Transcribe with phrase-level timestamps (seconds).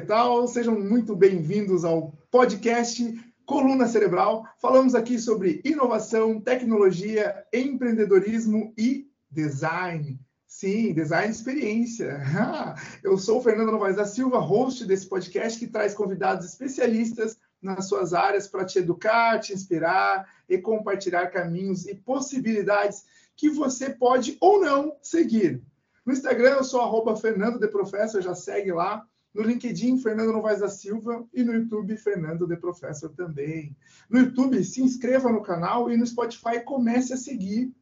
[0.00, 0.48] tal?
[0.48, 3.14] Sejam muito bem-vindos ao podcast
[3.46, 4.44] Coluna Cerebral.
[4.58, 10.18] Falamos aqui sobre inovação, tecnologia, empreendedorismo e design.
[10.48, 12.20] Sim, design experiência.
[13.04, 17.86] Eu sou o Fernando Novaes da Silva, host desse podcast que traz convidados especialistas nas
[17.86, 23.04] suas áreas para te educar, te inspirar e compartilhar caminhos e possibilidades
[23.36, 25.62] que você pode ou não seguir.
[26.04, 29.06] No Instagram eu sou arroba Fernando de Professor, já segue lá.
[29.34, 31.26] No LinkedIn, Fernando Novaes da Silva.
[31.34, 33.76] E no YouTube, Fernando de Professor também.
[34.08, 37.74] No YouTube, se inscreva no canal e no Spotify comece a seguir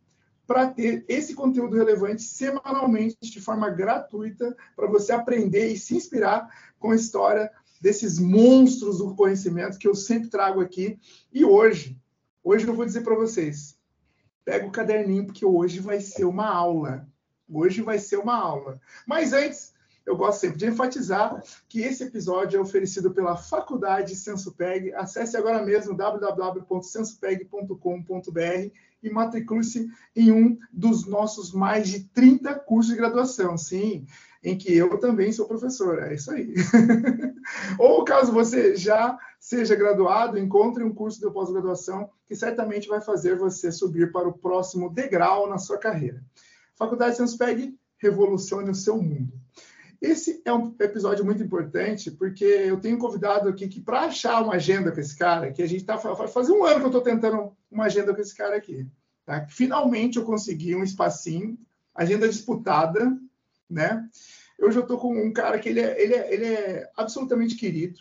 [0.47, 6.49] para ter esse conteúdo relevante semanalmente, de forma gratuita, para você aprender e se inspirar
[6.79, 10.99] com a história desses monstros do conhecimento que eu sempre trago aqui.
[11.33, 11.99] E hoje,
[12.43, 13.79] hoje eu vou dizer para vocês,
[14.45, 17.09] pega o caderninho, porque hoje vai ser uma aula.
[17.49, 18.81] Hoje vai ser uma aula.
[19.07, 19.75] Mas antes,
[20.05, 24.93] eu gosto sempre de enfatizar que esse episódio é oferecido pela Faculdade SensoPeg.
[24.95, 32.99] Acesse agora mesmo www.sensopeg.com.br e matricule-se em um dos nossos mais de 30 cursos de
[32.99, 33.57] graduação.
[33.57, 34.07] Sim,
[34.43, 36.03] em que eu também sou professor.
[36.03, 36.55] É isso aí.
[37.79, 43.37] Ou caso você já seja graduado, encontre um curso de pós-graduação que certamente vai fazer
[43.37, 46.23] você subir para o próximo degrau na sua carreira.
[46.77, 49.33] Faculdade SensoPeg revolucione o seu mundo.
[50.03, 54.55] Esse é um episódio muito importante, porque eu tenho convidado aqui que, para achar uma
[54.55, 57.57] agenda com esse cara, que a gente está faz um ano que eu estou tentando
[57.71, 58.85] uma agenda com esse cara aqui.
[59.25, 59.47] Tá?
[59.49, 61.57] Finalmente eu consegui um espacinho,
[61.95, 63.17] agenda disputada,
[63.71, 64.05] né?
[64.59, 68.01] Eu já estou com um cara que ele é, ele é, ele é absolutamente querido,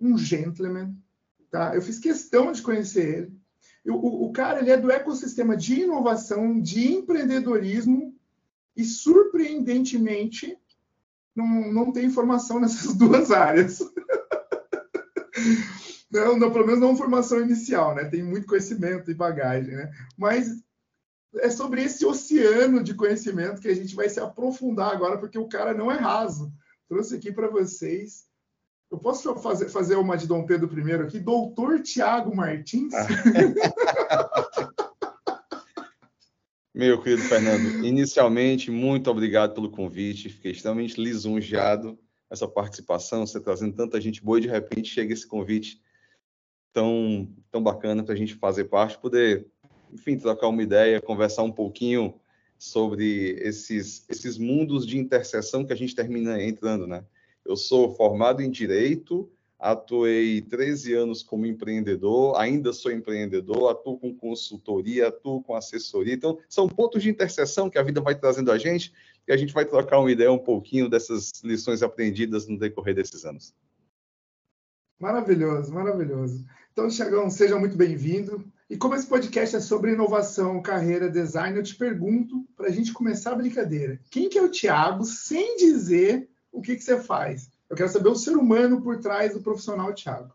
[0.00, 0.96] um gentleman,
[1.50, 1.74] tá?
[1.74, 3.42] Eu fiz questão de conhecer ele.
[3.84, 8.14] O, o, cara ele é do ecossistema de inovação, de empreendedorismo
[8.74, 10.56] e surpreendentemente
[11.34, 13.80] não, não tem informação nessas duas áreas.
[16.10, 18.04] não, não, pelo menos não formação inicial, né?
[18.04, 19.90] Tem muito conhecimento e bagagem, né?
[20.16, 20.62] Mas
[21.36, 25.48] é sobre esse oceano de conhecimento que a gente vai se aprofundar agora, porque o
[25.48, 26.52] cara não é raso.
[26.88, 28.24] Trouxe aqui para vocês.
[28.90, 31.18] Eu posso fazer, fazer uma de Dom Pedro I aqui?
[31.18, 32.92] Doutor Tiago Martins.
[32.92, 33.08] Ah.
[36.74, 40.30] Meu querido Fernando, inicialmente, muito obrigado pelo convite.
[40.30, 41.98] Fiquei extremamente lisonjeado
[42.30, 45.82] essa participação, você trazendo tanta gente boa e de repente chega esse convite
[46.72, 49.46] tão, tão bacana para a gente fazer parte, poder,
[49.92, 52.18] enfim, trocar uma ideia, conversar um pouquinho
[52.58, 57.04] sobre esses, esses mundos de interseção que a gente termina entrando, né?
[57.44, 59.30] Eu sou formado em Direito,
[59.62, 66.12] atuei 13 anos como empreendedor, ainda sou empreendedor, atuo com consultoria, atuo com assessoria.
[66.12, 68.92] Então, são pontos de interseção que a vida vai trazendo a gente
[69.26, 73.24] e a gente vai trocar uma ideia um pouquinho dessas lições aprendidas no decorrer desses
[73.24, 73.54] anos.
[74.98, 76.44] Maravilhoso, maravilhoso.
[76.72, 78.44] Então, Tiagão, seja muito bem-vindo.
[78.68, 82.92] E como esse podcast é sobre inovação, carreira, design, eu te pergunto, para a gente
[82.92, 87.48] começar a brincadeira, quem que é o Tiago sem dizer o que, que você faz?
[87.72, 90.30] Eu quero saber o ser humano por trás do profissional Thiago.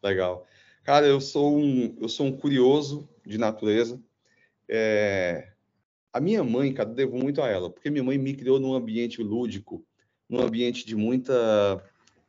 [0.00, 0.46] Legal.
[0.84, 4.00] Cara, eu sou um, eu sou um curioso de natureza.
[4.68, 5.50] É...
[6.12, 9.20] A minha mãe, cara, devo muito a ela, porque minha mãe me criou num ambiente
[9.20, 9.84] lúdico,
[10.28, 11.84] num ambiente de muita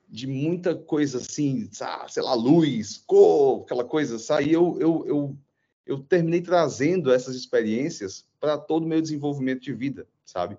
[0.09, 1.69] de muita coisa assim,
[2.07, 4.45] sei lá, luz, cor, aquela coisa, sabe?
[4.45, 5.37] E eu, eu, eu,
[5.85, 10.57] eu terminei trazendo essas experiências para todo o meu desenvolvimento de vida, sabe?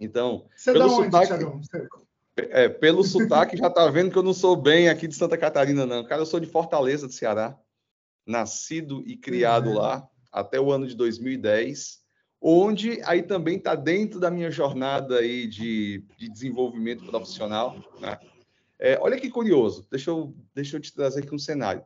[0.00, 1.44] Então, Você pelo onde, sotaque...
[2.36, 5.86] É, pelo sotaque já tá vendo que eu não sou bem aqui de Santa Catarina,
[5.86, 6.04] não.
[6.04, 7.58] Cara, eu sou de Fortaleza, do Ceará.
[8.26, 9.76] Nascido e criado uhum.
[9.76, 12.02] lá até o ano de 2010,
[12.40, 17.76] onde aí também está dentro da minha jornada aí de, de desenvolvimento profissional.
[17.98, 18.18] Né?
[18.78, 21.82] É, olha que curioso, deixa eu, deixa eu te trazer aqui um cenário.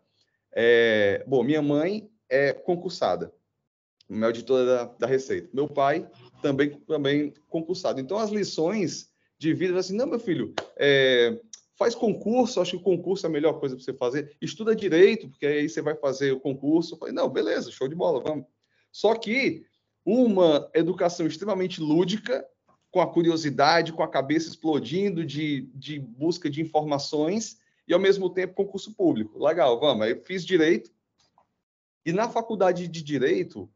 [0.50, 3.32] É, bom, minha mãe é concursada,
[4.08, 5.48] minha auditora da, da Receita.
[5.52, 6.10] Meu pai
[6.42, 8.00] também, também concursado.
[8.00, 9.09] Então, as lições
[9.40, 11.40] de vida, assim, não, meu filho, é,
[11.74, 15.30] faz concurso, acho que o concurso é a melhor coisa para você fazer, estuda direito,
[15.30, 16.92] porque aí você vai fazer o concurso.
[16.92, 18.44] Eu falei, não, beleza, show de bola, vamos.
[18.92, 19.64] Só que
[20.04, 22.46] uma educação extremamente lúdica,
[22.90, 28.28] com a curiosidade, com a cabeça explodindo de, de busca de informações e, ao mesmo
[28.28, 29.42] tempo, concurso público.
[29.42, 30.04] Legal, vamos.
[30.04, 30.90] Aí eu fiz direito.
[32.04, 33.70] E na faculdade de direito,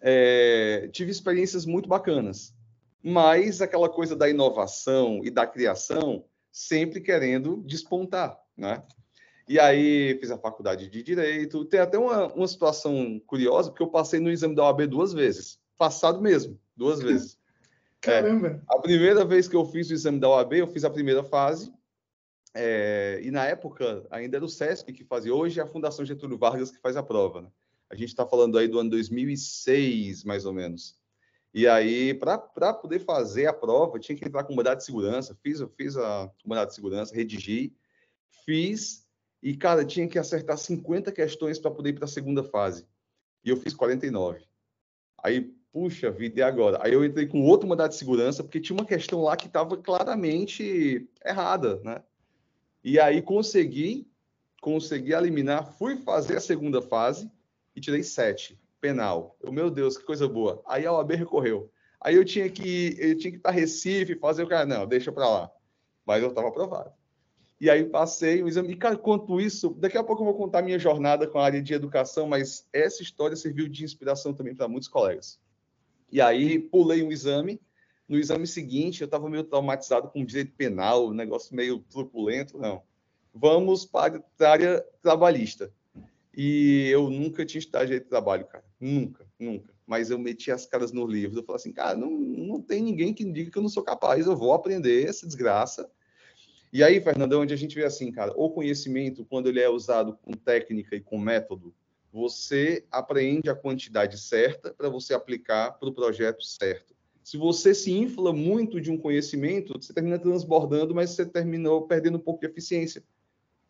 [0.00, 2.54] é, tive experiências muito bacanas
[3.02, 8.82] mas aquela coisa da inovação e da criação sempre querendo despontar, né?
[9.48, 11.64] E aí fiz a faculdade de Direito.
[11.64, 15.58] Tem até uma, uma situação curiosa, porque eu passei no exame da OAB duas vezes.
[15.76, 17.38] Passado mesmo, duas vezes.
[18.00, 18.48] Caramba!
[18.48, 21.22] É, a primeira vez que eu fiz o exame da OAB, eu fiz a primeira
[21.22, 21.72] fase,
[22.54, 26.36] É, e na época ainda era o SESC que fazia, hoje é a Fundação Getúlio
[26.36, 27.42] Vargas que faz a prova.
[27.42, 27.48] Né?
[27.88, 30.98] A gente está falando aí do ano 2006, mais ou menos.
[31.54, 35.36] E aí, para poder fazer a prova, tinha que entrar com mandado de segurança.
[35.42, 37.74] Fiz, fiz a mandado de segurança, redigi,
[38.46, 39.06] fiz,
[39.42, 42.86] e, cara, tinha que acertar 50 questões para poder ir para a segunda fase.
[43.44, 44.46] E eu fiz 49.
[45.22, 46.78] Aí, puxa vida, e agora?
[46.82, 49.76] Aí eu entrei com outro mandado de segurança, porque tinha uma questão lá que estava
[49.76, 52.02] claramente errada, né?
[52.82, 54.10] E aí consegui,
[54.60, 57.30] consegui eliminar, fui fazer a segunda fase
[57.76, 59.36] e tirei sete penal.
[59.40, 60.60] Eu, meu Deus, que coisa boa.
[60.66, 61.70] Aí a OAB recorreu.
[62.00, 65.28] Aí eu tinha que eu tinha que estar Recife, fazer o cara, não, deixa para
[65.28, 65.50] lá.
[66.04, 66.90] Mas eu estava aprovado.
[67.60, 68.72] E aí passei o exame.
[68.72, 71.62] E, cara, quanto isso, daqui a pouco eu vou contar minha jornada com a área
[71.62, 75.40] de educação, mas essa história serviu de inspiração também para muitos colegas.
[76.10, 77.60] E aí pulei um exame.
[78.08, 82.82] No exame seguinte, eu estava meio traumatizado com direito penal, um negócio meio truculento, não.
[83.32, 85.72] Vamos para a área trabalhista.
[86.34, 88.64] E eu nunca tinha estudado direito de trabalho, cara.
[88.80, 89.74] Nunca, nunca.
[89.86, 91.38] Mas eu meti as caras no livro.
[91.38, 94.26] Eu falei assim, cara, não, não tem ninguém que diga que eu não sou capaz.
[94.26, 95.90] Eu vou aprender essa desgraça.
[96.72, 99.68] E aí, Fernando, é onde a gente vê assim, cara, o conhecimento, quando ele é
[99.68, 101.74] usado com técnica e com método,
[102.10, 106.94] você aprende a quantidade certa para você aplicar para o projeto certo.
[107.22, 112.16] Se você se infla muito de um conhecimento, você termina transbordando, mas você terminou perdendo
[112.16, 113.02] um pouco de eficiência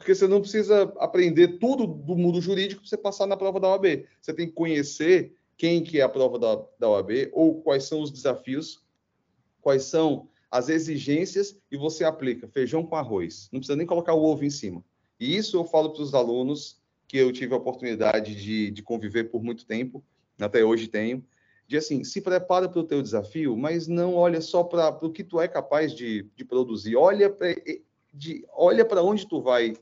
[0.03, 3.69] porque você não precisa aprender tudo do mundo jurídico para você passar na prova da
[3.69, 4.05] OAB.
[4.21, 8.03] Você tem que conhecer quem que é a prova da, da OAB ou quais são
[8.03, 8.83] os desafios,
[9.61, 13.49] quais são as exigências e você aplica feijão com arroz.
[13.53, 14.85] Não precisa nem colocar o ovo em cima.
[15.21, 19.31] E isso eu falo para os alunos que eu tive a oportunidade de, de conviver
[19.31, 20.05] por muito tempo,
[20.41, 21.25] até hoje tenho,
[21.69, 25.23] de assim, se prepara para o teu desafio, mas não olha só para o que
[25.23, 27.55] tu é capaz de, de produzir, olha para
[28.53, 29.75] olha para onde tu vai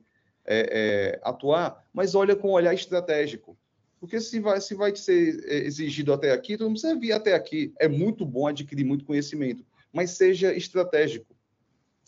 [0.52, 3.56] é, é, atuar, mas olha com um olhar estratégico.
[4.00, 7.72] Porque se vai, se vai ser é, exigido até aqui, não precisa vir até aqui.
[7.78, 11.36] É muito bom adquirir muito conhecimento, mas seja estratégico.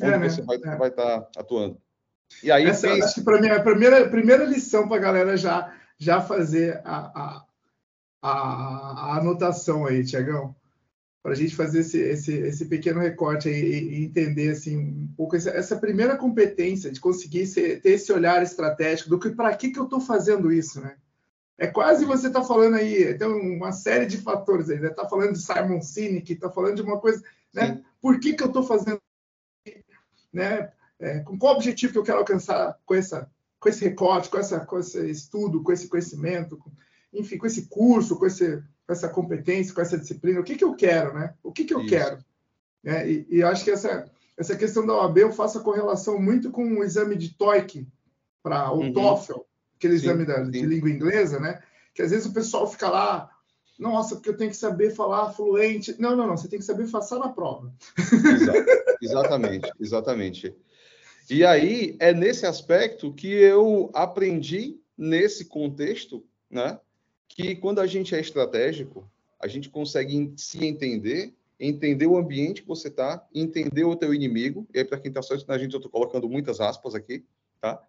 [0.00, 0.28] Onde é, né?
[0.28, 0.58] você vai, é.
[0.58, 1.80] estar tá atuando.
[2.42, 3.04] E aí, Essa, fez...
[3.04, 6.96] acho que para mim a primeira, primeira lição para a galera já, já fazer a,
[6.96, 7.44] a,
[8.22, 10.56] a, a anotação aí, Tiagão
[11.22, 15.36] para a gente fazer esse, esse, esse pequeno recorte aí, e, entender assim um pouco
[15.36, 19.70] essa, essa primeira competência de conseguir ser, ter esse olhar estratégico do que para que,
[19.70, 20.96] que eu estou fazendo isso, né?
[21.56, 25.08] É quase você está falando aí, tem uma série de fatores aí, está né?
[25.08, 27.22] falando de Simon Sinek, está falando de uma coisa,
[27.54, 27.76] né?
[27.76, 27.84] Sim.
[28.00, 29.00] Por que, que eu estou fazendo,
[30.32, 30.72] né?
[30.98, 33.30] É, com qual objetivo que eu quero alcançar com essa,
[33.60, 36.70] com esse recorte, com essa, com esse estudo, com esse conhecimento, com,
[37.12, 40.64] enfim, com esse curso, com esse com essa competência, com essa disciplina, o que, que
[40.64, 41.34] eu quero, né?
[41.42, 41.88] O que, que eu Isso.
[41.88, 42.18] quero?
[42.84, 46.50] É, e, e acho que essa, essa questão da OAB eu faço a correlação muito
[46.50, 47.86] com o exame de TOEIC,
[48.42, 48.92] para o uhum.
[48.92, 49.40] TOEFL,
[49.76, 51.62] aquele sim, exame da, de língua inglesa, né?
[51.94, 53.30] Que às vezes o pessoal fica lá,
[53.78, 55.94] nossa, porque eu tenho que saber falar fluente.
[55.98, 57.72] Não, não, não, você tem que saber passar na prova.
[59.00, 60.54] exatamente, exatamente.
[61.30, 66.78] E aí é nesse aspecto que eu aprendi nesse contexto, né?
[67.34, 69.08] Que quando a gente é estratégico,
[69.40, 74.66] a gente consegue se entender, entender o ambiente que você está, entender o teu inimigo,
[74.72, 77.24] e aí para quem está só na gente, eu estou colocando muitas aspas aqui,
[77.60, 77.82] tá?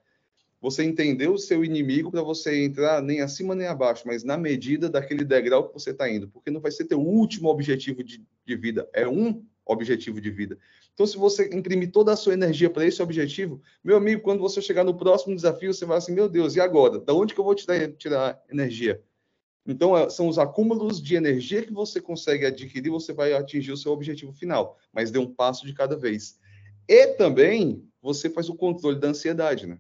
[0.61, 4.89] Você entender o seu inimigo para você entrar nem acima nem abaixo, mas na medida
[4.89, 8.55] daquele degrau que você está indo, porque não vai ser teu último objetivo de, de
[8.55, 10.57] vida, é um objetivo de vida.
[10.93, 14.61] Então, se você imprimir toda a sua energia para esse objetivo, meu amigo, quando você
[14.61, 16.97] chegar no próximo desafio, você vai assim, meu Deus, e agora?
[16.99, 19.01] Da onde que eu vou tirar, tirar energia?
[19.65, 23.77] Então, é, são os acúmulos de energia que você consegue adquirir, você vai atingir o
[23.77, 26.37] seu objetivo final, mas dê um passo de cada vez.
[26.87, 29.79] E também você faz o controle da ansiedade, né?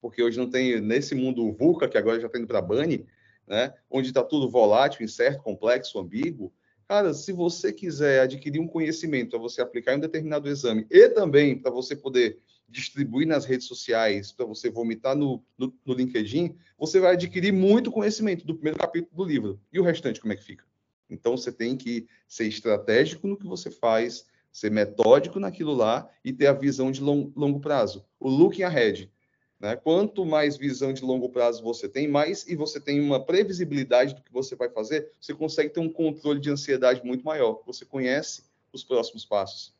[0.00, 3.06] Porque hoje não tem, nesse mundo VUCA, que agora já está indo para BANI,
[3.46, 3.72] né?
[3.90, 6.52] Onde está tudo volátil, incerto, complexo, ambíguo.
[6.86, 11.08] Cara, se você quiser adquirir um conhecimento para você aplicar em um determinado exame e
[11.08, 16.56] também para você poder distribuir nas redes sociais, para você vomitar no, no, no, LinkedIn,
[16.78, 19.60] você vai adquirir muito conhecimento do primeiro capítulo do livro.
[19.72, 20.64] E o restante, como é que fica?
[21.08, 26.32] Então, você tem que ser estratégico no que você faz, ser metódico naquilo lá e
[26.32, 28.04] ter a visão de long, longo prazo.
[28.18, 29.12] O looking ahead.
[29.60, 29.76] Né?
[29.76, 34.22] Quanto mais visão de longo prazo você tem, mais e você tem uma previsibilidade do
[34.22, 37.62] que você vai fazer, você consegue ter um controle de ansiedade muito maior.
[37.64, 39.72] Você conhece os próximos passos.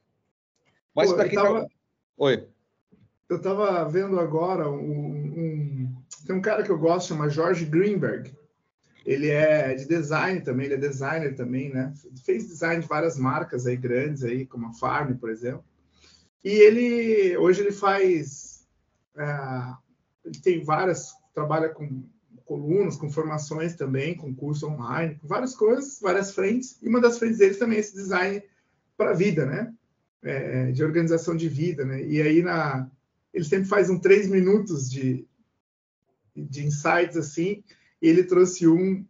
[0.94, 1.62] Mas para quem tava...
[1.62, 1.68] tá...
[2.18, 2.55] Oi
[3.28, 8.34] eu estava vendo agora um, um, tem um cara que eu gosto chama George Greenberg
[9.04, 11.92] ele é de design também ele é designer também né
[12.24, 15.64] fez design de várias marcas aí grandes aí como a Farm por exemplo
[16.44, 18.56] e ele hoje ele faz
[19.16, 19.74] é,
[20.26, 22.04] ele tem várias, trabalha com
[22.44, 26.78] colunas, com formações também, com curso online, com várias coisas, várias frentes.
[26.82, 28.42] E uma das frentes deles também é esse design
[28.96, 29.72] para a vida, né?
[30.22, 32.02] É, de organização de vida, né?
[32.02, 32.90] E aí na,
[33.36, 35.26] ele sempre faz um três minutos de,
[36.34, 37.62] de insights assim.
[38.00, 39.04] E ele trouxe um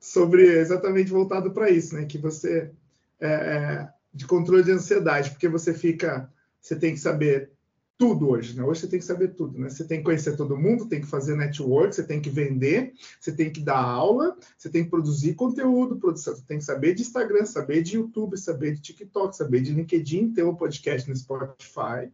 [0.00, 2.06] sobre exatamente voltado para isso, né?
[2.06, 2.72] Que você
[3.20, 7.50] é, é, de controle de ansiedade, porque você fica, você tem que saber
[7.98, 8.62] tudo hoje, né?
[8.62, 9.70] Hoje você tem que saber tudo, né?
[9.70, 13.32] Você tem que conhecer todo mundo, tem que fazer network, você tem que vender, você
[13.32, 17.46] tem que dar aula, você tem que produzir conteúdo, produção, tem que saber de Instagram,
[17.46, 22.10] saber de YouTube, saber de TikTok, saber de LinkedIn, ter um podcast no Spotify.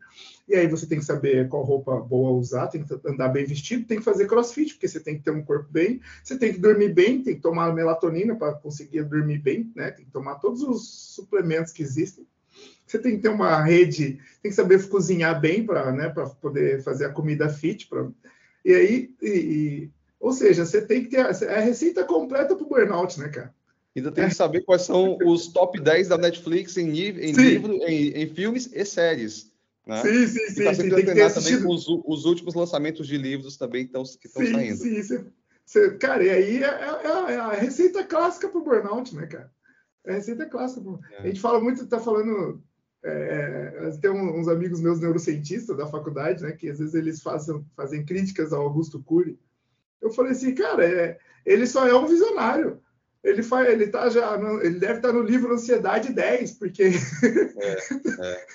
[0.49, 3.85] E aí você tem que saber qual roupa boa usar, tem que andar bem vestido,
[3.85, 6.61] tem que fazer crossfit, porque você tem que ter um corpo bem, você tem que
[6.61, 9.91] dormir bem, tem que tomar melatonina para conseguir dormir bem, né?
[9.91, 12.25] Tem que tomar todos os suplementos que existem
[12.93, 17.07] você tem que ter uma rede, tem que saber cozinhar bem para né, poder fazer
[17.07, 17.89] a comida fit.
[17.89, 18.07] Pra...
[18.65, 19.91] E aí, e, e...
[20.21, 23.55] ou seja, você tem que ter a, a receita completa para o burnout, né, cara?
[23.97, 28.09] Ainda tem que saber quais são os top 10 da Netflix em, em livro, em,
[28.09, 29.51] em, filmes e séries.
[29.87, 30.01] Né?
[30.01, 30.65] Sim, sim, sim.
[30.65, 34.27] Tá sim tem que também com os, os, últimos lançamentos de livros também tão, que
[34.27, 34.77] estão saindo.
[34.77, 35.27] Sim, sim.
[35.67, 39.51] Você, cara, e aí é, é, é a receita clássica para o burnout, né, cara?
[40.05, 40.83] É a receita clássica.
[41.13, 41.19] É.
[41.19, 42.63] A gente fala muito, tá falando
[43.05, 47.65] é, é, tem uns amigos meus neurocientistas da faculdade, né, que às vezes eles fazem,
[47.77, 49.39] fazem críticas ao Augusto Cury.
[50.01, 52.81] Eu falei assim, cara, é, ele só é um visionário.
[53.23, 56.89] Ele, faz, ele, tá já ele deve estar no livro Ansiedade 10, porque é,
[58.21, 58.47] é.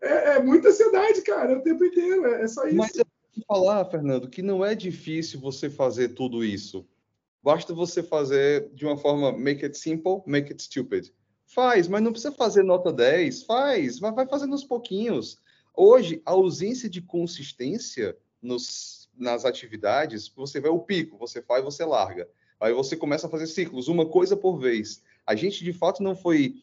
[0.00, 2.26] é, é muita ansiedade, cara, o tempo inteiro.
[2.26, 2.76] É, só isso.
[2.76, 3.04] Mas eu
[3.36, 6.86] vou falar, Fernando, que não é difícil você fazer tudo isso.
[7.42, 11.12] Basta você fazer de uma forma make it simple, make it stupid.
[11.54, 13.44] Faz, mas não precisa fazer nota 10.
[13.44, 15.40] Faz, vai fazendo aos pouquinhos.
[15.72, 21.84] Hoje, a ausência de consistência nos, nas atividades, você vai o pico, você faz, você
[21.84, 22.28] larga.
[22.58, 25.00] Aí você começa a fazer ciclos, uma coisa por vez.
[25.24, 26.56] A gente, de fato, não foi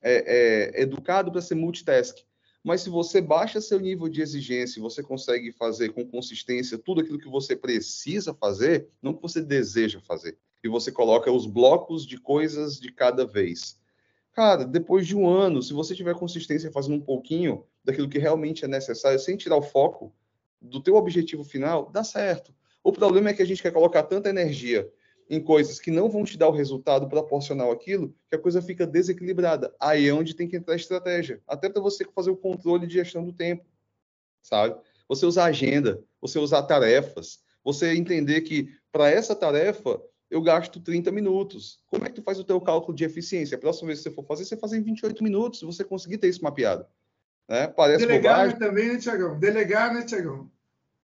[0.00, 2.16] é, é, educado para ser multitask.
[2.62, 7.18] Mas se você baixa seu nível de exigência você consegue fazer com consistência tudo aquilo
[7.18, 12.16] que você precisa fazer, não que você deseja fazer, e você coloca os blocos de
[12.16, 13.76] coisas de cada vez.
[14.36, 18.66] Cara, depois de um ano, se você tiver consistência fazendo um pouquinho daquilo que realmente
[18.66, 20.14] é necessário, sem tirar o foco
[20.60, 22.54] do teu objetivo final, dá certo.
[22.84, 24.92] O problema é que a gente quer colocar tanta energia
[25.30, 28.86] em coisas que não vão te dar o resultado proporcional àquilo, que a coisa fica
[28.86, 29.74] desequilibrada.
[29.80, 31.40] Aí é onde tem que entrar a estratégia.
[31.48, 33.64] Até para você fazer o controle de gestão do tempo,
[34.42, 34.78] sabe?
[35.08, 39.98] Você usar agenda, você usar tarefas, você entender que para essa tarefa
[40.30, 41.80] eu gasto 30 minutos.
[41.86, 43.56] Como é que tu faz o teu cálculo de eficiência?
[43.56, 46.18] A próxima vez que você for fazer, você faz em 28 minutos, se você conseguir
[46.18, 46.86] ter isso mapeado.
[47.48, 47.68] Né?
[47.68, 48.58] Parece Delegar bobagem.
[48.58, 49.38] também, né, Tiagão?
[49.38, 50.50] Delegar, né, Tiagão?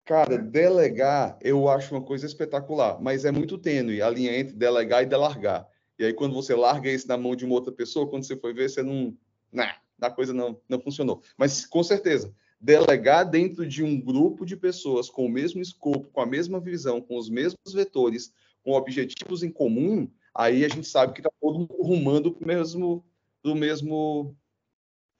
[0.05, 0.37] Cara, é.
[0.37, 5.05] delegar eu acho uma coisa espetacular, mas é muito tênue a linha entre delegar e
[5.05, 5.67] delargar.
[5.99, 8.53] E aí, quando você larga isso na mão de uma outra pessoa, quando você foi
[8.53, 9.17] ver, você não.
[9.51, 11.21] Nah, a coisa não, não funcionou.
[11.35, 16.21] Mas, com certeza, delegar dentro de um grupo de pessoas com o mesmo escopo, com
[16.21, 18.31] a mesma visão, com os mesmos vetores,
[18.67, 22.47] com objetivos em comum, aí a gente sabe que está todo mundo rumando para o
[22.47, 23.05] mesmo,
[23.41, 24.35] do mesmo,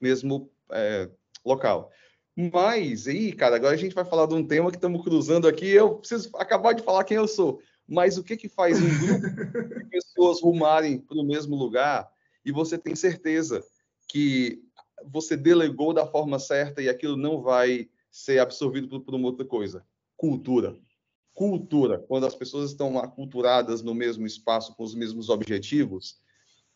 [0.02, 1.10] mesmo é,
[1.46, 1.90] local.
[2.36, 5.70] Mas aí, cara, agora a gente vai falar de um tema que estamos cruzando aqui.
[5.70, 7.62] Eu preciso acabar de falar quem eu sou.
[7.88, 12.12] Mas o que que faz um grupo de pessoas rumarem para o mesmo lugar
[12.44, 13.64] e você tem certeza
[14.10, 14.62] que
[15.06, 19.46] você delegou da forma certa e aquilo não vai ser absorvido por, por uma outra
[19.46, 19.86] coisa?
[20.18, 20.78] Cultura
[21.38, 26.20] cultura, quando as pessoas estão aculturadas no mesmo espaço, com os mesmos objetivos,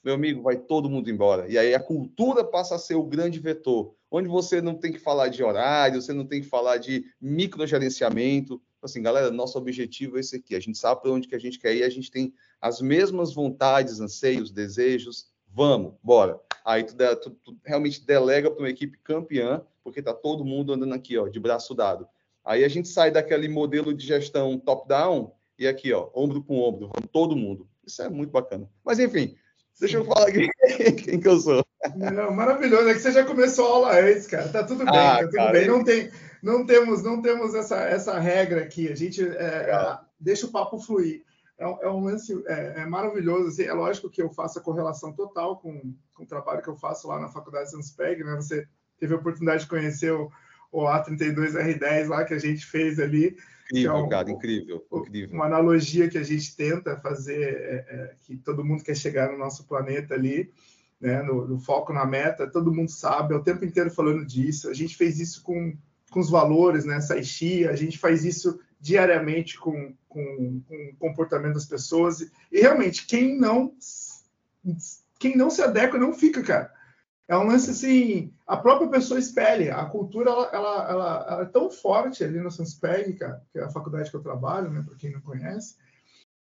[0.04, 1.52] meu amigo, vai todo mundo embora.
[1.52, 5.00] E aí a cultura passa a ser o grande vetor, onde você não tem que
[5.00, 8.62] falar de horário, você não tem que falar de microgerenciamento.
[8.84, 10.56] Assim, galera, nosso objetivo é esse aqui.
[10.56, 13.34] A gente sabe para onde que a gente quer ir, a gente tem as mesmas
[13.34, 15.32] vontades, anseios, desejos.
[15.48, 16.40] Vamos, bora.
[16.64, 20.94] Aí tu, tu, tu realmente delega para uma equipe campeã, porque tá todo mundo andando
[20.94, 22.08] aqui, ó, de braço dado.
[22.44, 26.90] Aí a gente sai daquele modelo de gestão top-down e aqui, ó, ombro com ombro,
[27.12, 27.68] todo mundo.
[27.86, 28.70] Isso é muito bacana.
[28.84, 29.36] Mas enfim,
[29.80, 30.50] deixa eu falar aqui
[31.04, 31.64] quem que eu sou.
[31.96, 34.50] Não, maravilhoso, é que você já começou a aula antes, cara.
[34.50, 35.68] Tá tudo bem, ah, tá tudo cara, bem.
[35.68, 38.92] Não, tem, não temos, não temos essa, essa regra aqui.
[38.92, 41.24] A gente é, deixa o papo fluir.
[41.58, 43.50] É, é um lance é, é maravilhoso.
[43.50, 46.76] Assim, é lógico que eu faço a correlação total com, com o trabalho que eu
[46.76, 48.36] faço lá na Faculdade Sanspeg, né?
[48.36, 48.68] Você
[49.00, 50.32] teve a oportunidade de conhecer o
[50.72, 53.38] o A32R10 lá que a gente fez ali.
[53.66, 55.36] Incrível, é um, cara, incrível, incrível.
[55.36, 59.38] Uma analogia que a gente tenta fazer, é, é, que todo mundo quer chegar no
[59.38, 60.52] nosso planeta ali,
[61.00, 64.70] né, no, no, foco na meta, todo mundo sabe, é o tempo inteiro falando disso.
[64.70, 65.76] A gente fez isso com,
[66.12, 67.00] com os valores, né?
[67.02, 72.22] Saixi, a gente faz isso diariamente com, com, com, o comportamento das pessoas.
[72.52, 73.74] E realmente, quem não
[75.18, 76.74] quem não se adequa não fica, cara.
[77.32, 79.76] É um lance assim, a própria pessoa espelha.
[79.76, 83.70] A cultura ela, ela, ela, é tão forte ali no Sanspeg, cara, que é a
[83.70, 84.84] faculdade que eu trabalho, né?
[84.86, 85.78] Para quem não conhece,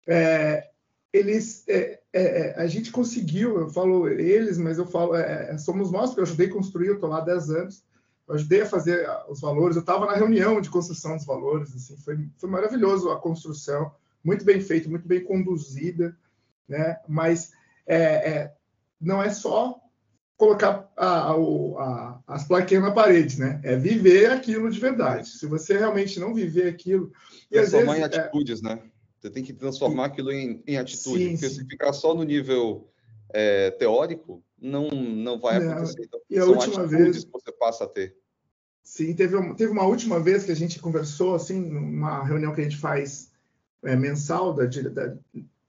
[0.07, 0.69] é,
[1.11, 3.59] eles, é, é, é, a gente conseguiu.
[3.59, 6.87] Eu falo eles, mas eu falo é, é, somos nós porque eu ajudei a construir.
[6.87, 7.83] Eu estou lá há 10 anos
[8.25, 11.95] eu ajudei a fazer os valores, eu estava na reunião de construção dos valores, assim,
[11.97, 13.89] foi, foi maravilhoso a construção,
[14.21, 16.13] muito bem feita, muito bem conduzida,
[16.67, 16.99] né?
[17.07, 17.53] Mas
[17.85, 18.55] é, é,
[18.99, 19.79] não é só
[20.37, 23.59] colocar a, a, as plaquinhas na parede, né?
[23.63, 25.29] É viver aquilo de verdade.
[25.29, 27.11] Se você realmente não viver aquilo...
[27.51, 28.79] E transformar vezes, em é atitudes, né?
[29.19, 31.23] Você tem que transformar aquilo em, em atitude.
[31.23, 31.55] Sim, porque sim.
[31.55, 32.87] se ficar só no nível
[33.33, 35.71] é, teórico, não, não vai não.
[35.71, 36.03] acontecer.
[36.05, 38.15] Então, e a última vez que você passa a ter.
[38.83, 42.63] Sim, teve, teve uma última vez que a gente conversou, assim, numa reunião que a
[42.63, 43.31] gente faz
[43.83, 45.17] é, mensal da, da,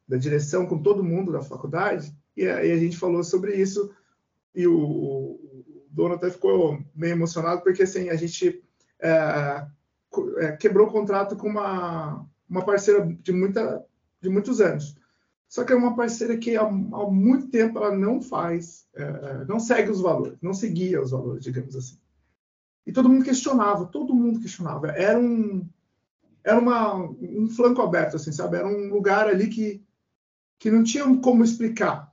[0.07, 3.93] da, direção com todo mundo da faculdade, e aí a gente falou sobre isso,
[4.55, 8.63] e o, o dono até ficou meio emocionado, porque assim, a gente
[9.01, 9.67] é,
[10.39, 13.85] é, quebrou o contrato com uma, uma parceira de, muita,
[14.21, 14.97] de muitos anos.
[15.49, 19.59] Só que é uma parceira que há, há muito tempo ela não faz, é, não
[19.59, 21.99] segue os valores, não seguia os valores, digamos assim.
[22.87, 24.89] E todo mundo questionava, todo mundo questionava.
[24.89, 25.67] Era um,
[26.43, 28.57] era uma, um flanco aberto, assim, sabe?
[28.57, 29.85] Era um lugar ali que,
[30.59, 32.13] que não tinha como explicar.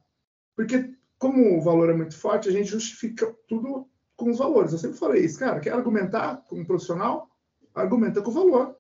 [0.56, 0.95] Porque,
[1.26, 4.72] como o valor é muito forte, a gente justifica tudo com os valores.
[4.72, 7.28] Eu sempre falei isso, cara, quer argumentar como profissional?
[7.74, 8.76] Argumenta com o valor.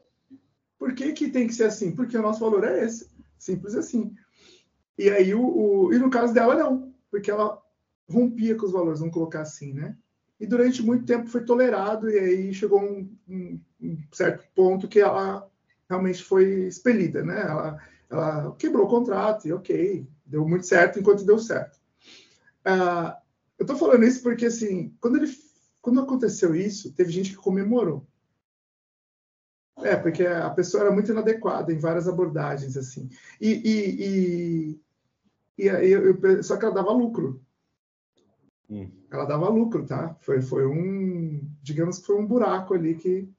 [0.77, 1.95] Por que, que tem que ser assim?
[1.95, 3.09] Porque o nosso valor é esse.
[3.39, 4.13] Simples assim.
[4.95, 7.59] E aí, o, o, e no caso dela, não, porque ela
[8.07, 9.97] rompia com os valores, vamos colocar assim, né?
[10.39, 14.99] E durante muito tempo foi tolerado, e aí chegou um, um, um certo ponto que
[14.99, 15.49] ela
[15.89, 17.41] realmente foi expelida, né?
[17.41, 21.83] Ela, ela quebrou o contrato, e ok, deu muito certo enquanto deu certo.
[22.65, 23.15] Uh,
[23.57, 25.31] eu estou falando isso porque, assim, quando, ele,
[25.81, 28.05] quando aconteceu isso, teve gente que comemorou.
[29.77, 33.09] É, porque a pessoa era muito inadequada em várias abordagens, assim.
[33.41, 34.79] E, e,
[35.59, 37.41] e, e eu, só que ela dava lucro.
[38.69, 38.89] Hum.
[39.11, 40.15] Ela dava lucro, tá?
[40.21, 43.29] Foi, foi um, digamos que foi um buraco ali que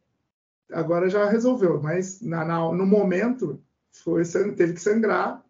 [0.70, 3.62] agora já resolveu, mas na, na no momento
[3.92, 4.22] foi
[4.56, 5.44] teve que sangrar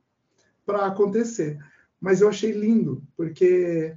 [0.64, 1.58] para acontecer.
[2.00, 3.96] Mas eu achei lindo, porque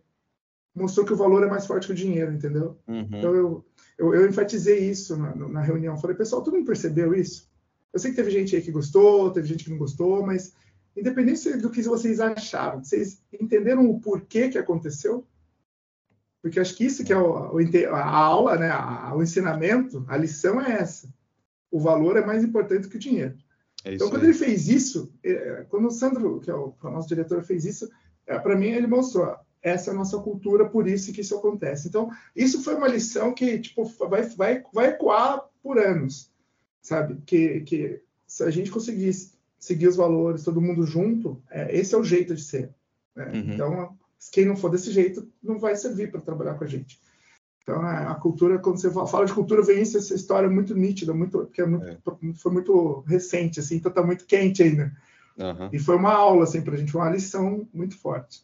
[0.73, 2.77] mostrou que o valor é mais forte que o dinheiro, entendeu?
[2.87, 3.07] Uhum.
[3.11, 3.65] Então eu,
[3.97, 5.97] eu, eu, enfatizei isso na, na reunião.
[5.97, 7.49] Falei, pessoal, todo mundo percebeu isso?
[7.91, 10.53] Eu sei que teve gente aí que gostou, teve gente que não gostou, mas
[10.95, 15.25] independente do que vocês acharam, vocês entenderam o porquê que aconteceu?
[16.41, 17.59] Porque acho que isso que é o,
[17.93, 18.71] a aula, né,
[19.13, 21.13] o ensinamento, a lição é essa.
[21.71, 23.37] O valor é mais importante que o dinheiro.
[23.83, 27.43] É então, quando ele fez isso, é, quando o Sandro, que é o, nosso diretor,
[27.43, 27.89] fez isso,
[28.27, 31.87] é, para mim ele mostrou, essa é a nossa cultura, por isso que isso acontece.
[31.87, 36.31] Então, isso foi uma lição que tipo, vai, vai, vai ecoar por anos,
[36.81, 37.21] sabe?
[37.25, 41.97] Que, que se a gente conseguisse seguir os valores, todo mundo junto, é, esse é
[41.97, 42.69] o jeito de ser.
[43.15, 43.31] Né?
[43.33, 43.53] Uhum.
[43.53, 43.97] Então,
[44.31, 46.99] quem não for desse jeito não vai servir para trabalhar com a gente.
[47.63, 51.13] Então, é, a cultura, quando você fala de cultura, vem isso, essa história muito nítida,
[51.13, 51.97] muito, porque é muito, é.
[52.35, 54.91] foi muito recente, assim, então está muito quente ainda.
[55.37, 55.69] Uhum.
[55.71, 58.43] E foi uma aula, assim, para a gente, uma lição muito forte.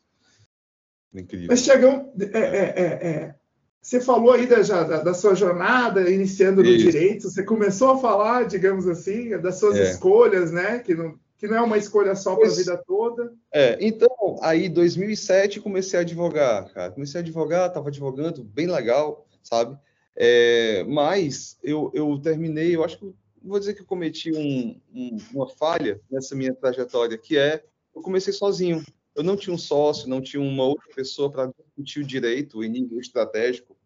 [1.13, 1.47] Incrível.
[1.49, 3.36] Mas, Tiagão, é, é, é,
[3.82, 6.86] você falou aí da, da, da, sua jornada, iniciando no isso.
[6.86, 11.58] direito, você começou a falar, digamos assim, das suas escolhas, né, que não, que não
[11.58, 13.34] é uma escolha só para a vida toda.
[13.51, 16.91] É, então, aí 2007 comecei a advogar, cara.
[16.91, 19.77] Comecei a advogar, estava advogando, bem legal, sabe?
[20.15, 25.17] É, mas eu, eu terminei, eu acho que vou dizer que eu cometi um, um,
[25.34, 27.63] uma falha nessa minha trajetória, que é
[27.95, 28.84] eu comecei sozinho.
[29.13, 32.69] Eu não tinha um sócio, não tinha uma outra pessoa para discutir o direito em
[32.69, 33.77] nível estratégico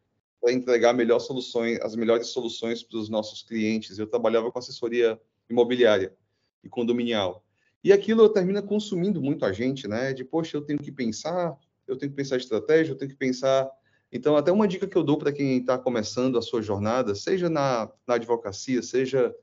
[0.42, 4.00] para entregar melhor soluções, as melhores soluções para os nossos clientes.
[4.00, 5.20] Eu trabalhava com assessoria
[5.50, 6.16] imobiliária
[6.64, 7.44] e condominial.
[7.84, 10.14] E aquilo termina consumindo muito a gente, né?
[10.14, 13.70] De, poxa, eu tenho que pensar, eu tenho que pensar estratégia, eu tenho que pensar.
[14.12, 17.50] Então, até uma dica que eu dou para quem está começando a sua jornada, seja
[17.50, 19.34] na, na advocacia, seja,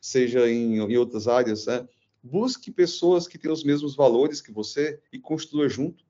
[0.00, 1.86] seja em, em outras áreas, né?
[2.22, 6.04] busque pessoas que têm os mesmos valores que você e construa junto,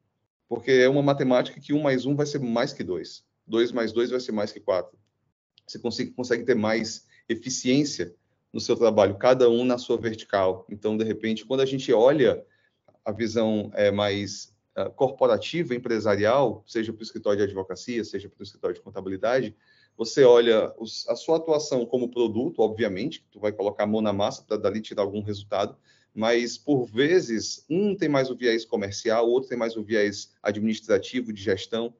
[0.49, 3.93] porque é uma matemática que um mais um vai ser mais que dois, dois mais
[3.93, 4.99] dois vai ser mais que quatro.
[5.67, 8.15] Você consegue, consegue ter mais eficiência
[8.53, 10.67] no seu trabalho, cada um na sua vertical.
[10.71, 12.45] Então, de repente, quando a gente olha
[13.05, 18.41] a visão é, mais uh, corporativa, empresarial, seja para o escritório de advocacia, seja para
[18.41, 19.55] o escritório de contabilidade,
[19.97, 24.13] você olha os, a sua atuação como produto, obviamente, tu vai colocar a mão na
[24.13, 25.77] massa para dali tirar algum resultado,
[26.15, 31.33] mas por vezes um tem mais o viés comercial, outro tem mais o viés administrativo
[31.33, 31.93] de gestão.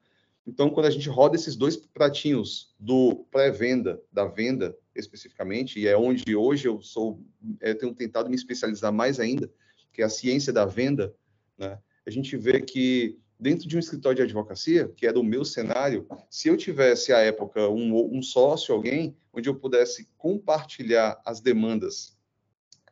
[0.47, 5.97] Então, quando a gente roda esses dois pratinhos do pré-venda, da venda especificamente, e é
[5.97, 7.21] onde hoje eu sou,
[7.61, 9.49] eu tenho tentado me especializar mais ainda,
[9.91, 11.13] que é a ciência da venda,
[11.57, 11.79] né?
[12.05, 16.05] A gente vê que dentro de um escritório de advocacia, que era o meu cenário,
[16.29, 22.17] se eu tivesse à época um, um sócio, alguém, onde eu pudesse compartilhar as demandas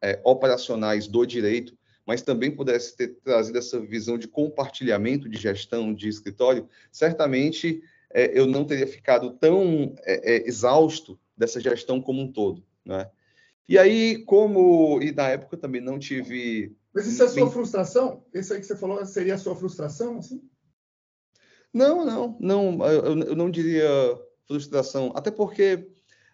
[0.01, 5.93] é, operacionais do direito, mas também pudesse ter trazido essa visão de compartilhamento de gestão
[5.93, 12.21] de escritório, certamente é, eu não teria ficado tão é, é exausto dessa gestão como
[12.21, 13.09] um todo, né?
[13.69, 18.23] E aí, como e na época também não tive mas isso é a sua frustração?
[18.33, 20.41] Isso aí que você falou seria a sua frustração, assim?
[21.71, 22.87] Não, não, não.
[22.87, 23.87] Eu, eu não diria
[24.47, 25.11] frustração.
[25.13, 25.87] Até porque,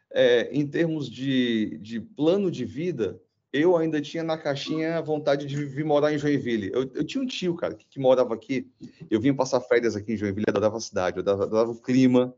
[0.10, 3.20] é, em termos de, de plano de vida,
[3.52, 6.72] eu ainda tinha na caixinha vontade de vir morar em Joinville.
[6.74, 8.72] Eu, eu tinha um tio, cara, que, que, morava aqui.
[9.12, 11.82] Eu vinha passar férias aqui em Joinville, eu adorava a cidade, eu adorava, adorava o
[11.82, 12.34] clima.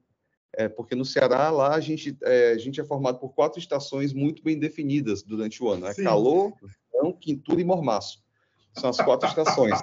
[0.58, 4.14] É, porque no Ceará, lá, a gente, é, a gente é formado por quatro estações
[4.14, 5.88] muito bem definidas durante o ano.
[5.88, 6.54] É calor,
[6.92, 8.24] verão, quintura e mormaço.
[8.74, 9.78] São as quatro estações.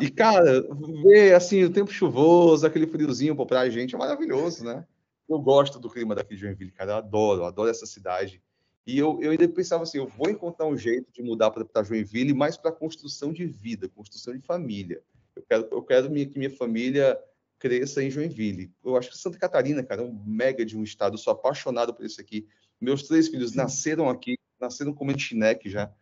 [0.00, 0.62] E, cara,
[1.02, 4.86] ver assim, o tempo chuvoso, aquele friozinho pô, pra gente é maravilhoso, né?
[5.28, 6.92] Eu gosto do clima daqui de Joinville, cara.
[6.92, 8.42] Eu adoro, eu adoro essa cidade.
[8.86, 12.34] E eu, eu ainda pensava assim, eu vou encontrar um jeito de mudar para Joinville,
[12.34, 15.02] mais para construção de vida, construção de família.
[15.36, 17.18] Eu quero, eu quero minha, que minha família
[17.60, 18.72] cresça em Joinville.
[18.82, 21.14] Eu acho que Santa Catarina, cara, é um mega de um estado.
[21.14, 22.48] Eu sou apaixonado por isso aqui.
[22.80, 25.92] Meus três filhos nasceram aqui, nasceram como chineque já.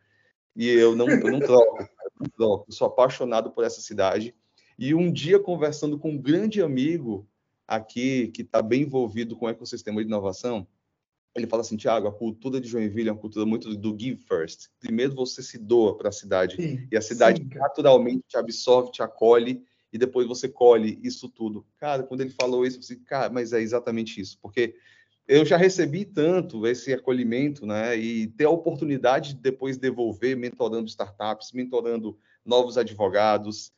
[0.57, 1.89] E eu não, eu não troco, eu
[2.21, 2.65] não troco.
[2.69, 4.35] Eu sou apaixonado por essa cidade.
[4.79, 7.29] E um dia, conversando com um grande amigo
[7.67, 10.67] aqui, que está bem envolvido com o ecossistema de inovação,
[11.35, 14.69] ele fala assim, Tiago, a cultura de Joinville é uma cultura muito do give first.
[14.79, 18.93] Primeiro você se doa para a cidade sim, e a cidade sim, naturalmente te absorve,
[18.93, 21.67] te acolhe e depois você colhe isso tudo.
[21.79, 24.75] Cara, quando ele falou isso, eu falei, cara, mas é exatamente isso, porque
[25.27, 27.95] eu já recebi tanto esse acolhimento, né?
[27.97, 33.71] E ter a oportunidade de depois devolver, mentorando startups, mentorando novos advogados,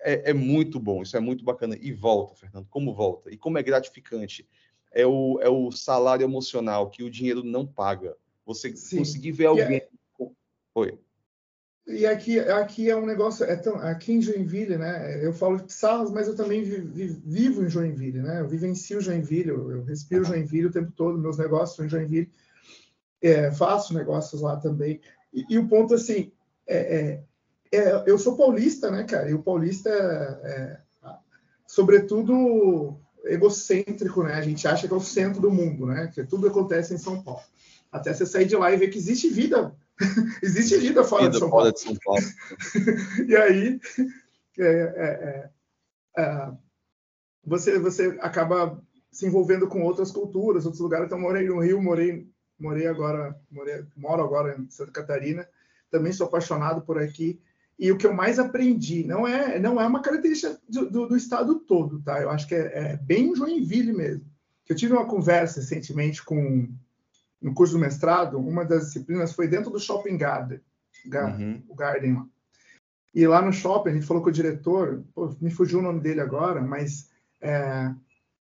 [0.00, 1.76] é, é, muito bom, isso é muito bacana.
[1.80, 3.30] E volta, Fernando, como volta?
[3.32, 4.48] E como é gratificante.
[4.92, 8.16] É o, é o salário emocional que o dinheiro não paga.
[8.44, 8.98] Você Sim.
[8.98, 9.76] conseguir ver é alguém.
[9.76, 9.88] É...
[10.74, 10.98] Oi.
[11.86, 15.24] E aqui, aqui é um negócio, é tão, aqui em Joinville, né?
[15.24, 18.40] Eu falo de Sarras, mas eu também vi, vi, vivo em Joinville, né?
[18.40, 22.28] Eu vivencio Joinville, eu, eu respiro Joinville o tempo todo, meus negócios são em Joinville,
[23.22, 25.00] é, faço negócios lá também.
[25.32, 26.32] E, e o ponto, assim,
[26.66, 27.22] é,
[27.70, 29.30] é, é, eu sou paulista, né, cara?
[29.30, 30.80] E o paulista é, é,
[31.68, 34.34] sobretudo, egocêntrico, né?
[34.34, 36.10] A gente acha que é o centro do mundo, né?
[36.12, 37.42] Que tudo acontece em São Paulo.
[37.92, 39.72] Até você sair de lá e ver que existe vida
[40.42, 42.22] Existe vida fora, vida de, São fora de São Paulo.
[43.26, 43.80] e aí
[44.58, 45.50] é, é,
[46.16, 46.52] é, é,
[47.44, 51.06] você, você acaba se envolvendo com outras culturas, outros lugares.
[51.06, 52.28] Então, morei no Rio, morei,
[52.58, 55.48] morei agora, morei, moro agora em Santa Catarina.
[55.90, 57.40] Também sou apaixonado por aqui.
[57.78, 61.16] E o que eu mais aprendi não é não é uma característica do, do, do
[61.16, 62.20] estado todo, tá?
[62.20, 64.24] Eu acho que é, é bem Joinville mesmo.
[64.68, 66.68] Eu tive uma conversa recentemente com
[67.40, 70.60] no curso do mestrado, uma das disciplinas foi dentro do Shopping Garden,
[71.06, 71.62] uhum.
[71.68, 72.26] o Garden lá.
[73.14, 76.00] E lá no shopping, a gente falou com o diretor, pô, me fugiu o nome
[76.00, 77.08] dele agora, mas
[77.40, 77.90] é,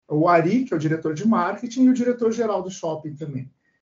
[0.09, 3.48] o Ari, que é o diretor de marketing, e o diretor-geral do shopping também.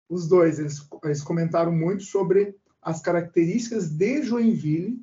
[0.08, 5.00] Os dois, eles, eles comentaram muito sobre as características de Joinville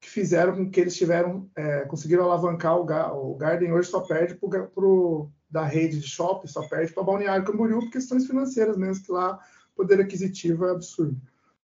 [0.00, 4.34] que fizeram com que eles tiveram, é, conseguiram alavancar o, o Garden hoje só perde
[4.34, 9.04] para o da rede de shopping só perde para Balneário Camboriú por questões financeiras mesmo,
[9.04, 9.38] que lá
[9.74, 11.20] o poder aquisitivo é absurdo.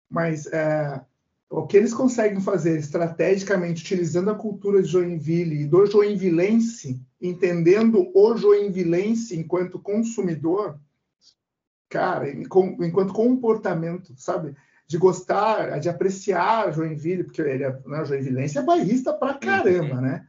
[0.09, 1.01] Mas é,
[1.49, 8.09] o que eles conseguem fazer estrategicamente, utilizando a cultura de Joinville e do joinvilense, entendendo
[8.15, 10.79] o joinvilense enquanto consumidor,
[11.89, 14.55] cara, enquanto comportamento, sabe?
[14.87, 20.27] De gostar, de apreciar Joinville, porque ele é, né, joinvilense é bairrista pra caramba, né?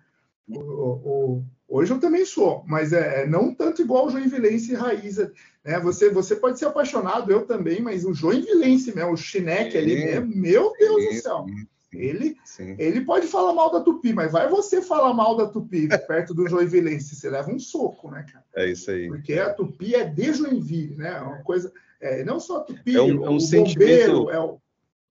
[0.48, 5.18] O, o, Hoje eu também sou, mas é, é não tanto igual o Joinvilense raiz.
[5.64, 5.80] Né?
[5.80, 10.36] Você, você pode ser apaixonado, eu também, mas o Joinvilense mesmo, o Chineque ali mesmo,
[10.36, 11.46] meu Deus sim, do céu.
[11.48, 11.66] Sim,
[11.98, 12.76] ele, sim.
[12.78, 16.48] ele pode falar mal da Tupi, mas vai você falar mal da Tupi perto do
[16.48, 18.44] Joinvilense, você leva um soco, né, cara?
[18.54, 19.08] É isso aí.
[19.08, 21.16] Porque a Tupi é de Joinville, né?
[21.16, 21.72] É uma coisa.
[22.00, 24.60] É, não só a Tupi, é um, é um sentimento, bombeiro, é, o,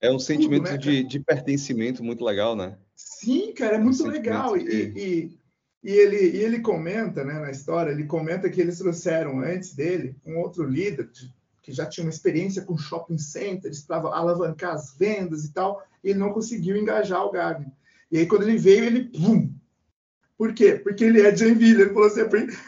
[0.02, 2.78] é um sentimento tudo, né, de, de pertencimento muito legal, né?
[2.96, 4.56] Sim, cara, é muito um legal.
[4.56, 5.45] E, e
[5.86, 10.16] E ele, e ele comenta, né, na história, ele comenta que eles trouxeram antes dele
[10.26, 14.98] um outro líder de, que já tinha uma experiência com shopping centers para alavancar as
[14.98, 17.72] vendas e tal, e ele não conseguiu engajar o Gardner.
[18.12, 19.54] E aí, quando ele veio, ele pum,
[20.36, 20.74] por quê?
[20.74, 21.84] Porque ele é Joinville.
[21.84, 22.22] Ele falou assim,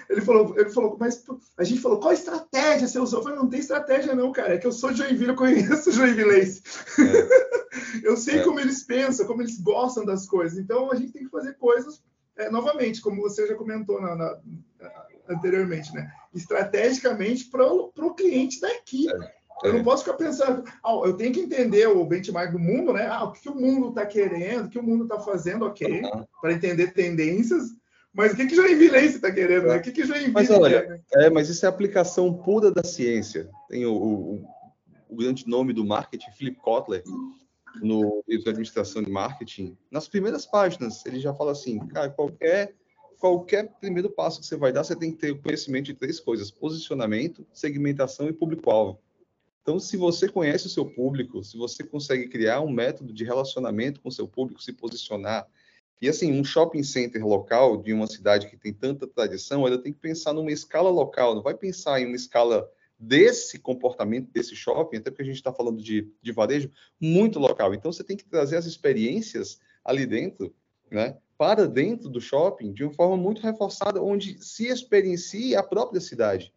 [0.10, 1.26] ele falou, ele falou, mas
[1.58, 3.20] a gente falou, qual estratégia você usou?
[3.20, 4.54] Eu falei, não tem estratégia não, cara.
[4.54, 6.62] É que eu sou Joinville, eu conheço Joinvilleense.
[7.00, 8.06] É.
[8.08, 8.44] eu sei é.
[8.44, 10.60] como eles pensam, como eles gostam das coisas.
[10.60, 12.00] Então, a gente tem que fazer coisas,
[12.38, 14.40] é, novamente, como você já comentou na, na,
[15.30, 16.12] anteriormente, né?
[16.34, 19.08] Estrategicamente para o cliente daqui.
[19.10, 19.38] É.
[19.64, 23.08] Eu não posso ficar pensando, ah, eu tenho que entender o benchmark do mundo, né?
[23.08, 26.26] Ah, o que, o mundo está querendo, o que o mundo está fazendo, ok, uhum.
[26.40, 27.70] para entender tendências.
[28.14, 29.78] Mas o que, que Joinville está querendo, né?
[29.78, 31.00] O que, que Joinville mas, olha, quer, né?
[31.16, 33.50] é, mas isso é aplicação pura da ciência.
[33.68, 34.48] Tem o, o,
[35.10, 37.04] o grande nome do marketing, Philip Kotler,
[37.82, 39.78] no livro de administração de marketing.
[39.92, 42.76] Nas primeiras páginas, ele já fala assim, cara, qualquer
[43.20, 46.52] qualquer primeiro passo que você vai dar, você tem que ter conhecimento de três coisas:
[46.52, 49.00] posicionamento, segmentação e público-alvo.
[49.62, 54.00] Então, se você conhece o seu público, se você consegue criar um método de relacionamento
[54.00, 55.46] com o seu público, se posicionar,
[56.02, 59.92] e assim, um shopping center local de uma cidade que tem tanta tradição, ela tem
[59.92, 64.98] que pensar numa escala local, não vai pensar em uma escala desse comportamento desse shopping,
[64.98, 67.74] até porque a gente está falando de, de varejo, muito local.
[67.74, 70.54] Então, você tem que trazer as experiências ali dentro,
[70.90, 76.02] né, para dentro do shopping, de uma forma muito reforçada, onde se experiencie a própria
[76.02, 76.54] cidade,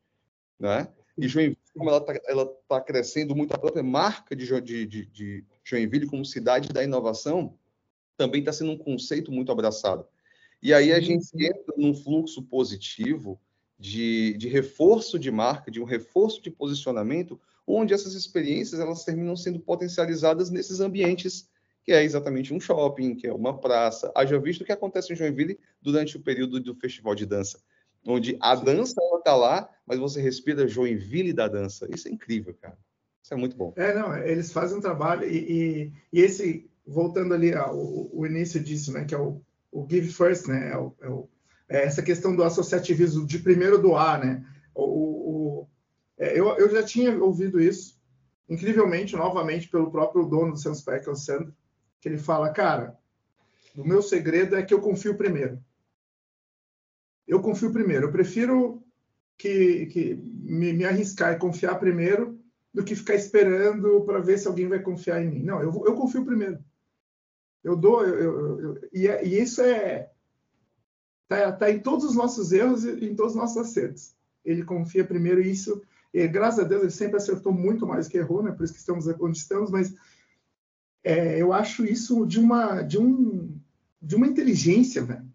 [0.58, 0.88] né?
[1.18, 6.06] E Joinville, como ela está tá crescendo muito, a própria marca de, de, de Joinville
[6.06, 7.58] como cidade da inovação
[8.16, 10.06] também está sendo um conceito muito abraçado.
[10.62, 13.40] E aí a gente entra num fluxo positivo
[13.80, 19.34] de, de reforço de marca, de um reforço de posicionamento, onde essas experiências elas terminam
[19.34, 21.48] sendo potencializadas nesses ambientes
[21.82, 24.12] que é exatamente um shopping, que é uma praça.
[24.14, 27.58] Haja visto o que acontece em Joinville durante o período do festival de dança
[28.06, 31.86] onde a dança está lá, mas você respira Joinville da dança.
[31.94, 32.78] Isso é incrível, cara.
[33.22, 33.72] Isso é muito bom.
[33.76, 38.62] É, não, eles fazem um trabalho e, e, e esse, voltando ali ao, o início
[38.62, 39.40] disso, né, que é o,
[39.70, 41.39] o give first, né, é, o, é, o, é,
[41.78, 45.66] essa questão do associativismo de primeiro doar, né, o,
[46.18, 47.98] é, eu, eu já tinha ouvido isso,
[48.48, 51.54] incrivelmente, novamente, pelo próprio dono do Sanspec, o Sandro,
[52.00, 52.98] que ele fala, cara,
[53.76, 55.62] o meu segredo é que eu confio primeiro
[57.30, 58.06] eu confio primeiro.
[58.06, 58.82] Eu prefiro
[59.38, 62.38] que, que me, me, arriscar e confiar primeiro
[62.74, 65.42] do que ficar esperando para ver se alguém vai confiar em mim.
[65.44, 66.58] Não, eu, eu confio primeiro.
[67.62, 70.10] Eu dou, eu, eu, eu e, é, e, isso é
[71.36, 74.14] tá, tá, em todos os nossos erros e em todos os nossos acertos.
[74.44, 75.80] Ele confia primeiro isso,
[76.12, 78.50] e, graças a Deus, ele sempre acertou muito mais que errou, né?
[78.50, 79.70] Por isso que estamos onde estamos.
[79.70, 79.94] Mas
[81.04, 83.56] é, eu acho isso de uma de um
[84.02, 85.30] de uma inteligência, velho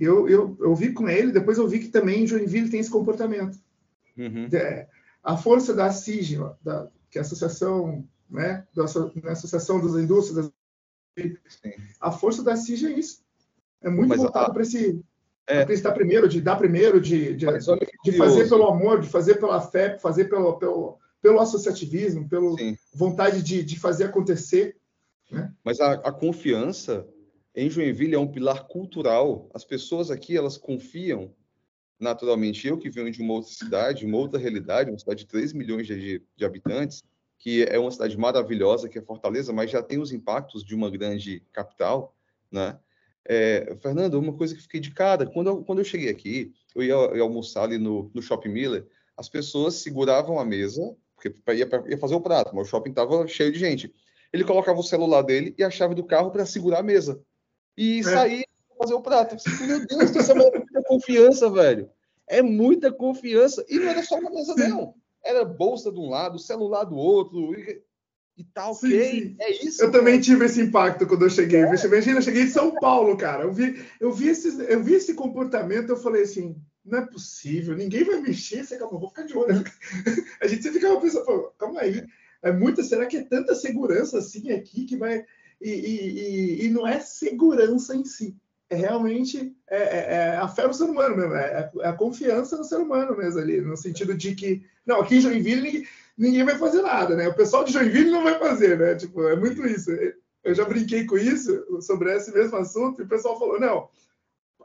[0.00, 2.90] eu, eu, eu vi com ele, depois eu vi que também em Joinville tem esse
[2.90, 3.58] comportamento.
[4.16, 4.48] Uhum.
[4.50, 4.88] É,
[5.22, 10.50] a força da CIG, da, que é a Associação, né, da, da Associação das Indústrias,
[12.00, 13.22] a força da CIG é isso.
[13.82, 15.00] É muito Mas voltado para esse
[15.46, 15.62] é.
[15.62, 17.46] acreditar primeiro, de dar primeiro, de, de,
[18.04, 22.54] de fazer pelo amor, de fazer pela fé, fazer pelo, pelo, pelo associativismo, pela
[22.94, 24.76] vontade de, de fazer acontecer.
[25.30, 25.52] Né?
[25.64, 27.06] Mas a, a confiança
[27.54, 29.48] em Joinville é um pilar cultural.
[29.54, 31.34] As pessoas aqui, elas confiam
[31.98, 32.66] naturalmente.
[32.66, 35.86] Eu que venho de uma outra cidade, uma outra realidade, uma cidade de 3 milhões
[35.86, 37.02] de, de habitantes,
[37.38, 40.90] que é uma cidade maravilhosa, que é Fortaleza, mas já tem os impactos de uma
[40.90, 42.14] grande capital,
[42.50, 42.78] né?
[43.28, 46.82] É, Fernando, uma coisa que fiquei de cara, quando eu, quando eu cheguei aqui, eu
[46.82, 51.68] ia, ia almoçar ali no, no Shopping Miller, as pessoas seguravam a mesa, porque ia,
[51.88, 53.92] ia fazer o prato, mas o shopping estava cheio de gente.
[54.32, 57.20] Ele colocava o celular dele e a chave do carro para segurar a mesa
[57.76, 58.02] e é.
[58.02, 58.44] sair
[58.80, 59.36] fazer o prato.
[59.66, 61.90] Meu Deus, isso é muita confiança, velho.
[62.26, 63.64] É muita confiança.
[63.68, 64.94] E não era só uma mesa, não.
[65.22, 67.54] Era bolsa de um lado, celular do outro.
[67.58, 67.82] E,
[68.40, 68.90] e tá ok.
[68.90, 69.36] Sim, sim.
[69.38, 69.82] É isso.
[69.82, 69.98] Eu cara.
[69.98, 71.60] também tive esse impacto quando eu cheguei.
[71.60, 71.84] É.
[71.84, 73.44] Imagina, eu cheguei de São Paulo, cara.
[73.44, 76.56] Eu vi, eu vi, esse, eu vi esse comportamento, eu falei assim.
[76.82, 79.62] Não é possível, ninguém vai mexer, você acabou, vou ficar de olho.
[80.40, 82.02] A gente sempre ficava pensando, calma aí,
[82.42, 85.22] é muita, será que é tanta segurança assim aqui que vai
[85.60, 88.34] e, e, e, não é segurança em si.
[88.70, 92.56] É realmente é, é, é a fé no ser humano mesmo, é, é, a confiança
[92.56, 95.86] no ser humano mesmo ali, no sentido de que, não, aqui em Joinville
[96.20, 97.28] ninguém, vai fazer nada, né?
[97.28, 98.94] O pessoal de Joinville não vai fazer, né?
[98.94, 99.90] Tipo, é muito isso.
[100.44, 103.88] Eu já brinquei com isso, sobre esse mesmo assunto, e o pessoal falou, não,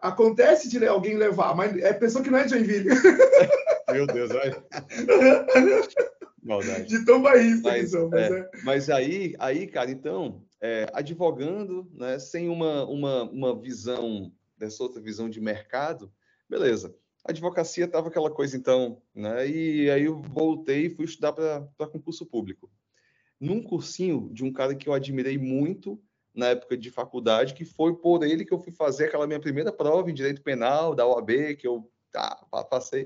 [0.02, 2.90] acontece de alguém levar, mas é pessoa que não é de Joinville.
[3.92, 4.64] Meu Deus, olha.
[6.44, 6.88] Maldade.
[6.88, 8.50] De tão bairrista mas, são, mas, é, é.
[8.64, 15.02] mas aí, aí, cara, então, é, advogando, né, sem uma, uma, uma visão dessa outra
[15.02, 16.12] visão de mercado,
[16.50, 16.96] beleza.
[17.26, 19.50] A advocacia estava aquela coisa então, né?
[19.50, 22.70] E aí eu voltei e fui estudar para concurso público.
[23.40, 26.00] Num cursinho de um cara que eu admirei muito
[26.36, 29.72] na época de faculdade, que foi por ele que eu fui fazer aquela minha primeira
[29.72, 33.06] prova em direito penal da OAB, que eu tá, passei,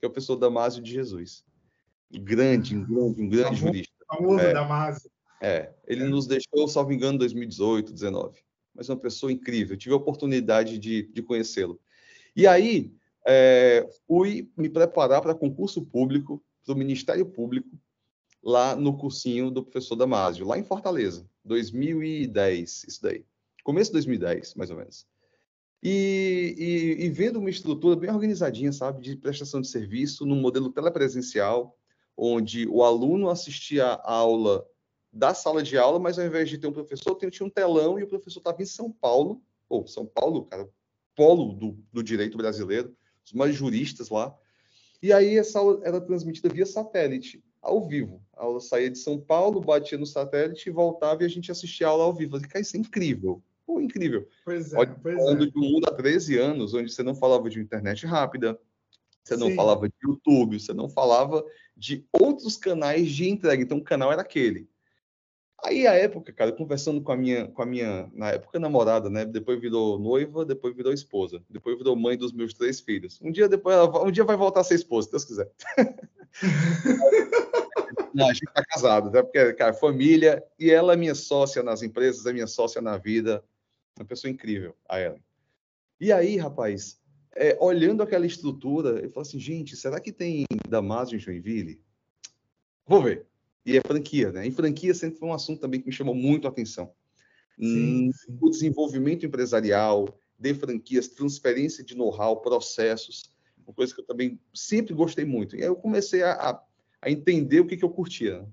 [0.00, 1.44] que é o professor Damásio de Jesus.
[2.10, 3.94] Grande, um grande, um grande jurista.
[4.08, 5.10] Famoso é, Damásio.
[5.40, 8.40] É, ele nos deixou, salvo engano, em 2018, 2019.
[8.74, 9.74] Mas uma pessoa incrível.
[9.74, 11.80] Eu tive a oportunidade de, de conhecê-lo.
[12.34, 12.92] E aí,
[13.26, 17.68] é, fui me preparar para concurso público, para o Ministério Público,
[18.42, 23.24] lá no cursinho do professor Damásio, lá em Fortaleza, 2010, isso daí.
[23.62, 25.06] Começo de 2010, mais ou menos.
[25.82, 26.54] E,
[26.98, 31.76] e, e, vendo uma estrutura bem organizadinha, sabe, de prestação de serviço, num modelo telepresencial,
[32.16, 34.66] onde o aluno assistia a aula
[35.12, 38.02] da sala de aula, mas ao invés de ter um professor, tinha um telão e
[38.02, 40.68] o professor estava em São Paulo, ou São Paulo, cara,
[41.14, 44.34] polo do, do direito brasileiro, os mais juristas lá.
[45.02, 48.22] E aí essa aula era transmitida via satélite, ao vivo.
[48.34, 51.86] A aula saía de São Paulo, batia no satélite e voltava e a gente assistia
[51.86, 52.32] a aula ao vivo.
[52.32, 53.42] falei, cara, isso é incrível.
[53.66, 54.28] Pô, incrível.
[54.44, 55.50] Pois é, Olha, pois falando é.
[55.50, 58.58] de um mundo há 13 anos, onde você não falava de internet rápida,
[59.22, 59.54] você não Sim.
[59.54, 61.42] falava de YouTube, você não falava
[61.74, 63.62] de outros canais de entrega.
[63.62, 64.68] Então, o canal era aquele.
[65.64, 69.24] Aí, a época, cara, conversando com a minha, com a minha, na época, namorada, né?
[69.24, 73.18] Depois virou noiva, depois virou esposa, depois virou mãe dos meus três filhos.
[73.22, 75.50] Um dia depois, ela, um dia vai voltar a ser esposa, se Deus quiser.
[78.12, 79.22] Não, a gente tá casado, né?
[79.22, 83.42] Porque, cara, família, e ela é minha sócia nas empresas, é minha sócia na vida.
[83.98, 85.18] Uma pessoa incrível, a ela.
[85.98, 87.00] E aí, rapaz,
[87.34, 91.80] é, olhando aquela estrutura, eu falo assim, gente, será que tem Damasio em Joinville?
[92.86, 93.26] Vou ver
[93.64, 94.46] e é franquia, né?
[94.46, 96.92] E franquia sempre foi um assunto também que me chamou muito a atenção.
[97.58, 98.38] Sim, hum, sim.
[98.40, 103.32] O desenvolvimento empresarial de franquias, transferência de know-how, processos,
[103.66, 105.56] uma coisa que eu também sempre gostei muito.
[105.56, 106.60] E aí eu comecei a,
[107.00, 108.46] a entender o que, que eu curtia.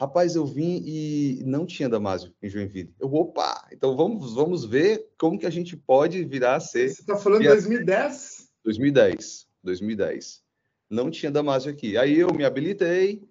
[0.00, 2.94] Rapaz, eu vim e não tinha Damásio em Joinville.
[2.98, 6.88] Eu, opa, então vamos, vamos ver como que a gente pode virar a ser.
[6.88, 8.50] Você está falando de 2010?
[8.64, 10.42] 2010, 2010.
[10.90, 11.96] Não tinha Damásio aqui.
[11.96, 13.22] Aí eu me habilitei,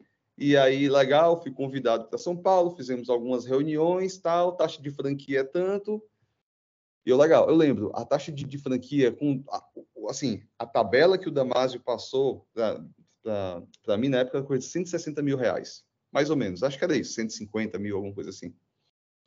[0.44, 5.42] e aí, legal, fui convidado para São Paulo, fizemos algumas reuniões, tal, taxa de franquia
[5.42, 6.04] é tanto.
[7.06, 9.44] E eu, legal, eu lembro, a taxa de, de franquia, com
[10.10, 15.22] assim, a tabela que o Damásio passou para mim na época era coisa de 160
[15.22, 18.52] mil reais, mais ou menos, acho que era isso, 150 mil, alguma coisa assim.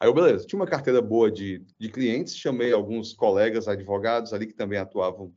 [0.00, 4.48] Aí eu, beleza, tinha uma carteira boa de, de clientes, chamei alguns colegas advogados ali
[4.48, 5.33] que também atuavam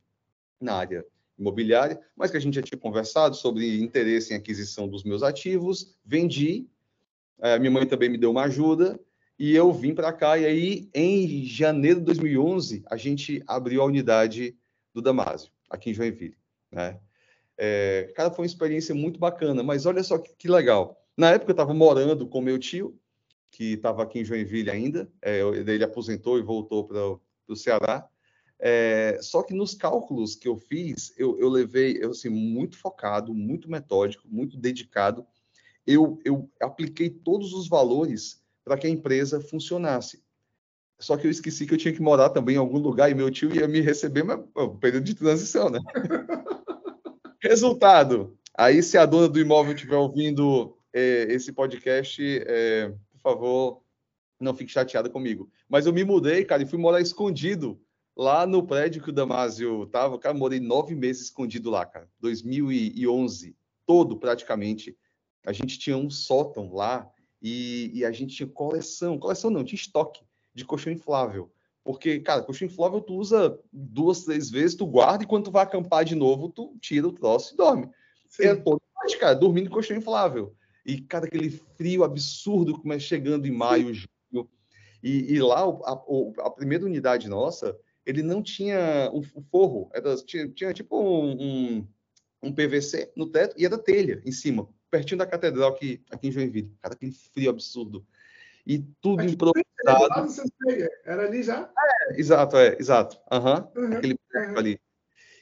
[0.60, 1.06] na área
[1.38, 5.96] imobiliária, mas que a gente já tinha conversado sobre interesse em aquisição dos meus ativos,
[6.04, 6.66] vendi,
[7.40, 8.98] é, minha mãe também me deu uma ajuda,
[9.38, 13.84] e eu vim para cá, e aí em janeiro de 2011, a gente abriu a
[13.84, 14.56] unidade
[14.92, 16.36] do Damásio, aqui em Joinville,
[16.72, 16.98] né?
[17.60, 20.96] É, cara, foi uma experiência muito bacana, mas olha só que, que legal.
[21.16, 22.96] Na época eu estava morando com meu tio,
[23.50, 28.08] que estava aqui em Joinville ainda, é, ele aposentou e voltou para o Ceará,
[28.60, 33.32] é, só que nos cálculos que eu fiz, eu, eu levei, eu assim, muito focado,
[33.32, 35.24] muito metódico, muito dedicado.
[35.86, 40.22] Eu, eu apliquei todos os valores para que a empresa funcionasse.
[40.98, 43.30] Só que eu esqueci que eu tinha que morar também em algum lugar e meu
[43.30, 45.78] tio ia me receber, mas pô, período de transição, né?
[47.40, 48.36] Resultado.
[48.52, 53.82] Aí, se a dona do imóvel estiver ouvindo é, esse podcast, é, por favor,
[54.40, 55.48] não fique chateada comigo.
[55.68, 57.80] Mas eu me mudei, cara, e fui morar escondido
[58.18, 62.10] lá no prédio que o Damásio tava, cara, morei nove meses escondido lá, cara.
[62.18, 64.98] 2011, todo praticamente.
[65.46, 67.08] A gente tinha um sótão lá
[67.40, 71.52] e, e, a gente tinha coleção, coleção não, tinha estoque de colchão inflável.
[71.84, 75.62] Porque, cara, colchão inflável tu usa duas, três vezes, tu guarda e quando tu vai
[75.62, 77.88] acampar de novo, tu tira o troço e dorme.
[78.28, 78.46] Sim.
[78.46, 80.54] É todo noite, cara, dormindo em colchão inflável.
[80.84, 84.50] E, cara, aquele frio absurdo como é chegando em maio, junho.
[85.02, 86.02] E, e lá, a,
[86.44, 87.78] a primeira unidade nossa,
[88.08, 91.88] ele não tinha o, forro, era, tinha, tinha tipo um, um,
[92.44, 96.32] um, PVC no teto e era telha em cima, pertinho da catedral aqui, aqui em
[96.32, 96.72] Joinville.
[96.80, 98.06] Cara, aquele frio absurdo.
[98.66, 99.66] E tudo Mas, improvisado.
[101.04, 101.70] Era ali já?
[101.78, 103.18] É, exato, é, exato.
[103.30, 104.58] Uhum, uhum, aquele uhum.
[104.58, 104.80] ali.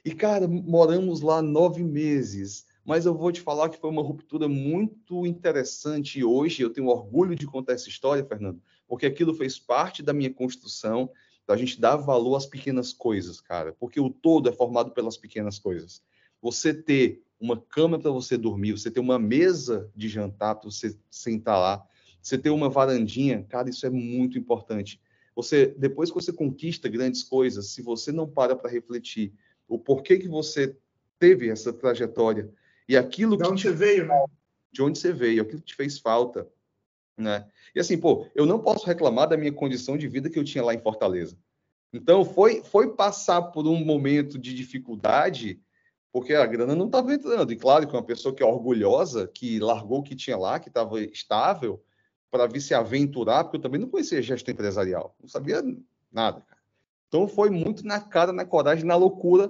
[0.05, 2.67] E, cara, moramos lá nove meses.
[2.85, 6.19] Mas eu vou te falar que foi uma ruptura muito interessante.
[6.19, 10.12] E hoje eu tenho orgulho de contar essa história, Fernando, porque aquilo fez parte da
[10.12, 11.11] minha construção
[11.47, 15.16] então, a gente dá valor às pequenas coisas, cara, porque o todo é formado pelas
[15.16, 16.03] pequenas coisas.
[16.42, 20.99] Você ter uma cama para você dormir, você ter uma mesa de jantar para você
[21.09, 21.86] sentar lá,
[22.20, 25.01] você ter uma varandinha, cara, isso é muito importante.
[25.36, 29.32] Você, depois que você conquista grandes coisas, se você não para para refletir
[29.68, 30.76] o porquê que você
[31.16, 32.53] teve essa trajetória
[32.88, 33.68] e aquilo de que onde te...
[33.68, 34.24] você veio, né?
[34.72, 36.49] De onde você veio, aquilo que te fez falta,
[37.17, 37.47] né?
[37.75, 40.64] E assim, pô, eu não posso reclamar da minha condição de vida que eu tinha
[40.64, 41.37] lá em Fortaleza.
[41.93, 45.61] Então, foi, foi passar por um momento de dificuldade,
[46.12, 47.53] porque a grana não estava entrando.
[47.53, 50.69] E claro que uma pessoa que é orgulhosa, que largou o que tinha lá, que
[50.69, 51.83] estava estável,
[52.31, 55.62] para vir se aventurar, porque eu também não conhecia gestão empresarial, não sabia
[56.12, 56.45] nada.
[57.09, 59.47] Então, foi muito na cara, na coragem, na loucura,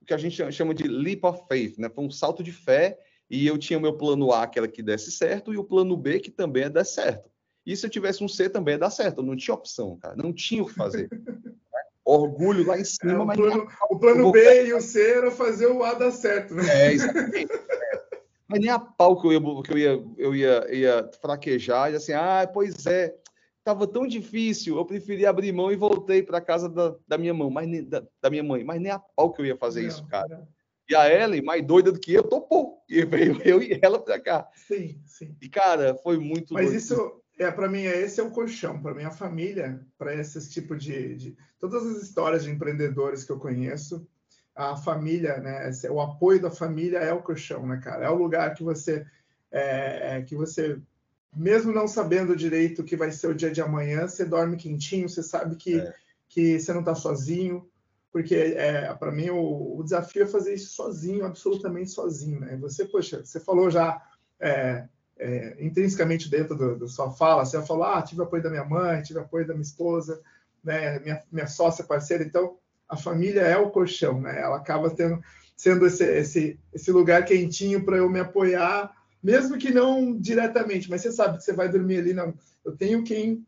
[0.00, 1.88] o que a gente chama de leap of faith, né?
[1.88, 2.98] Foi um salto de fé,
[3.34, 5.96] e eu tinha o meu plano A, que era que desse certo, e o plano
[5.96, 7.28] B, que também é dar certo.
[7.66, 9.18] E se eu tivesse um C, também ia dar certo.
[9.18, 10.14] Eu não tinha opção, cara.
[10.14, 11.08] Não tinha o que fazer.
[12.04, 13.36] Orgulho lá em cima, é, o mas.
[13.36, 16.62] Plano, o plano B e o C era fazer o A dar certo, né?
[16.68, 17.48] É, exatamente.
[18.46, 21.96] mas nem a pau que eu ia, que eu ia, eu ia, ia fraquejar e
[21.96, 23.16] assim, ah, pois é,
[23.58, 27.50] estava tão difícil, eu preferi abrir mão e voltei para casa da, da minha mãe,
[27.50, 29.88] mas nem, da, da, minha mãe, mas nem a pau que eu ia fazer não,
[29.88, 30.46] isso, cara.
[30.88, 32.82] E a Ellen, mais doida do que eu, topou.
[32.88, 34.48] E veio eu e ela para cá.
[34.54, 35.36] Sim, sim.
[35.40, 36.52] E, cara, foi muito.
[36.52, 36.78] Mas doido.
[36.78, 38.80] isso, é, para mim, esse é o colchão.
[38.80, 43.38] Para minha família, para esses tipos de, de, Todas as histórias de empreendedores que eu
[43.38, 44.06] conheço,
[44.54, 45.70] a família, né?
[45.90, 48.04] O apoio da família é o colchão, né, cara?
[48.04, 49.04] É o lugar que você.
[49.50, 50.80] É, é, que você,
[51.34, 55.08] mesmo não sabendo direito o que vai ser o dia de amanhã, você dorme quentinho,
[55.08, 55.94] você sabe que, é.
[56.28, 57.64] que você não está sozinho,
[58.14, 62.56] porque é, para mim o, o, desafio é fazer isso sozinho, absolutamente sozinho, né?
[62.58, 64.00] Você, poxa, você falou já
[64.38, 64.86] é,
[65.18, 68.64] é, intrinsecamente dentro da do, do sua fala, você falou, ah, tive apoio da minha
[68.64, 70.22] mãe, tive apoio da minha esposa,
[70.62, 72.56] né, minha, minha sócia parceira, então
[72.88, 74.40] a família é o colchão, né?
[74.40, 75.20] Ela acaba tendo,
[75.56, 81.02] sendo esse, esse, esse lugar quentinho para eu me apoiar, mesmo que não diretamente, mas
[81.02, 82.32] você sabe que você vai dormir ali, não,
[82.64, 83.44] eu tenho quem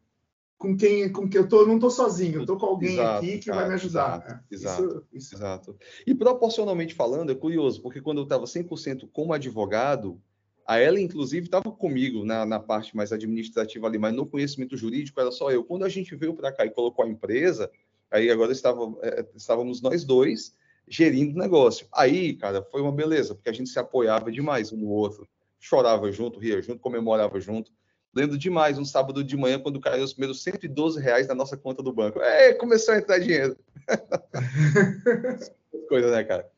[0.59, 3.39] com quem com que eu tô, não tô sozinho, eu tô com alguém exato, aqui
[3.39, 4.17] que cara, vai me ajudar.
[4.17, 4.45] Exato, né?
[4.51, 5.35] exato, isso, isso.
[5.35, 5.77] exato.
[6.07, 10.21] E proporcionalmente falando, é curioso, porque quando eu estava 100% como advogado,
[10.67, 15.21] a ela, inclusive, estava comigo na, na, parte mais administrativa ali, mas no conhecimento jurídico
[15.21, 15.63] era só eu.
[15.63, 17.71] Quando a gente veio para cá e colocou a empresa,
[18.11, 20.57] aí agora estava, é, estávamos nós dois
[20.89, 21.87] gerindo o negócio.
[21.93, 25.29] Aí, cara, foi uma beleza, porque a gente se apoiava demais um no outro,
[25.61, 27.71] chorava junto, ria junto, comemorava junto.
[28.17, 31.83] Lembro demais, um sábado de manhã, quando caiu os primeiros 112 reais na nossa conta
[31.83, 32.19] do banco.
[32.19, 33.55] É, começou a entrar dinheiro.
[35.87, 36.49] Coisa, né, cara?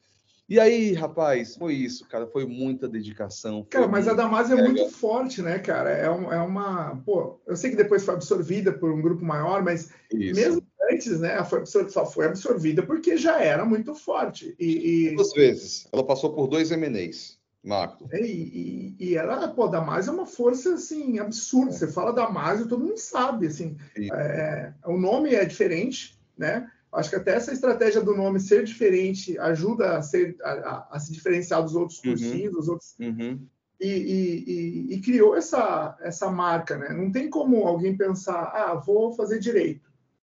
[0.48, 2.28] E aí, rapaz, foi isso, cara.
[2.28, 3.66] Foi muita dedicação.
[3.68, 5.90] Cara, mas a Damasio é muito forte, né, cara?
[5.90, 7.02] É, um, é, uma.
[7.04, 10.40] Pô, eu sei que depois foi absorvida por um grupo maior, mas isso.
[10.40, 14.54] mesmo antes, né, foi só foi absorvida porque já era muito forte.
[14.60, 15.16] E, e...
[15.16, 15.88] Duas vezes.
[15.92, 17.37] Ela passou por dois MNEs.
[17.68, 18.08] Marco.
[18.10, 21.70] É, e, e, e ela, pô, Damasio é uma força, assim, absurda.
[21.70, 21.74] É.
[21.74, 23.76] Você fala Damasio, todo mundo sabe, assim.
[24.10, 26.70] É, o nome é diferente, né?
[26.90, 30.98] Acho que até essa estratégia do nome ser diferente ajuda a, ser, a, a, a
[30.98, 32.10] se diferenciar dos outros uhum.
[32.10, 32.96] cursinhos, dos outros.
[32.98, 33.46] Uhum.
[33.78, 36.88] E, e, e, criou essa, essa marca, né?
[36.88, 39.87] Não tem como alguém pensar, ah, vou fazer direito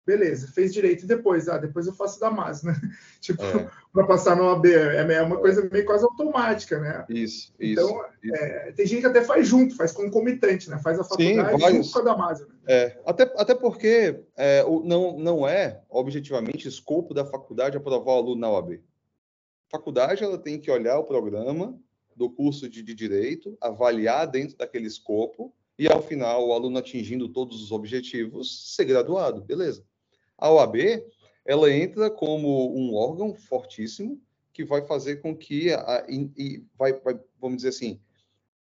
[0.08, 2.74] beleza, fez direito e depois, ah, depois eu faço da mais, né?
[3.20, 3.68] tipo, é.
[3.92, 7.04] para passar no AB, é, é uma coisa meio quase automática, né?
[7.10, 8.34] Isso, então, isso.
[8.34, 10.78] É, tem gente que até faz junto, faz concomitante, né?
[10.78, 12.40] Faz a faculdade Sim, junto com a da mais.
[12.40, 12.46] Né?
[12.66, 18.40] É, até, até porque é, não, não é, objetivamente, escopo da faculdade aprovar o aluno
[18.40, 18.80] na OAB.
[19.68, 21.78] A faculdade ela tem que olhar o programa
[22.16, 27.28] do curso de, de Direito, avaliar dentro daquele escopo, e ao final, o aluno atingindo
[27.28, 29.84] todos os objetivos, ser graduado, beleza.
[30.38, 30.76] A OAB,
[31.44, 34.22] ela entra como um órgão fortíssimo
[34.52, 38.00] que vai fazer com que, a, e vai, vai, vamos dizer assim,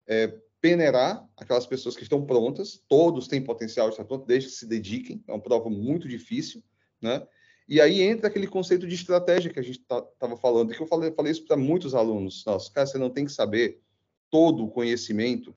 [0.08, 0.28] é,
[0.62, 4.66] peneirar aquelas pessoas que estão prontas, todos têm potencial de estar pronto, desde que se
[4.66, 6.64] dediquem, é uma prova muito difícil,
[7.02, 7.26] né?
[7.68, 10.86] E aí entra aquele conceito de estratégia que a gente estava tá, falando, que eu
[10.86, 12.44] falei, falei isso para muitos alunos.
[12.46, 13.82] Nossa, cara, você não tem que saber
[14.30, 15.56] todo o conhecimento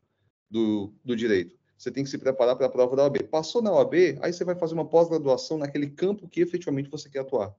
[0.51, 3.23] do, do direito você tem que se preparar para a prova da OAB.
[3.31, 7.21] Passou na OAB, aí você vai fazer uma pós-graduação naquele campo que efetivamente você quer
[7.21, 7.55] atuar.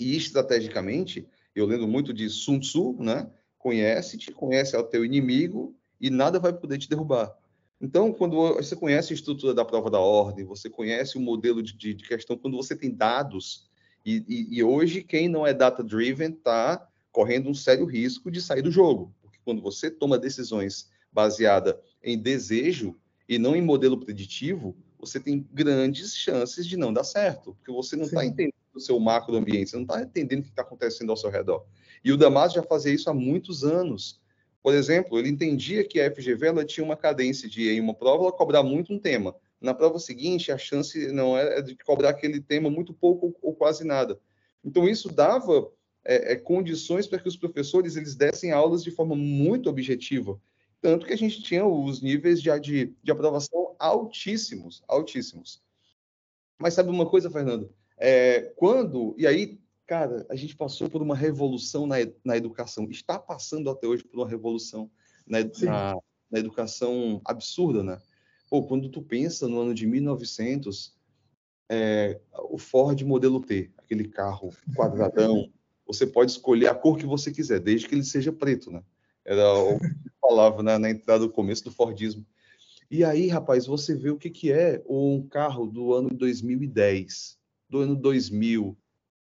[0.00, 3.30] E estrategicamente, eu lendo muito de Sun Tzu, né?
[3.56, 7.34] Conhece-te, conhece ao teu inimigo e nada vai poder te derrubar.
[7.80, 11.72] Então, quando você conhece a estrutura da prova da ordem, você conhece o modelo de,
[11.76, 13.68] de, de questão, quando você tem dados,
[14.04, 18.62] e, e, e hoje quem não é data-driven está correndo um sério risco de sair
[18.62, 22.96] do jogo, porque quando você toma decisões baseada em desejo,
[23.28, 27.96] e não em modelo preditivo, você tem grandes chances de não dar certo, porque você
[27.96, 31.10] não está entendendo o seu macro ambiente, você não está entendendo o que está acontecendo
[31.10, 31.64] ao seu redor.
[32.04, 34.20] E o Damasio já fazia isso há muitos anos.
[34.62, 38.24] Por exemplo, ele entendia que a FGV ela tinha uma cadência de, em uma prova,
[38.24, 39.34] ela cobrar muito um tema.
[39.60, 43.84] na prova seguinte a chance não é de cobrar aquele tema muito pouco ou quase
[43.84, 44.18] nada.
[44.64, 45.70] Então isso dava
[46.04, 50.40] é, é, condições para que os professores eles dessem aulas de forma muito objetiva,
[50.86, 55.60] tanto que a gente tinha os níveis de, de, de aprovação altíssimos, altíssimos.
[56.60, 57.74] Mas sabe uma coisa, Fernando?
[57.98, 63.18] É, quando e aí cara, a gente passou por uma revolução na, na educação, está
[63.18, 64.88] passando até hoje por uma revolução
[65.26, 65.96] na, na,
[66.30, 68.00] na educação absurda, né?
[68.48, 70.96] Pô, quando tu pensa no ano de 1900,
[71.68, 75.50] é, o Ford modelo T, aquele carro quadradão,
[75.84, 78.84] você pode escolher a cor que você quiser, desde que ele seja preto, né?
[79.26, 79.86] Era o que
[80.20, 82.24] falava né, na entrada do começo do Fordismo.
[82.88, 87.36] E aí, rapaz, você vê o que, que é um carro do ano 2010,
[87.68, 88.78] do ano 2000,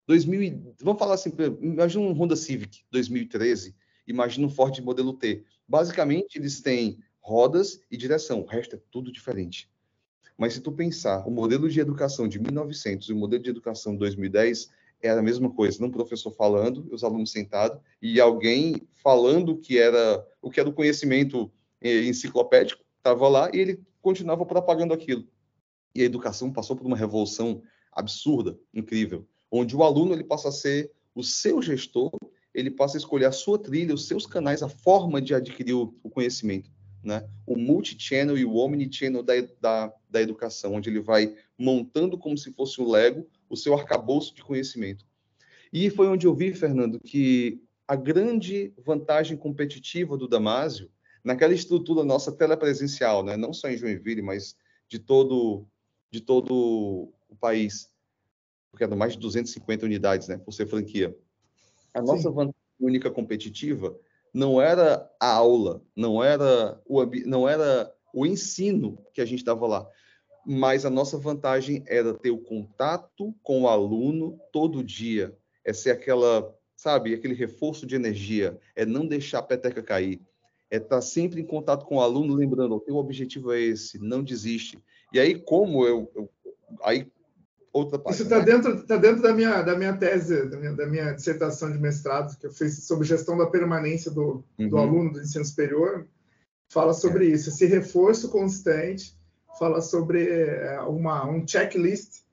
[0.06, 1.32] 2000, vamos falar assim,
[1.62, 3.74] imagina um Honda Civic 2013,
[4.06, 5.44] imagina um Ford modelo T.
[5.66, 9.70] Basicamente, eles têm rodas e direção, o resto é tudo diferente.
[10.38, 13.94] Mas se tu pensar, o modelo de educação de 1900 e o modelo de educação
[13.94, 14.70] de 2010
[15.06, 20.26] era a mesma coisa, um professor falando, os alunos sentados e alguém falando que era
[20.42, 21.52] o que era o conhecimento
[21.82, 25.28] eh, enciclopédico, estava lá e ele continuava propagando aquilo.
[25.94, 30.52] E a educação passou por uma revolução absurda, incrível onde o aluno ele passa a
[30.52, 32.12] ser o seu gestor,
[32.54, 35.96] ele passa a escolher a sua trilha, os seus canais, a forma de adquirir o,
[36.04, 36.70] o conhecimento.
[37.04, 37.28] Né?
[37.46, 42.52] O multi-channel e o omni-channel da, da, da educação, onde ele vai montando como se
[42.52, 45.06] fosse um Lego o seu arcabouço de conhecimento.
[45.72, 50.90] E foi onde eu vi, Fernando, que a grande vantagem competitiva do Damásio,
[51.24, 53.36] naquela estrutura nossa telepresencial, né?
[53.36, 54.56] não só em Joinville, mas
[54.88, 55.68] de todo,
[56.12, 57.92] de todo o país,
[58.72, 61.18] porque eram mais de 250 unidades, né, por ser franquia.
[61.94, 62.36] A nossa Sim.
[62.36, 63.98] vantagem única competitiva
[64.34, 69.66] não era a aula, não era o não era o ensino que a gente dava
[69.66, 69.90] lá,
[70.46, 75.92] mas a nossa vantagem era ter o contato com o aluno todo dia, é ser
[75.92, 80.22] aquela, sabe, aquele reforço de energia, é não deixar a peteca cair,
[80.70, 84.24] é estar sempre em contato com o aluno, lembrando, o teu objetivo é esse, não
[84.24, 84.78] desiste.
[85.14, 86.30] E aí, como eu, eu
[86.84, 87.08] aí
[87.76, 88.16] outra parte.
[88.16, 88.46] Isso está né?
[88.46, 92.38] dentro, tá dentro da, minha, da minha tese, da minha, da minha, dissertação de mestrado,
[92.38, 94.70] que eu fiz sobre gestão da permanência do, uhum.
[94.70, 96.08] do aluno do ensino superior.
[96.70, 97.30] Fala sobre é.
[97.30, 99.15] isso, esse reforço constante,
[99.58, 102.24] fala sobre é, uma, um checklist,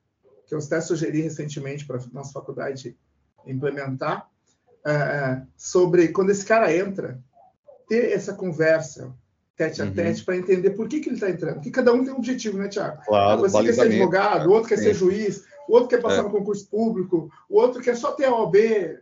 [0.46, 2.96] que eu até sugeri recentemente para a nossa faculdade
[3.46, 4.28] implementar,
[4.86, 7.20] é, sobre quando esse cara entra,
[7.88, 9.12] ter essa conversa,
[9.56, 9.92] tete a uhum.
[9.92, 11.54] tete, para entender por que, que ele está entrando.
[11.54, 13.02] Porque cada um tem um objetivo, né, Tiago?
[13.04, 14.84] Claro, Você quer ser advogado, o outro quer Sim.
[14.84, 16.22] ser juiz, o outro quer passar é.
[16.22, 18.56] no concurso público, o outro quer só ter a OAB,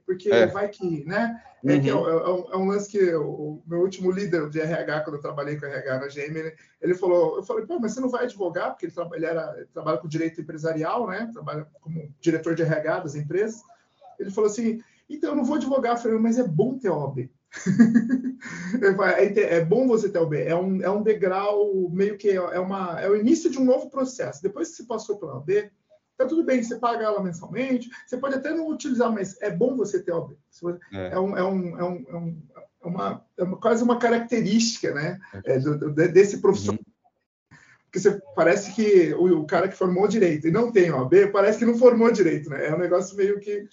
[0.04, 0.46] porque é.
[0.46, 1.40] vai que, né?
[1.64, 1.80] É, uhum.
[1.80, 5.16] que é, é, um, é, um, lance que o meu último líder de RH, quando
[5.16, 8.08] eu trabalhei com RH na GM, ele, ele falou, eu falei, pô, mas você não
[8.08, 11.28] vai advogar, porque ele, trabalha, ele, era, ele trabalha com direito empresarial, né?
[11.32, 13.60] Trabalha como diretor de RH das empresas.
[14.18, 17.28] Ele falou assim, então eu não vou advogar, eu falei, mas é bom ter OAB.
[18.80, 22.58] É, é bom você ter o B, é um, é um degrau meio que é,
[22.58, 24.42] uma, é o início de um novo processo.
[24.42, 25.70] Depois que você passou pela OB,
[26.24, 29.76] tá tudo bem, você paga ela mensalmente, você pode até não utilizar, mas é bom
[29.76, 30.36] você ter OB.
[30.92, 32.42] É, é, um, é, um, é, um, é, um,
[32.82, 36.78] é, uma, é uma, quase uma característica né, é, do, desse profissional.
[36.78, 36.90] Uhum.
[37.84, 41.64] Porque você, parece que o, cara que formou direito e não tem OB, parece que
[41.64, 42.68] não formou direito, né?
[42.68, 43.68] É um negócio meio que.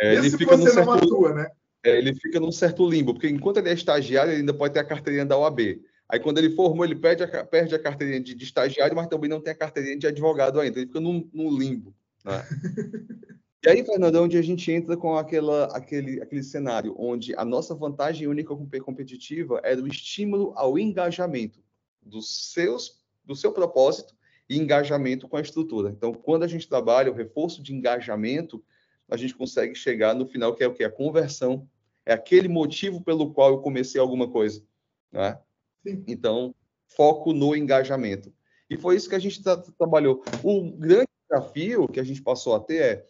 [0.00, 0.92] É, ele fica você não certo...
[0.92, 1.46] atua, né?
[1.84, 4.80] é, ele fica num certo limbo, porque enquanto ele é estagiário, ele ainda pode ter
[4.80, 5.80] a carteirinha da OAB.
[6.10, 9.30] Aí, quando ele formou, ele perde a, perde a carteirinha de, de estagiário, mas também
[9.30, 10.78] não tem a carteirinha de advogado ainda.
[10.78, 11.94] Ele fica num, num limbo.
[12.24, 12.42] Né?
[13.64, 17.44] e aí, Fernando, é onde a gente entra com aquela, aquele, aquele cenário onde a
[17.44, 18.52] nossa vantagem única
[18.82, 21.62] competitiva era o estímulo ao engajamento
[22.02, 24.12] dos seus, do seu propósito
[24.48, 25.90] e engajamento com a estrutura.
[25.90, 28.60] Então, quando a gente trabalha o reforço de engajamento,
[29.08, 30.82] a gente consegue chegar no final, que é o que?
[30.82, 31.68] A conversão.
[32.04, 34.60] É aquele motivo pelo qual eu comecei alguma coisa.
[35.12, 35.38] Né?
[36.06, 36.54] Então,
[36.86, 38.32] foco no engajamento.
[38.68, 40.22] E foi isso que a gente tra trabalhou.
[40.42, 43.06] O grande desafio que a gente passou a ter é,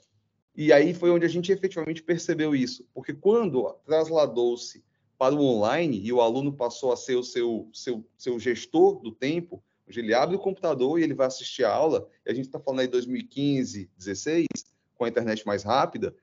[0.54, 4.84] e aí foi onde a gente efetivamente percebeu isso, porque quando trasladou-se
[5.16, 9.12] para o online e o aluno passou a ser o seu, seu, seu gestor do
[9.12, 12.46] tempo, onde ele abre o computador e ele vai assistir a aula, e a gente
[12.46, 14.46] está falando aí 2015, 16,
[14.94, 16.14] com a internet mais rápida,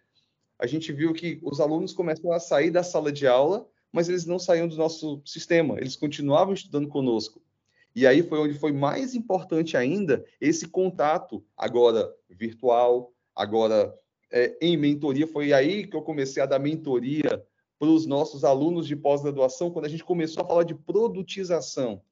[0.60, 3.68] a gente viu que os alunos começam a sair da sala de aula,
[3.98, 7.42] mas eles não saíam do nosso sistema, eles continuavam estudando conosco.
[7.96, 13.92] E aí foi onde foi mais importante ainda esse contato, agora virtual, agora
[14.32, 15.26] é, em mentoria.
[15.26, 17.44] Foi aí que eu comecei a dar mentoria
[17.80, 22.04] para os nossos alunos de pós-graduação, quando a gente começou a falar de produtização.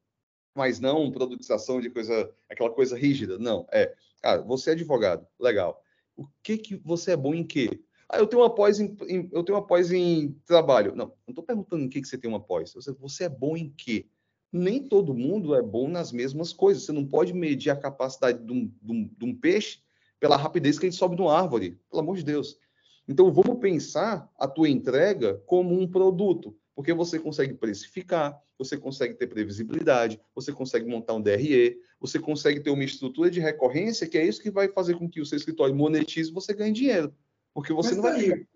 [0.55, 3.38] mas não produtização de coisa, aquela coisa rígida.
[3.38, 5.79] Não, é, cara, você é advogado, legal.
[6.17, 7.79] O que que você é bom em quê?
[8.16, 10.95] Ah, eu tenho uma pós em, em eu tenho uma pós em trabalho.
[10.95, 12.74] Não, não estou perguntando em que, que você tem uma pós.
[12.74, 14.07] Você, é bom em quê?
[14.53, 16.84] Nem todo mundo é bom nas mesmas coisas.
[16.84, 19.80] Você não pode medir a capacidade de um, de um, de um peixe
[20.18, 21.78] pela rapidez que ele sobe numa árvore.
[21.89, 22.57] Pelo amor de Deus.
[23.05, 29.13] Então, vamos pensar a tua entrega como um produto, porque você consegue precificar, você consegue
[29.16, 34.18] ter previsibilidade, você consegue montar um DRE, você consegue ter uma estrutura de recorrência, que
[34.18, 37.13] é isso que vai fazer com que o seu escritório monetize e você ganhe dinheiro.
[37.56, 38.47] Porque você Mas não vai ter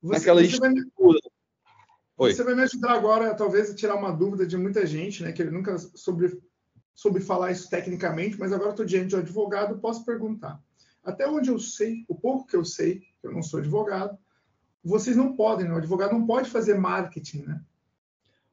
[0.00, 1.18] naquela você estrutura.
[2.16, 5.32] Vai, você vai me ajudar agora, talvez, a tirar uma dúvida de muita gente, né?
[5.32, 6.40] Que ele nunca soube,
[6.94, 10.62] soube falar isso tecnicamente, mas agora estou diante de um advogado, posso perguntar.
[11.02, 14.16] Até onde eu sei, o pouco que eu sei, eu não sou advogado,
[14.82, 15.74] vocês não podem, né?
[15.74, 17.60] o advogado não pode fazer marketing, né?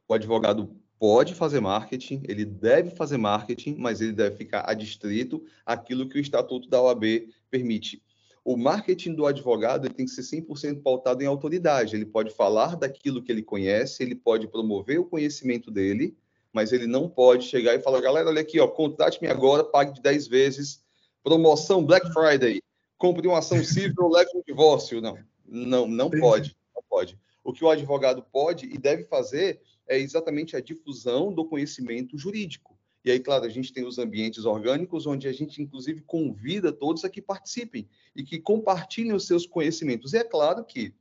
[0.08, 6.10] O advogado pode fazer marketing, ele deve fazer marketing, mas ele deve ficar adstrito àquilo
[6.10, 8.02] que o estatuto da OAB permite
[8.46, 11.96] o marketing do advogado tem que ser 100% pautado em autoridade.
[11.96, 16.18] Ele pode falar daquilo que ele conhece, ele pode promover o conhecimento dele,
[16.52, 20.02] mas ele não pode chegar e falar, galera, olha aqui, ó, contate-me agora, pague de
[20.02, 20.84] 10 vezes,
[21.24, 22.62] promoção Black Friday,
[22.98, 25.00] compre uma ação civil, leve um divórcio.
[25.00, 27.18] Não, não, não pode, não pode.
[27.44, 32.78] O que o advogado pode e deve fazer é exatamente a difusão do conhecimento jurídico.
[33.04, 37.04] E aí, claro, a gente tem os ambientes orgânicos, onde a gente, inclusive, convida todos
[37.04, 40.14] a que participem e que compartilhem os seus conhecimentos.
[40.14, 40.94] E é claro que,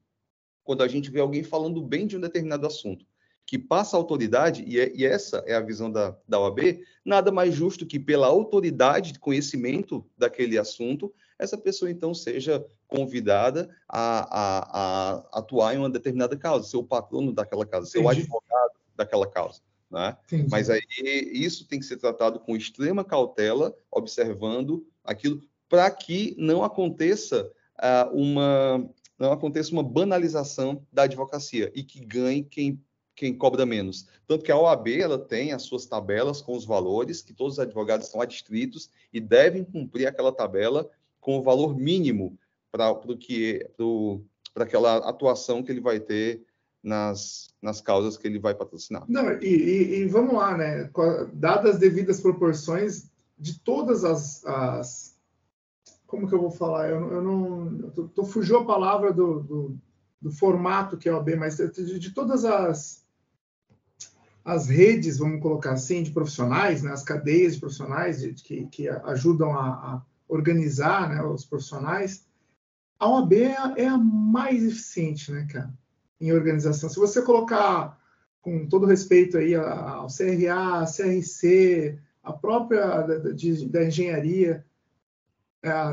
[0.65, 3.07] quando a gente vê alguém falando bem de um determinado assunto,
[3.47, 7.55] que passa autoridade, e, é, e essa é a visão da, da OAB, nada mais
[7.55, 14.81] justo que, pela autoridade de conhecimento daquele assunto, essa pessoa, então, seja convidada a, a,
[14.81, 18.07] a atuar em uma determinada causa, ser o patrono daquela causa, ser Entendi.
[18.07, 19.61] o advogado daquela causa.
[19.93, 20.17] Né?
[20.51, 26.65] Mas aí isso tem que ser tratado com extrema cautela, observando aquilo, para que não
[26.65, 28.89] aconteça uh, uma
[29.19, 32.83] não aconteça uma banalização da advocacia e que ganhe quem
[33.15, 34.09] quem cobra menos.
[34.27, 37.61] Tanto que a OAB ela tem as suas tabelas com os valores que todos os
[37.61, 40.91] advogados estão adstritos e devem cumprir aquela tabela
[41.21, 42.39] com o valor mínimo
[42.71, 43.69] para que
[44.55, 46.43] para aquela atuação que ele vai ter
[46.83, 49.05] nas, nas causas que ele vai patrocinar.
[49.09, 50.91] Não, e, e, e vamos lá, né?
[51.33, 55.17] Dadas as devidas proporções de todas as, as,
[56.07, 56.91] como que eu vou falar?
[56.91, 59.79] Eu, eu não, tô, tô, fugiu a palavra do, do,
[60.21, 63.03] do, formato que é o OB, mas de, de, todas as
[64.45, 66.91] as redes, vamos colocar assim, de profissionais, né?
[66.91, 71.23] As cadeias de profissionais de, que, que ajudam a, a organizar, né?
[71.23, 72.27] Os profissionais.
[72.99, 75.73] A OAB é é a mais eficiente, né, cara?
[76.23, 76.89] Em organização.
[76.89, 77.99] Se você colocar,
[78.41, 84.65] com todo respeito aí ao CRA, CRC, a própria da, de, da engenharia,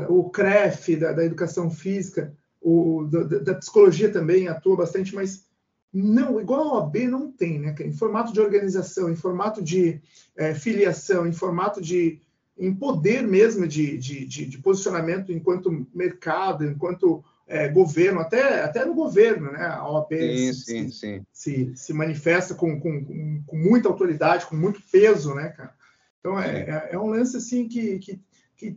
[0.08, 5.46] o CREF, da, da educação física, o, da, da, psicologia também atua bastante, mas
[5.92, 7.74] não, igual a OAB não tem, né?
[7.80, 10.00] Em formato de organização, em formato de
[10.36, 12.20] é, filiação, em formato de
[12.56, 18.84] em poder mesmo de, de, de, de posicionamento enquanto mercado, enquanto é, governo, até, até
[18.84, 19.66] no governo, né?
[19.66, 21.26] A OAB sim, se, sim, sim.
[21.32, 25.74] Se, se, manifesta com, com, com, muita autoridade, com muito peso, né, cara?
[26.20, 28.20] Então é, é, é, um lance assim que, que,
[28.56, 28.76] que,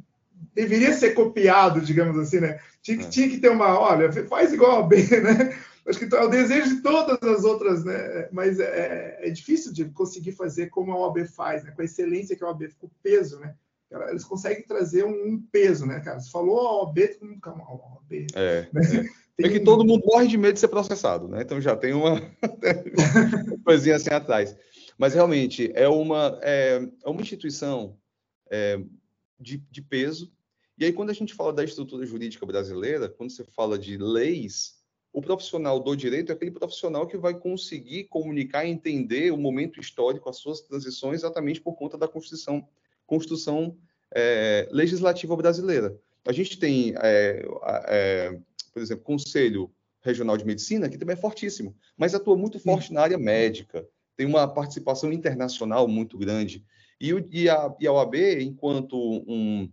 [0.56, 2.60] deveria ser copiado, digamos assim, né?
[2.82, 3.10] Tinha, é.
[3.10, 5.56] tinha que ter uma, olha, faz igual a OAB, né?
[5.86, 8.28] Acho que é o desejo de todas as outras, né?
[8.32, 11.72] Mas é, é difícil de conseguir fazer como a OAB faz, né?
[11.72, 13.54] Com a excelência que a OAB, com o peso, né?
[14.10, 16.20] Eles conseguem trazer um peso, né, cara?
[16.20, 18.28] Você falou OAB, todo mundo, calma, OAB.
[18.36, 18.82] É, né?
[19.40, 19.46] é.
[19.46, 21.42] é que todo mundo morre de medo de ser processado, né?
[21.42, 22.22] Então já tem uma
[23.64, 24.56] coisinha assim atrás.
[24.98, 27.98] Mas realmente é uma, é, é uma instituição
[28.50, 28.80] é,
[29.40, 30.32] de, de peso.
[30.78, 34.84] E aí, quando a gente fala da estrutura jurídica brasileira, quando você fala de leis,
[35.12, 39.80] o profissional do direito é aquele profissional que vai conseguir comunicar e entender o momento
[39.80, 42.68] histórico, as suas transições, exatamente por conta da Constituição
[43.06, 43.78] construção
[44.14, 45.98] é, legislativa brasileira.
[46.26, 47.46] A gente tem, é,
[47.88, 48.40] é,
[48.74, 53.02] por exemplo, Conselho Regional de Medicina, que também é fortíssimo, mas atua muito forte na
[53.02, 56.64] área médica, tem uma participação internacional muito grande.
[57.00, 59.70] E, e, a, e a OAB, enquanto um,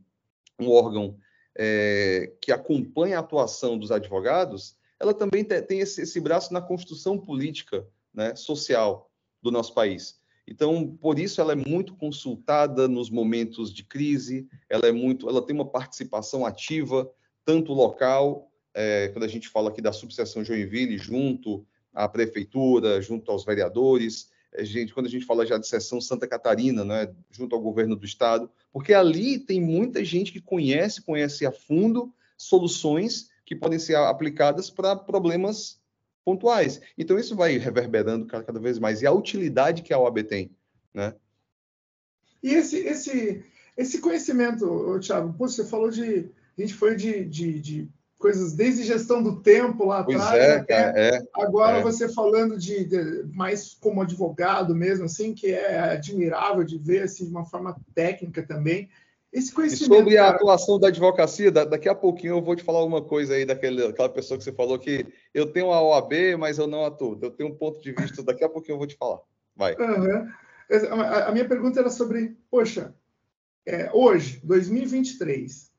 [0.59, 1.17] um órgão
[1.57, 7.19] é, que acompanha a atuação dos advogados, ela também tem esse, esse braço na construção
[7.19, 9.11] política né, social
[9.43, 10.20] do nosso país.
[10.47, 15.45] Então, por isso ela é muito consultada nos momentos de crise, ela é muito, ela
[15.45, 17.11] tem uma participação ativa,
[17.45, 23.31] tanto local, é, quando a gente fala aqui da subseção Joinville, junto à prefeitura, junto
[23.31, 27.55] aos vereadores, a gente, quando a gente fala já de seção Santa Catarina, né, junto
[27.55, 33.31] ao governo do estado, porque ali tem muita gente que conhece, conhece a fundo soluções
[33.45, 35.80] que podem ser aplicadas para problemas
[36.25, 36.81] pontuais.
[36.97, 40.51] Então isso vai reverberando cada vez mais e a utilidade que a OAB tem,
[40.93, 41.15] né?
[42.43, 43.45] E esse esse
[43.77, 48.83] esse conhecimento, Thiago, pô, você falou de a gente foi de, de, de coisas desde
[48.83, 51.83] gestão do tempo lá pois atrás, é, é, agora é.
[51.83, 57.25] você falando de, de, mais como advogado mesmo, assim, que é admirável de ver assim,
[57.25, 58.91] de uma forma técnica também.
[59.33, 59.93] Esse conhecimento.
[59.93, 60.37] E sobre a cara...
[60.37, 64.37] atuação da advocacia, daqui a pouquinho eu vou te falar uma coisa aí daquela pessoa
[64.37, 67.19] que você falou que eu tenho a OAB, mas eu não atuo.
[67.23, 69.21] Eu tenho um ponto de vista, daqui a pouquinho eu vou te falar.
[69.55, 69.77] Vai.
[69.77, 70.29] Uhum.
[71.27, 72.95] A minha pergunta era sobre, poxa,
[73.67, 75.71] é, hoje, 2023,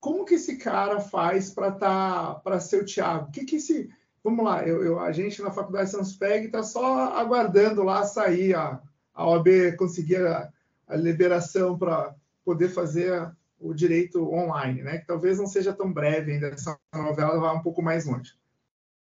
[0.00, 3.28] como que esse cara faz para tá, para ser o Thiago?
[3.28, 3.90] O que que esse,
[4.24, 8.80] vamos lá, eu, eu a gente na faculdade Sanspeg está só aguardando lá sair a,
[9.14, 10.50] a OAB conseguir a,
[10.86, 12.14] a liberação para
[12.46, 14.98] poder fazer o direito online, né?
[14.98, 18.32] Que talvez não seja tão breve ainda essa novela vai um pouco mais longe.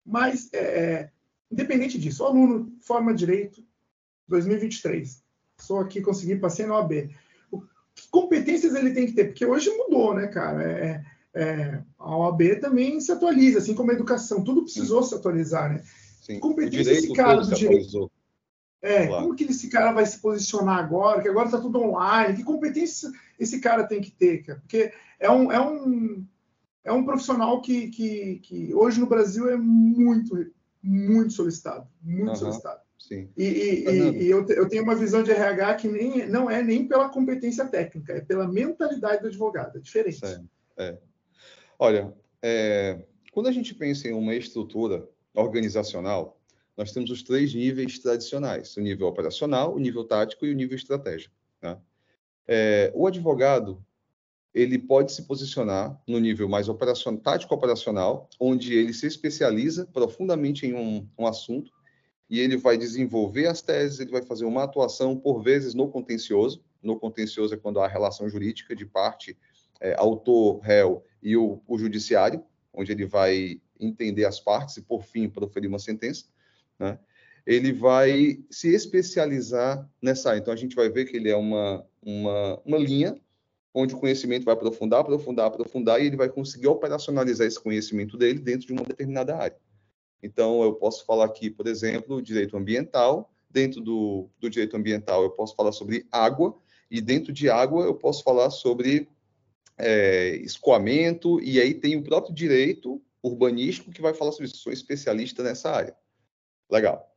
[0.05, 1.09] Mas é, é
[1.49, 3.63] independente disso, o aluno forma direito
[4.27, 5.23] 2023.
[5.57, 7.09] Sou aqui consegui passei na OAB
[7.95, 9.25] que competências ele tem que ter?
[9.25, 10.63] Porque hoje mudou, né, cara?
[10.63, 11.03] É,
[11.33, 15.09] é, a OAB também se atualiza, assim como a educação, tudo precisou Sim.
[15.09, 15.83] se atualizar, né?
[16.21, 16.39] Sim.
[16.39, 18.10] Competência esse cara do direito?
[18.81, 19.23] É, claro.
[19.23, 21.21] como que esse cara vai se posicionar agora?
[21.21, 22.35] Que agora está tudo online.
[22.35, 24.59] Que competência esse cara tem que ter, cara?
[24.59, 26.25] Porque é um, é um,
[26.83, 30.35] é um profissional que, que, que hoje no Brasil é muito,
[30.81, 31.87] muito solicitado.
[32.01, 32.35] Muito uhum.
[32.35, 32.81] solicitado.
[32.97, 33.29] Sim.
[33.35, 36.63] E, e, e, e eu, eu, tenho uma visão de RH que nem, não é
[36.63, 40.21] nem pela competência técnica, é pela mentalidade do advogado, é diferente.
[40.77, 40.97] É.
[41.77, 46.40] Olha, é, quando a gente pensa em uma estrutura organizacional,
[46.77, 50.75] nós temos os três níveis tradicionais: o nível operacional, o nível tático e o nível
[50.75, 51.33] estratégico.
[51.61, 51.77] Né?
[52.47, 53.83] É, o advogado
[54.53, 60.65] ele pode se posicionar no nível mais operacional, tático operacional, onde ele se especializa profundamente
[60.65, 61.71] em um, um assunto
[62.29, 66.63] e ele vai desenvolver as teses, ele vai fazer uma atuação, por vezes, no contencioso.
[66.81, 69.37] No contencioso é quando há relação jurídica de parte
[69.81, 72.41] é, autor, réu e o, o, judiciário,
[72.73, 76.25] onde ele vai entender as partes e, por fim, proferir uma sentença.
[76.81, 76.97] Né?
[77.45, 80.39] Ele vai se especializar nessa área.
[80.39, 83.15] Então, a gente vai ver que ele é uma, uma, uma linha
[83.73, 88.39] onde o conhecimento vai aprofundar, aprofundar, aprofundar, e ele vai conseguir operacionalizar esse conhecimento dele
[88.39, 89.57] dentro de uma determinada área.
[90.21, 93.31] Então, eu posso falar aqui, por exemplo, direito ambiental.
[93.49, 96.57] Dentro do, do direito ambiental, eu posso falar sobre água,
[96.89, 99.09] e dentro de água, eu posso falar sobre
[99.77, 104.57] é, escoamento, e aí tem o próprio direito urbanístico que vai falar sobre isso.
[104.57, 105.95] Sou especialista nessa área.
[106.71, 107.13] Legal.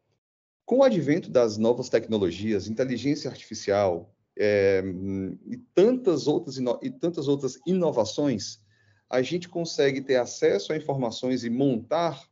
[0.66, 4.82] Com o advento das novas tecnologias, inteligência artificial é,
[5.46, 8.60] e, tantas outras e tantas outras inovações,
[9.08, 12.28] a gente consegue ter acesso a informações e montar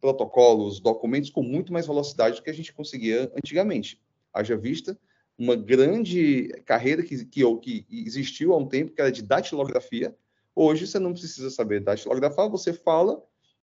[0.00, 4.02] protocolos, documentos com muito mais velocidade do que a gente conseguia antigamente.
[4.32, 4.98] Haja vista
[5.38, 10.16] uma grande carreira que, que, que existiu há um tempo, que era de datilografia.
[10.54, 13.22] Hoje você não precisa saber datilografar, você fala,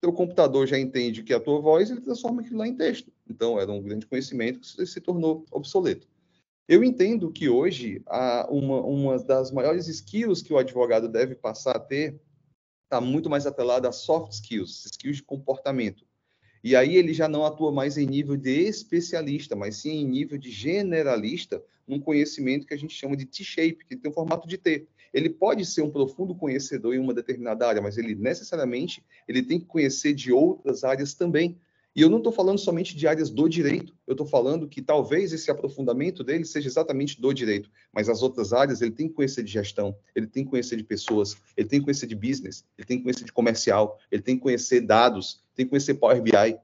[0.02, 3.12] seu computador já entende que é a tua voz ele transforma aquilo lá em texto.
[3.30, 6.08] Então, era um grande conhecimento que se tornou obsoleto.
[6.68, 8.02] Eu entendo que hoje
[8.48, 12.20] uma, uma das maiores skills que o advogado deve passar a ter
[12.84, 16.04] está muito mais atrelada a soft skills, skills de comportamento.
[16.64, 20.38] E aí ele já não atua mais em nível de especialista, mas sim em nível
[20.38, 24.58] de generalista, num conhecimento que a gente chama de T-shape, que tem o formato de
[24.58, 24.86] T.
[25.12, 29.60] Ele pode ser um profundo conhecedor em uma determinada área, mas ele necessariamente ele tem
[29.60, 31.58] que conhecer de outras áreas também.
[31.94, 35.30] E eu não estou falando somente de áreas do direito, eu estou falando que talvez
[35.30, 39.42] esse aprofundamento dele seja exatamente do direito, mas as outras áreas ele tem que conhecer
[39.42, 42.86] de gestão, ele tem que conhecer de pessoas, ele tem que conhecer de business, ele
[42.86, 46.58] tem que conhecer de comercial, ele tem que conhecer dados, tem que conhecer Power BI.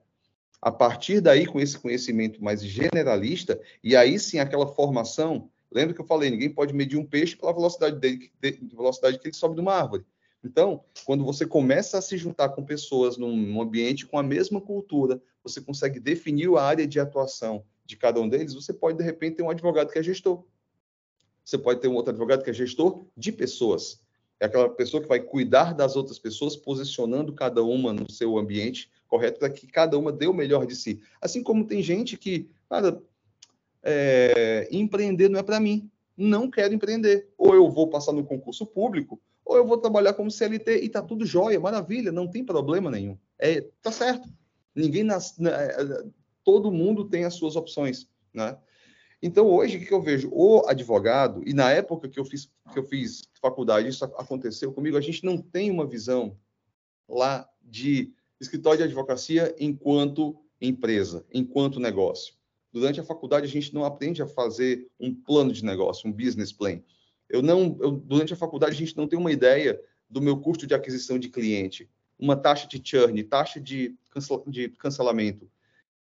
[0.63, 6.01] A partir daí, com esse conhecimento mais generalista, e aí sim aquela formação, lembra que
[6.01, 8.31] eu falei, ninguém pode medir um peixe pela velocidade dele,
[8.73, 10.05] velocidade que ele sobe de uma árvore.
[10.43, 15.21] Então, quando você começa a se juntar com pessoas num ambiente com a mesma cultura,
[15.43, 19.37] você consegue definir a área de atuação de cada um deles, você pode, de repente,
[19.37, 20.45] ter um advogado que é gestor.
[21.45, 24.01] Você pode ter um outro advogado que é gestor de pessoas.
[24.39, 28.91] É aquela pessoa que vai cuidar das outras pessoas, posicionando cada uma no seu ambiente
[29.09, 31.01] correto para que cada uma dê o melhor de si.
[31.21, 33.03] Assim como tem gente que, cara,
[33.83, 35.91] é, empreender não é para mim.
[36.17, 37.29] Não quero empreender.
[37.37, 41.01] Ou eu vou passar no concurso público, ou eu vou trabalhar como CLT e tá
[41.01, 43.17] tudo jóia, maravilha, não tem problema nenhum.
[43.39, 44.29] É, tá certo.
[44.75, 45.53] Ninguém nas, né,
[46.45, 48.09] todo mundo tem as suas opções.
[48.33, 48.57] né?
[49.23, 50.31] Então, hoje, o que eu vejo?
[50.33, 54.97] O advogado, e na época que eu fiz, que eu fiz faculdade, isso aconteceu comigo,
[54.97, 56.37] a gente não tem uma visão
[57.09, 62.35] lá de escritório de advocacia enquanto empresa, enquanto negócio.
[62.73, 66.53] Durante a faculdade, a gente não aprende a fazer um plano de negócio, um business
[66.53, 66.81] plan.
[67.29, 70.67] Eu não, eu, durante a faculdade, a gente não tem uma ideia do meu custo
[70.67, 71.89] de aquisição de cliente,
[72.19, 75.49] uma taxa de churn, taxa de, cancel, de cancelamento,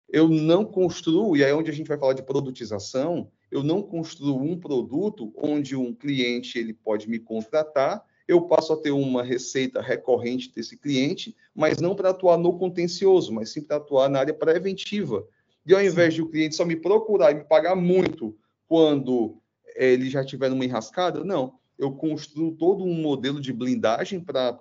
[0.08, 3.82] eu não construo, e aí é onde a gente vai falar de produtização, eu não
[3.82, 9.22] construo um produto onde um cliente ele pode me contratar, eu passo a ter uma
[9.22, 14.20] receita recorrente desse cliente, mas não para atuar no contencioso, mas sim para atuar na
[14.20, 15.26] área preventiva.
[15.66, 18.38] E ao invés de o cliente só me procurar e me pagar muito
[18.68, 19.38] quando
[19.74, 21.58] ele já tiver numa enrascada, não.
[21.78, 24.58] Eu construo todo um modelo de blindagem para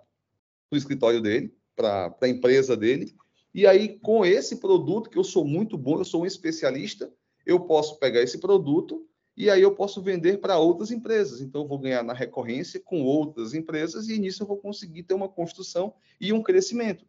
[0.72, 3.16] o escritório dele, para a empresa dele,
[3.56, 7.10] e aí, com esse produto, que eu sou muito bom, eu sou um especialista,
[7.46, 11.40] eu posso pegar esse produto e aí eu posso vender para outras empresas.
[11.40, 15.14] Então, eu vou ganhar na recorrência com outras empresas e nisso eu vou conseguir ter
[15.14, 17.06] uma construção e um crescimento.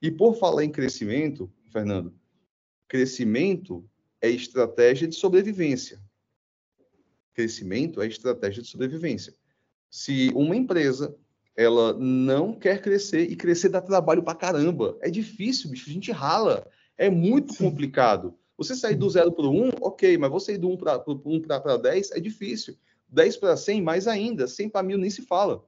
[0.00, 2.14] E por falar em crescimento, Fernando,
[2.92, 3.88] crescimento
[4.20, 5.98] é estratégia de sobrevivência.
[7.32, 9.32] Crescimento é estratégia de sobrevivência.
[9.88, 11.16] Se uma empresa
[11.56, 14.98] ela não quer crescer e crescer dá trabalho para caramba.
[15.00, 16.70] É difícil, bicho, a gente rala.
[16.98, 17.64] É muito Sim.
[17.64, 18.38] complicado.
[18.58, 21.40] Você sair do zero para o um, ok, mas você ir do um para um
[21.40, 22.76] para 10 é difícil.
[23.08, 24.46] 10 para 100, mais ainda.
[24.46, 25.64] 100 para mil nem se fala.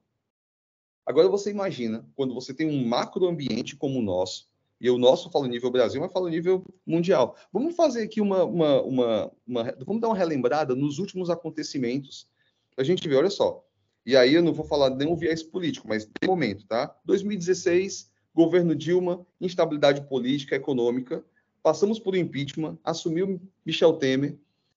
[1.06, 4.46] Agora você imagina, quando você tem um macro ambiente como o nosso,
[4.80, 7.36] e o nosso falo nível Brasil, mas falo nível mundial.
[7.52, 12.28] Vamos fazer aqui uma, uma, uma, uma, Vamos dar uma relembrada nos últimos acontecimentos.
[12.76, 13.64] A gente vê, olha só,
[14.04, 16.94] e aí eu não vou falar nenhum viés político, mas tem momento, tá?
[17.04, 21.24] 2016, governo Dilma, instabilidade política, econômica.
[21.62, 24.36] Passamos por impeachment, assumiu Michel Temer,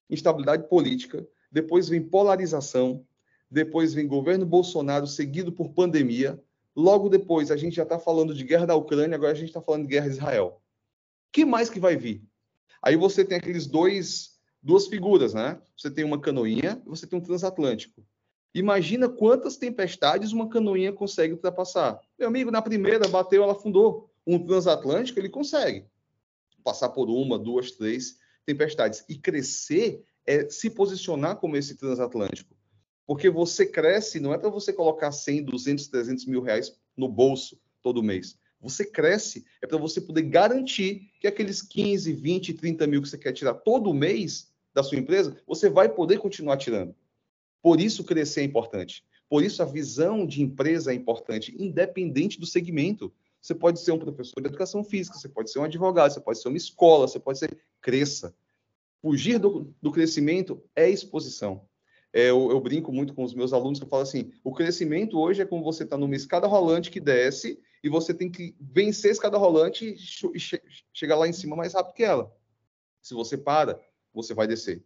[0.10, 1.28] instabilidade política.
[1.52, 3.06] Depois vem polarização.
[3.50, 6.42] Depois vem governo Bolsonaro, seguido por pandemia.
[6.78, 9.60] Logo depois, a gente já está falando de guerra da Ucrânia, agora a gente está
[9.60, 10.62] falando de guerra de Israel.
[10.62, 12.24] O que mais que vai vir?
[12.84, 15.60] Aí você tem aqueles dois, duas figuras, né?
[15.76, 18.06] Você tem uma canoinha e você tem um transatlântico.
[18.54, 22.00] Imagina quantas tempestades uma canoinha consegue ultrapassar.
[22.18, 24.12] Meu amigo, na primeira bateu, ela afundou.
[24.26, 25.88] Um transatlântico ele consegue
[26.64, 32.57] passar por uma, duas, três tempestades e crescer é se posicionar como esse transatlântico.
[33.08, 37.58] Porque você cresce, não é para você colocar 100, 200, 300 mil reais no bolso
[37.82, 38.38] todo mês.
[38.60, 43.18] Você cresce é para você poder garantir que aqueles 15, 20, 30 mil que você
[43.18, 46.94] quer tirar todo mês da sua empresa, você vai poder continuar tirando.
[47.62, 49.04] Por isso crescer é importante.
[49.30, 53.14] Por isso a visão de empresa é importante, independente do segmento.
[53.42, 56.42] Você pode ser um professor de educação física, você pode ser um advogado, você pode
[56.42, 58.36] ser uma escola, você pode ser cresça.
[59.02, 61.66] Fugir do, do crescimento é exposição.
[62.18, 65.20] É, eu, eu, brinco muito com os meus alunos que eu falo assim: o crescimento
[65.20, 69.10] hoje é como você está numa escada rolante que desce e você tem que vencer
[69.10, 69.86] a escada rolante
[70.34, 70.60] e, che
[70.92, 72.36] chegar lá em cima mais rápido que ela.
[73.04, 73.80] Se você para,
[74.12, 74.84] você vai descer.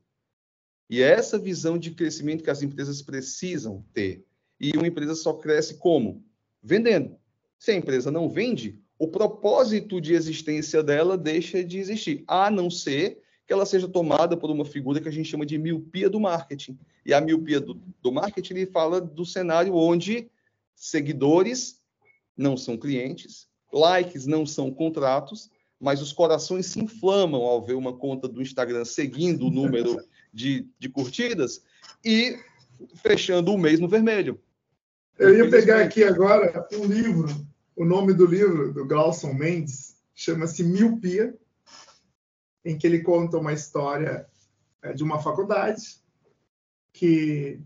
[0.89, 4.25] E é essa visão de crescimento que as empresas precisam ter.
[4.59, 6.21] E uma empresa só cresce como?
[6.61, 7.15] Vendendo.
[7.57, 12.69] Se a empresa não vende, o propósito de existência dela deixa de existir, a não
[12.69, 16.21] ser que ela seja tomada por uma figura que a gente chama de miopia do
[16.21, 16.79] marketing.
[17.05, 20.31] E a miopia do, do marketing ele fala do cenário onde
[20.73, 21.81] seguidores
[22.37, 27.91] não são clientes, likes não são contratos, mas os corações se inflamam ao ver uma
[27.91, 29.97] conta do Instagram seguindo o número
[30.33, 31.61] de, de curtidas
[32.05, 32.39] e
[33.03, 34.39] fechando o mês no vermelho.
[35.19, 37.27] Eu ia pegar aqui agora um livro,
[37.75, 41.37] o nome do livro do Glauson Mendes chama-se Miopia,
[42.63, 44.27] em que ele conta uma história
[44.81, 45.99] é, de uma faculdade
[46.93, 47.59] que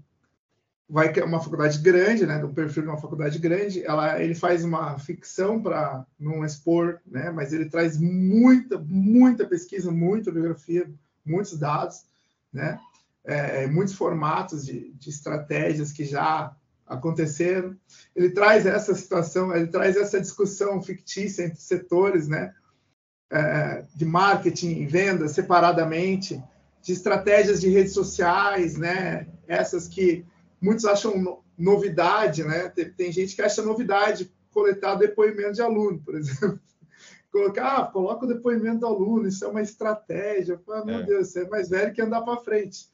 [0.87, 3.83] vai é uma faculdade grande, né, do perfil de uma faculdade grande.
[3.83, 9.91] Ela, ele faz uma ficção para não expor, né, mas ele traz muita, muita pesquisa,
[9.91, 10.87] muita biografia,
[11.25, 12.05] muitos dados
[12.55, 12.79] né?
[13.25, 16.55] É, é, muitos formatos de, de estratégias que já
[16.87, 17.75] aconteceram.
[18.15, 22.53] Ele traz essa situação, ele traz essa discussão fictícia entre setores, né?
[23.31, 26.41] É, de marketing e venda separadamente,
[26.81, 29.27] de estratégias de redes sociais, né?
[29.47, 30.23] Essas que
[30.61, 32.69] muitos acham novidade, né?
[32.69, 36.59] Tem, gente que acha novidade coletar depoimento de aluno, por exemplo
[37.35, 40.61] colocar, ah, coloca o depoimento do aluno, isso é uma estratégia.
[40.69, 41.03] Ah, meu é.
[41.03, 42.87] Deus, você é mais velho que andar para frente.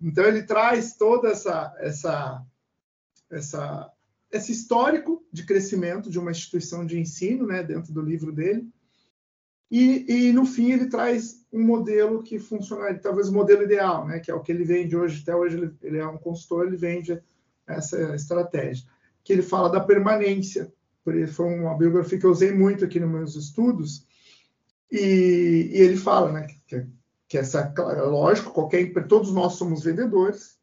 [0.00, 2.44] Então ele traz toda essa essa
[3.30, 3.92] essa
[4.32, 8.68] esse histórico de crescimento de uma instituição de ensino, né, dentro do livro dele.
[9.76, 14.20] E, e no fim ele traz um modelo que funcionaria, talvez o modelo ideal, né,
[14.20, 16.76] que é o que ele vende hoje, até hoje ele, ele é um consultor, ele
[16.76, 17.20] vende
[17.66, 18.86] essa estratégia,
[19.24, 20.72] que ele fala da permanência,
[21.32, 24.06] foi uma biografia que eu usei muito aqui nos meus estudos,
[24.92, 26.86] e, e ele fala, né, que,
[27.26, 27.74] que essa,
[28.06, 30.56] lógico, qualquer, todos nós somos vendedores,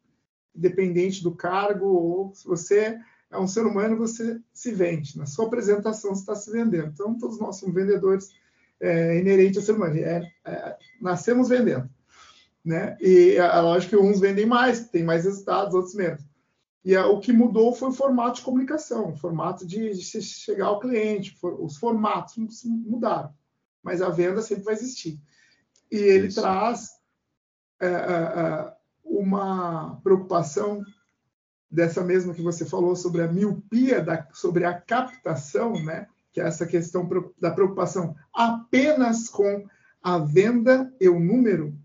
[0.55, 2.97] independente do cargo, ou se você
[3.30, 5.18] é um ser humano, você se vende.
[5.18, 6.91] Na sua apresentação, você está se vendendo.
[6.93, 8.30] Então, todos nós somos vendedores
[8.82, 9.97] é, inerente ao ser humano.
[9.97, 11.89] É, é, nascemos vendendo.
[12.63, 12.97] Né?
[12.99, 16.21] E a, a lógica é que uns vendem mais, tem mais resultados, outros menos.
[16.84, 20.65] E a, o que mudou foi o formato de comunicação, o formato de, de chegar
[20.65, 23.32] ao cliente, for, os formatos mudaram,
[23.84, 25.19] mas a venda sempre vai existir.
[25.91, 26.41] E ele Isso.
[26.41, 26.89] traz
[27.79, 28.73] é, é, é,
[29.03, 30.84] uma preocupação
[31.69, 36.07] dessa mesma que você falou sobre a miopia, da, sobre a captação, né?
[36.32, 37.07] Que é essa questão
[37.39, 39.67] da preocupação apenas com
[40.01, 41.77] a venda e o número,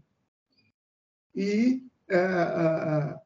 [1.34, 3.20] e é, é,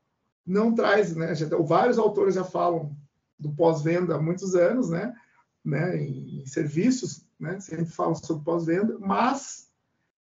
[0.45, 1.35] não traz, né?
[1.35, 2.97] Já, vários autores já falam
[3.39, 5.15] do pós-venda há muitos anos, né?
[5.65, 5.97] né?
[5.97, 7.61] Em, em serviços, né?
[7.61, 9.71] Sempre falam sobre pós-venda, mas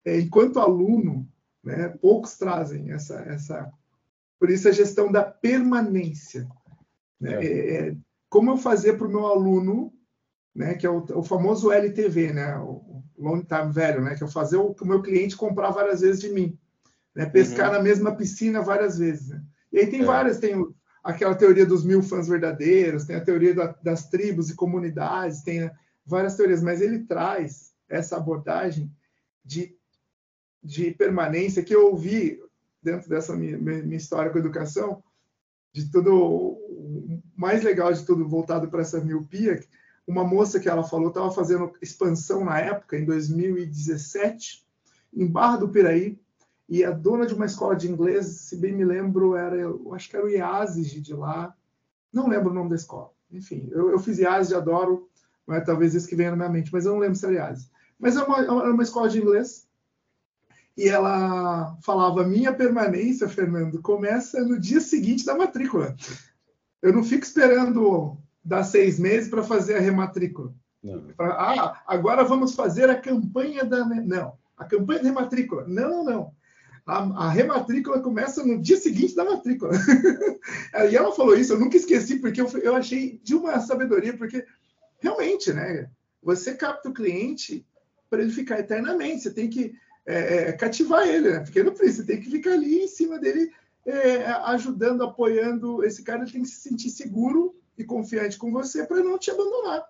[0.05, 1.27] é, enquanto aluno,
[1.63, 1.89] né?
[1.89, 3.71] Poucos trazem essa, essa,
[4.39, 6.47] por isso a gestão da permanência,
[7.19, 7.43] né?
[7.43, 7.87] É.
[7.89, 7.95] É,
[8.29, 9.91] como eu fazer para o meu aluno
[10.55, 14.27] né, que é o, o, famoso LTV, né, o long time value, né, que é
[14.27, 16.57] fazer o o meu cliente comprar várias vezes de mim,
[17.15, 17.77] né, pescar uhum.
[17.77, 19.29] na mesma piscina várias vezes.
[19.29, 19.41] Né?
[19.71, 20.05] E aí tem é.
[20.05, 20.55] várias, tem
[21.03, 25.61] aquela teoria dos mil fãs verdadeiros, tem a teoria da, das tribos e comunidades, tem
[25.61, 25.71] né,
[26.05, 28.91] várias teorias, mas ele traz essa abordagem
[29.43, 29.75] de,
[30.63, 32.39] de permanência que eu ouvi
[32.81, 35.03] dentro dessa minha, minha história com a educação,
[35.71, 39.59] de tudo, o mais legal de tudo voltado para essa miopia,
[40.09, 44.65] uma moça que ela falou estava fazendo expansão na época, em 2017,
[45.13, 46.19] em Barra do Piraí,
[46.67, 50.09] e a dona de uma escola de inglês, se bem me lembro, era, eu acho
[50.09, 51.55] que era o IASIS de lá,
[52.11, 53.11] não lembro o nome da escola.
[53.31, 55.07] Enfim, eu, eu fiz IASIS, adoro,
[55.45, 57.69] mas talvez isso que venha na minha mente, mas eu não lembro se era IASIS.
[57.99, 59.67] Mas é uma, é uma escola de inglês,
[60.75, 65.95] e ela falava: minha permanência, Fernando, começa no dia seguinte da matrícula.
[66.81, 70.53] Eu não fico esperando dar seis meses para fazer a rematrícula.
[71.15, 73.85] Pra, ah, agora vamos fazer a campanha da.
[73.85, 75.65] Não, a campanha de rematrícula.
[75.67, 76.31] Não, não.
[76.85, 79.71] A, a rematrícula começa no dia seguinte da matrícula.
[80.89, 84.45] e ela falou isso, eu nunca esqueci, porque eu, eu achei de uma sabedoria, porque
[84.99, 85.89] realmente, né?
[86.23, 87.65] Você capta o cliente
[88.09, 89.73] para ele ficar eternamente, você tem que
[90.05, 91.39] é, é, cativar ele, né?
[91.41, 93.51] Porque não precisa, você tem que ficar ali em cima dele,
[93.85, 95.83] é, ajudando, apoiando.
[95.83, 99.85] Esse cara tem que se sentir seguro e confiante com você para não te abandonar.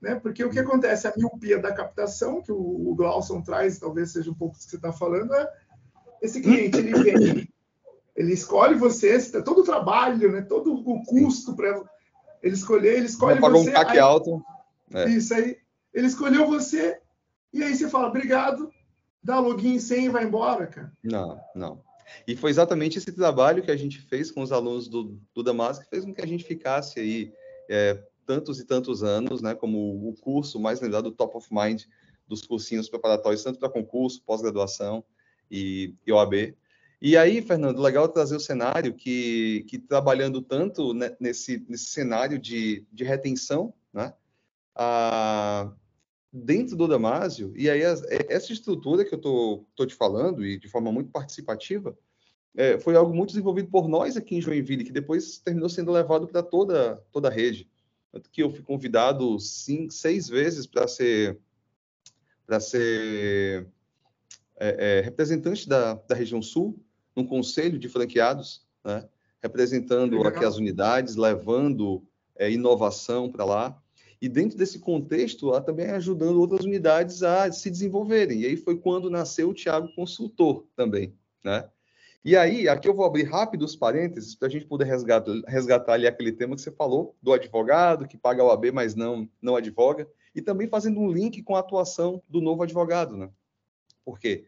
[0.00, 0.14] Né?
[0.16, 4.34] Porque o que acontece, a miopia da captação, que o, Glauson traz, talvez seja um
[4.34, 5.52] pouco do que você está falando, é
[6.22, 7.48] esse cliente, ele vem,
[8.16, 10.42] ele escolhe você, todo o trabalho, né?
[10.42, 11.82] todo o custo para
[12.42, 13.70] ele escolher, ele escolhe Pagou você.
[13.70, 14.42] um CAC alto.
[14.92, 15.08] É.
[15.08, 15.56] Isso aí,
[15.94, 17.00] ele escolheu você,
[17.52, 18.70] e aí você fala, obrigado,
[19.22, 20.92] dá login sem e vai embora, cara.
[21.02, 21.82] Não, não.
[22.26, 25.78] E foi exatamente esse trabalho que a gente fez com os alunos do, do Damas
[25.78, 27.32] que fez com que a gente ficasse aí
[27.68, 31.84] é, tantos e tantos anos, né, como o curso mais lembrado, top of mind
[32.26, 35.04] dos cursinhos preparatórios, tanto para concurso, pós-graduação
[35.50, 36.54] e, e OAB.
[37.02, 42.86] E aí, Fernando, legal trazer o cenário que, que trabalhando tanto nesse, nesse cenário de,
[42.92, 44.12] de retenção, né,
[44.74, 45.72] a,
[46.32, 50.68] dentro do Damásio, e aí essa estrutura que eu tô, tô te falando, e de
[50.68, 51.96] forma muito participativa,
[52.56, 56.26] é, foi algo muito desenvolvido por nós aqui em Joinville, que depois terminou sendo levado
[56.26, 57.68] para toda, toda a rede.
[58.12, 61.38] Tanto que eu fui convidado cinco, seis vezes para ser,
[62.44, 63.68] para ser
[64.58, 66.78] é, é, representante da, da região sul,
[67.14, 69.08] num conselho de franqueados, né?
[69.42, 72.04] representando aqui as unidades, levando
[72.36, 73.79] é, inovação para lá.
[74.20, 78.40] E dentro desse contexto, lá também ajudando outras unidades a se desenvolverem.
[78.40, 81.68] E aí foi quando nasceu o Tiago Consultor também, né?
[82.22, 85.94] E aí, aqui eu vou abrir rápido os parênteses para a gente poder resgatar, resgatar
[85.94, 89.56] ali aquele tema que você falou, do advogado que paga o AB, mas não, não
[89.56, 93.30] advoga, e também fazendo um link com a atuação do novo advogado, né?
[94.04, 94.44] Por quê?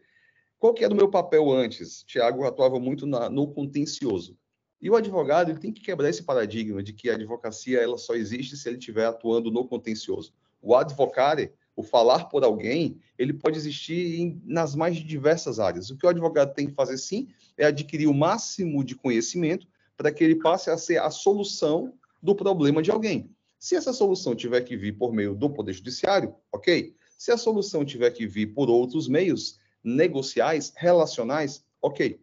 [0.59, 2.03] Qual que era o meu papel antes?
[2.03, 4.37] Tiago atuava muito na, no contencioso.
[4.83, 8.15] E o advogado ele tem que quebrar esse paradigma de que a advocacia ela só
[8.15, 10.33] existe se ele estiver atuando no contencioso.
[10.61, 15.89] O advocare, o falar por alguém, ele pode existir em, nas mais diversas áreas.
[15.89, 19.65] O que o advogado tem que fazer, sim, é adquirir o máximo de conhecimento
[19.95, 23.31] para que ele passe a ser a solução do problema de alguém.
[23.57, 26.93] Se essa solução tiver que vir por meio do Poder Judiciário, ok.
[27.17, 32.19] Se a solução tiver que vir por outros meios, negociais, relacionais, ok.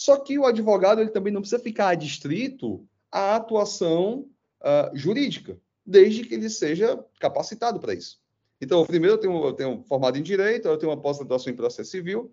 [0.00, 4.26] Só que o advogado ele também não precisa ficar adstrito à atuação
[4.62, 8.18] uh, jurídica, desde que ele seja capacitado para isso.
[8.58, 11.90] Então, primeiro eu tenho, eu tenho formado em Direito, eu tenho uma pós-graduação em Processo
[11.90, 12.32] Civil,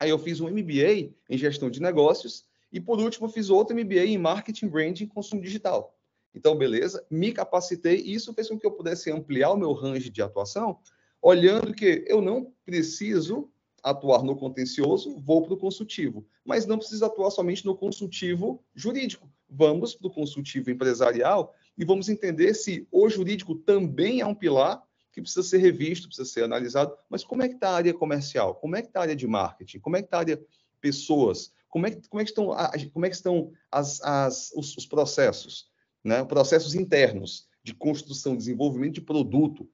[0.00, 4.06] aí eu fiz um MBA em Gestão de Negócios, e por último fiz outro MBA
[4.06, 5.96] em Marketing, Branding e Consumo Digital.
[6.34, 10.10] Então, beleza, me capacitei e isso fez com que eu pudesse ampliar o meu range
[10.10, 10.80] de atuação,
[11.22, 13.48] olhando que eu não preciso
[13.86, 16.26] atuar no contencioso, vou para o consultivo.
[16.44, 19.30] Mas não precisa atuar somente no consultivo jurídico.
[19.48, 24.82] Vamos para o consultivo empresarial e vamos entender se o jurídico também é um pilar
[25.12, 26.92] que precisa ser revisto, precisa ser analisado.
[27.08, 28.56] Mas como é que está a área comercial?
[28.56, 29.78] Como é que está a área de marketing?
[29.78, 30.42] Como é que está a área
[30.80, 31.52] pessoas?
[31.68, 32.48] Como é que, como é que estão,
[32.92, 35.70] como é que estão as, as, os, os processos?
[36.02, 36.24] Né?
[36.24, 39.68] Processos internos de construção, desenvolvimento de produto,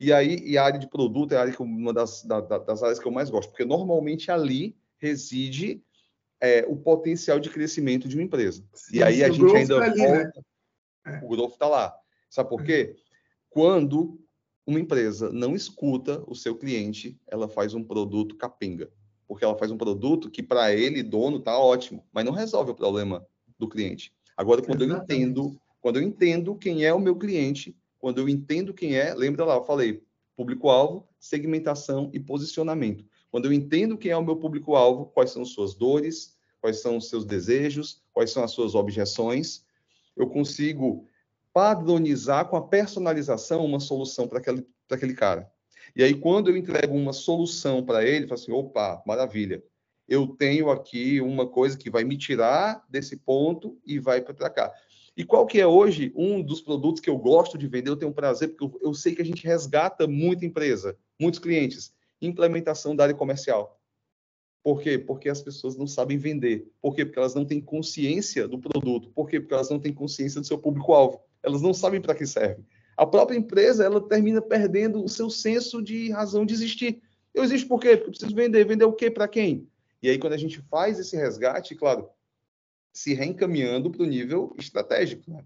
[0.00, 2.82] e aí, e a área de produto é a área que, uma das, da, das
[2.82, 5.82] áreas que eu mais gosto, porque normalmente ali reside
[6.40, 8.64] é, o potencial de crescimento de uma empresa.
[8.72, 10.44] Sim, e aí a gente ainda tá ali, volta,
[11.04, 11.20] né?
[11.22, 11.94] o growth está lá.
[12.30, 12.96] Sabe por quê?
[13.50, 14.18] Quando
[14.66, 18.90] uma empresa não escuta o seu cliente, ela faz um produto capenga.
[19.28, 22.74] Porque ela faz um produto que, para ele, dono, está ótimo, mas não resolve o
[22.74, 23.26] problema
[23.58, 24.14] do cliente.
[24.36, 25.12] Agora, quando Exatamente.
[25.12, 29.14] eu entendo, quando eu entendo quem é o meu cliente, quando eu entendo quem é,
[29.14, 30.02] lembra lá, eu falei
[30.34, 33.04] público-alvo, segmentação e posicionamento.
[33.30, 37.08] Quando eu entendo quem é o meu público-alvo, quais são suas dores, quais são os
[37.08, 39.64] seus desejos, quais são as suas objeções,
[40.16, 41.06] eu consigo
[41.52, 45.50] padronizar com a personalização uma solução para aquele, aquele cara.
[45.94, 49.62] E aí, quando eu entrego uma solução para ele, falo assim: opa, maravilha,
[50.08, 54.72] eu tenho aqui uma coisa que vai me tirar desse ponto e vai para cá.
[55.16, 58.12] E qual que é hoje um dos produtos que eu gosto de vender, eu tenho
[58.12, 61.92] prazer, porque eu, eu sei que a gente resgata muita empresa, muitos clientes.
[62.22, 63.80] Implementação da área comercial.
[64.62, 64.98] Por quê?
[64.98, 66.70] Porque as pessoas não sabem vender.
[66.82, 67.04] Por quê?
[67.04, 69.10] Porque elas não têm consciência do produto.
[69.10, 69.40] Por quê?
[69.40, 71.20] Porque elas não têm consciência do seu público-alvo.
[71.42, 72.62] Elas não sabem para que serve.
[72.96, 77.00] A própria empresa, ela termina perdendo o seu senso de razão de existir.
[77.32, 77.96] Eu existo por quê?
[77.96, 78.66] Porque eu preciso vender.
[78.66, 79.10] Vender o quê?
[79.10, 79.66] Para quem?
[80.02, 82.10] E aí, quando a gente faz esse resgate, claro,
[82.92, 85.30] se reencaminhando para o nível estratégico.
[85.30, 85.44] Né?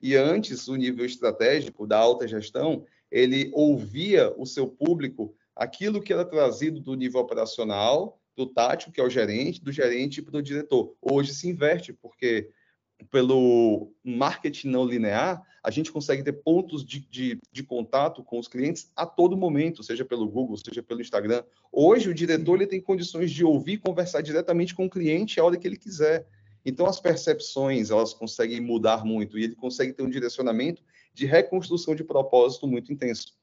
[0.00, 6.12] E antes, o nível estratégico da alta gestão, ele ouvia o seu público aquilo que
[6.12, 10.42] era trazido do nível operacional, do tático, que é o gerente, do gerente para o
[10.42, 10.94] diretor.
[11.00, 12.48] Hoje se inverte, porque
[13.10, 18.48] pelo marketing não linear, a gente consegue ter pontos de, de, de, contato com os
[18.48, 21.42] clientes a todo momento, seja pelo Google, seja pelo Instagram.
[21.70, 25.44] Hoje, o diretor ele tem condições de ouvir e conversar diretamente com o cliente a
[25.44, 26.26] hora que ele quiser.
[26.64, 30.82] Então, as percepções, elas conseguem mudar muito e ele consegue ter um direcionamento
[31.12, 33.34] de reconstrução de propósito muito intenso.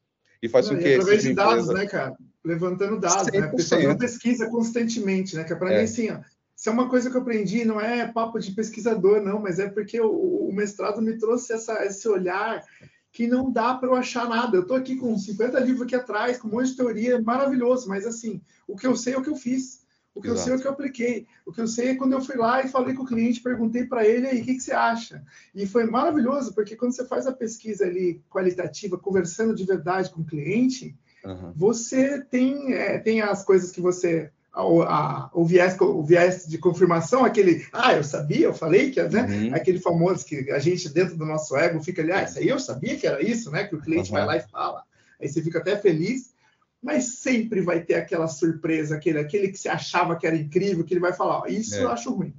[0.41, 0.93] E faz com que...
[0.93, 1.74] Através de dados, empresa...
[1.74, 2.17] né, cara?
[2.43, 3.39] Levantando dados, 100%.
[3.39, 3.47] né?
[3.47, 5.43] Porque fazendo pesquisa constantemente, né?
[5.43, 5.78] Que é para é.
[5.78, 6.20] mim, assim, ó,
[6.55, 9.70] isso é uma coisa que eu aprendi, não é papo de pesquisador, não, mas é
[9.70, 12.63] porque o, o mestrado me trouxe essa, esse olhar
[13.11, 14.57] que não dá para eu achar nada.
[14.57, 18.05] Eu estou aqui com 50 livros aqui atrás, com um monte de teoria, maravilhoso, mas
[18.05, 19.86] assim, o que eu sei é o que eu fiz.
[20.20, 20.41] O que Exato.
[20.41, 21.28] eu sei é o que eu apliquei.
[21.45, 23.86] O que eu sei é quando eu fui lá e falei com o cliente, perguntei
[23.86, 25.24] para ele aí, o que, que, você acha?
[25.55, 30.22] E foi maravilhoso, porque quando você faz a pesquisa ali qualitativa, conversando de verdade com
[30.22, 30.93] o cliente,
[31.24, 31.53] uhum.
[31.55, 34.30] você tem, é, tem as coisas que você.
[34.51, 39.01] A, a, o, viés, o viés de confirmação, aquele, ah, eu sabia, eu falei que,
[39.03, 39.22] né?
[39.22, 39.55] Uhum.
[39.55, 42.60] Aquele famoso que a gente, dentro do nosso ego, fica ali, ah, isso aí eu
[42.60, 43.64] sabia que era isso, né?
[43.64, 44.18] Que o cliente uhum.
[44.18, 44.84] vai lá e fala.
[45.22, 46.34] Aí você fica até feliz
[46.81, 50.93] mas sempre vai ter aquela surpresa, aquele, aquele que você achava que era incrível, que
[50.93, 51.84] ele vai falar, isso é.
[51.84, 52.34] eu acho ruim.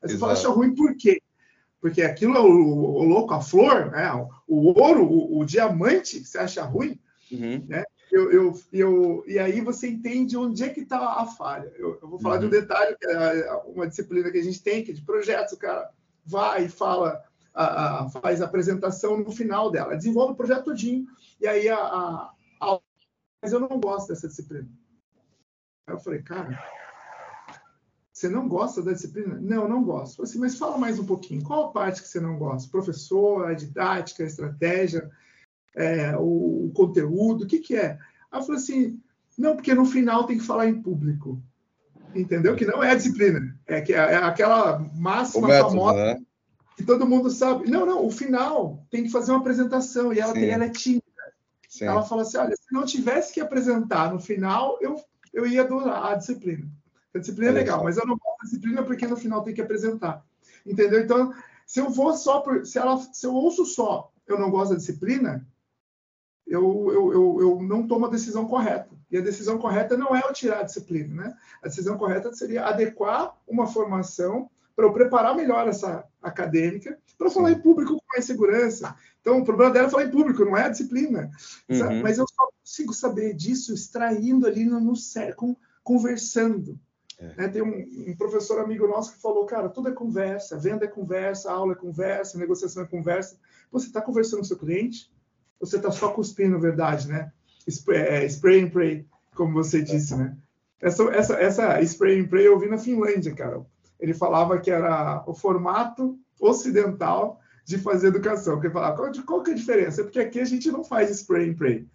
[0.00, 1.20] Mas você fala, acha ruim por quê?
[1.80, 4.12] Porque aquilo é o, o, o louco, a flor, né?
[4.46, 6.98] o ouro, o, o diamante, você acha ruim,
[7.30, 7.64] uhum.
[7.66, 7.84] né?
[8.10, 11.70] Eu, eu, eu, e aí você entende onde é que está a falha.
[11.76, 12.40] Eu, eu vou falar uhum.
[12.40, 12.60] de um uhum.
[12.60, 15.90] detalhe, que é uma disciplina que a gente tem, que é de projetos, o cara
[16.24, 17.22] vai e fala,
[17.54, 21.06] a, a, faz a apresentação no final dela, desenvolve o projeto todinho,
[21.40, 22.30] e aí a, a
[23.42, 24.68] mas eu não gosto dessa disciplina.
[25.86, 26.58] Aí eu falei, cara,
[28.12, 29.38] você não gosta da disciplina?
[29.40, 30.16] Não, não gosto.
[30.16, 31.44] falei assim, mas fala mais um pouquinho.
[31.44, 32.70] Qual a parte que você não gosta?
[32.70, 35.10] Professor, a didática, a estratégia,
[35.74, 37.98] é, o, o, conteúdo, o que, que é?
[38.30, 39.00] Aí eu falei assim,
[39.36, 41.40] não, porque no final tem que falar em público.
[42.14, 42.56] Entendeu?
[42.56, 43.56] Que não é a disciplina.
[43.66, 46.20] É, que é, é aquela máxima método, famosa né?
[46.78, 47.68] que todo mundo sabe.
[47.70, 51.07] Não, não, o final tem que fazer uma apresentação e ela, tem, ela é tímida.
[51.78, 51.84] Sim.
[51.84, 55.00] Ela fala assim: olha, se não tivesse que apresentar no final, eu,
[55.32, 56.68] eu ia adorar a disciplina.
[57.14, 59.60] A disciplina é legal, mas eu não gosto da disciplina porque no final tem que
[59.60, 60.24] apresentar.
[60.66, 61.00] Entendeu?
[61.00, 61.32] Então,
[61.64, 62.66] se eu vou só por.
[62.66, 65.46] Se, ela, se eu ouço só, eu não gosto da disciplina,
[66.44, 68.90] eu, eu, eu, eu, não tomo a decisão correta.
[69.08, 71.36] E a decisão correta não é eu tirar a disciplina, né?
[71.62, 77.50] A decisão correta seria adequar uma formação para eu preparar melhor essa acadêmica para falar
[77.50, 78.94] em público com mais segurança.
[79.20, 81.32] Então, o problema dela é falar em público, não é a disciplina.
[81.68, 82.00] Uhum.
[82.00, 84.92] Mas eu só consigo saber disso extraindo ali no, no
[85.82, 86.78] conversando.
[87.18, 87.34] É.
[87.34, 87.48] Né?
[87.48, 91.50] Tem um, um, professor amigo nosso que falou, cara, tudo é conversa, venda é conversa,
[91.50, 93.36] aula é conversa, negociação é conversa.
[93.72, 95.10] Você está conversando com seu cliente,
[95.58, 97.32] você está só cuspindo verdade, né?
[97.66, 100.36] Spray, é, spray and pray, como você disse, né?
[100.80, 103.66] Essa, essa, essa spray and pray eu vi na Finlândia, cara.
[103.98, 108.54] Ele falava que era o formato ocidental de fazer educação.
[108.54, 110.02] Porque ele falava, qual, qual que é a diferença?
[110.02, 111.86] Porque aqui a gente não faz spray and pray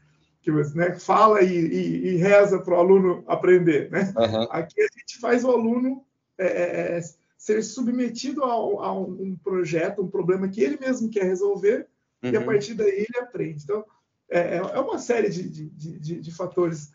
[0.43, 3.89] que você né, fala e, e, e reza para o aluno aprender.
[3.89, 4.13] Né?
[4.15, 4.43] Uhum.
[4.51, 6.05] Aqui a gente faz o aluno
[6.37, 7.01] é, é, é,
[7.37, 11.87] ser submetido a, a, um projeto, um problema que ele mesmo quer resolver,
[12.21, 12.31] uhum.
[12.31, 12.45] e a uhum.
[12.45, 13.63] partir daí ele aprende.
[13.63, 13.85] Então,
[14.29, 16.91] é, é, é uma série de, de, de, de fatores,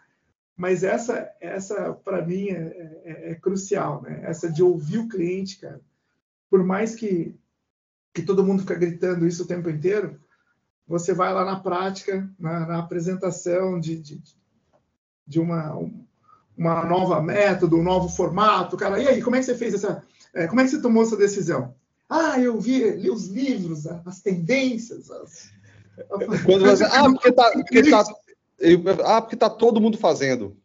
[0.58, 4.22] mas essa, essa para mim, é, é, é, crucial, né?
[4.24, 5.80] essa de ouvir o cliente, cara.
[6.50, 7.32] Por mais que,
[8.12, 10.18] que todo mundo fica gritando isso o tempo inteiro,
[10.84, 14.20] você vai lá na prática, na, na apresentação de, de,
[15.24, 15.78] de uma,
[16.56, 20.02] uma nova método, um novo formato, cara, e aí, como é que você fez essa,
[20.34, 21.72] é, como é que você tomou essa decisão?
[22.10, 25.52] Ah, eu vi, li os livros, as tendências, as...
[26.44, 28.04] Quando você, ah, porque tá, porque tá,
[29.04, 30.56] ah, porque tá todo mundo fazendo.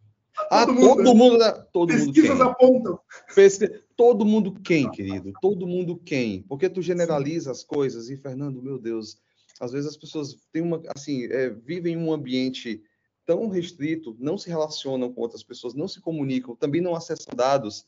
[0.49, 1.51] Ah, todo mundo, todo mundo, né?
[1.71, 2.47] todo Pesquisas mundo quem?
[2.47, 2.99] apontam.
[3.35, 5.31] Pesquisa, todo mundo quem, querido?
[5.41, 6.41] Todo mundo quem?
[6.43, 9.17] Porque tu generaliza as coisas e Fernando, meu Deus,
[9.59, 12.81] às vezes as pessoas têm uma, assim, é, vivem em um ambiente
[13.25, 17.85] tão restrito, não se relacionam com outras pessoas, não se comunicam, também não acessam dados,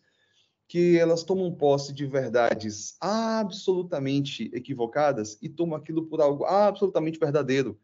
[0.68, 7.77] que elas tomam posse de verdades absolutamente equivocadas e tomam aquilo por algo absolutamente verdadeiro.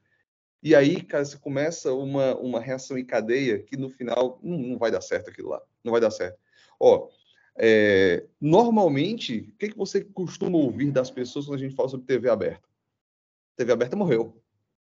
[0.64, 4.78] E aí, cara, você começa uma, uma reação em cadeia que no final não, não
[4.78, 5.62] vai dar certo aquilo lá.
[5.84, 6.38] Não vai dar certo.
[6.80, 7.10] Ó,
[7.56, 12.06] é, normalmente, o que, que você costuma ouvir das pessoas quando a gente fala sobre
[12.06, 12.68] TV aberta?
[13.56, 14.42] TV aberta morreu.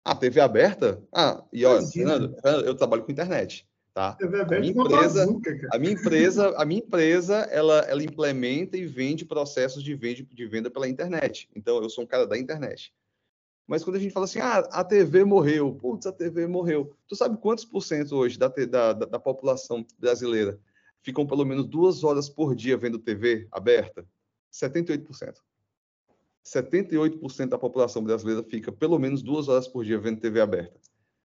[0.03, 1.01] Ah, TV aberta?
[1.13, 2.35] Ah, e olha, Fernando,
[2.65, 4.13] eu trabalho com internet, tá?
[4.13, 8.77] TV aberta a minha empresa, bazuca, a minha empresa, a minha empresa, ela, ela implementa
[8.77, 11.49] e vende processos de venda, de venda pela internet.
[11.55, 12.93] Então, eu sou um cara da internet.
[13.67, 16.93] Mas quando a gente fala assim, ah, a TV morreu, putz, a TV morreu.
[17.07, 20.59] Tu sabe quantos por cento hoje da, da, da população brasileira
[21.01, 24.05] ficam pelo menos duas horas por dia vendo TV aberta?
[24.51, 25.35] 78%.
[26.45, 30.79] 78% da população brasileira fica pelo menos duas horas por dia vendo TV aberta.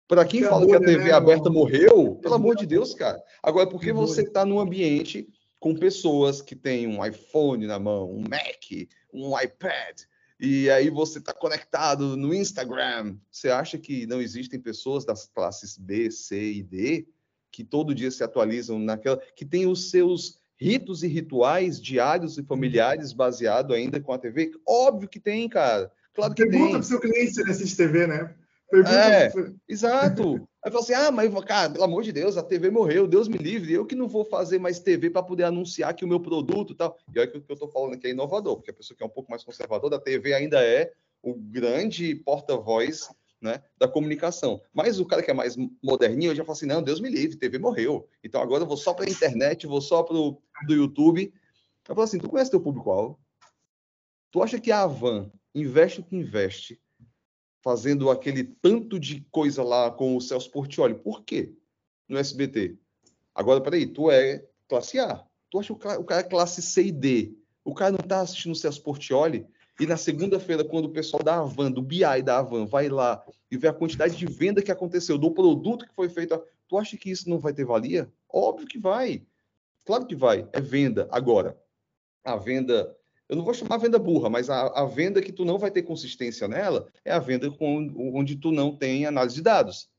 [0.07, 3.21] Para quem que fala que a TV né, aberta morreu, pelo amor de Deus, cara.
[3.41, 5.27] Agora, porque você está num ambiente
[5.57, 10.01] com pessoas que têm um iPhone na mão, um Mac, um iPad,
[10.41, 13.15] e aí você está conectado no Instagram.
[13.29, 17.07] Você acha que não existem pessoas das classes B, C e D
[17.51, 22.43] que todo dia se atualizam naquela, que têm os seus ritos e rituais diários e
[22.43, 24.51] familiares baseado ainda com a TV?
[24.65, 25.91] Óbvio que tem, cara.
[26.13, 26.71] Claro que Pergunta tem.
[26.71, 28.33] para o seu cliente se ele assiste TV, né?
[28.71, 29.31] Pergunta é,
[29.67, 30.47] exato.
[30.63, 33.37] Aí fala assim: ah, mas, cara, pelo amor de Deus, a TV morreu, Deus me
[33.37, 36.71] livre, eu que não vou fazer mais TV para poder anunciar que o meu produto
[36.71, 36.97] e tal.
[37.13, 39.03] E olha que o que eu estou falando aqui é inovador, porque a pessoa que
[39.03, 43.09] é um pouco mais conservadora, a TV ainda é o grande porta-voz
[43.41, 44.61] né, da comunicação.
[44.73, 47.57] Mas o cara que é mais moderninho, já falo assim, não, Deus me livre, TV
[47.57, 48.07] morreu.
[48.23, 51.33] Então agora eu vou só para a internet, vou só para o do YouTube.
[51.89, 53.19] Eu falo assim, tu conhece teu público-alvo?
[54.31, 56.79] Tu acha que a Avan investe o que investe,
[57.61, 60.95] fazendo aquele tanto de coisa lá com o Celso Portioli?
[60.95, 61.53] Por quê?
[62.07, 62.75] No SBT.
[63.33, 65.23] Agora, peraí, tu é classe A.
[65.49, 67.33] Tu acha que o cara, é classe C e D?
[67.63, 69.45] O cara não está assistindo o Celso Portioli?
[69.79, 73.57] E na segunda-feira, quando o pessoal da Avan, do BI da Avan, vai lá e
[73.57, 77.09] vê a quantidade de venda que aconteceu, do produto que foi feito, tu acha que
[77.09, 78.11] isso não vai ter valia?
[78.29, 79.25] Óbvio que vai.
[79.85, 80.47] Claro que vai.
[80.53, 81.07] É venda.
[81.11, 81.57] Agora,
[82.23, 82.95] a venda,
[83.31, 85.83] eu não vou chamar venda burra, mas a, a venda que tu não vai ter
[85.83, 89.89] consistência nela é a venda com, onde tu não tem análise de dados.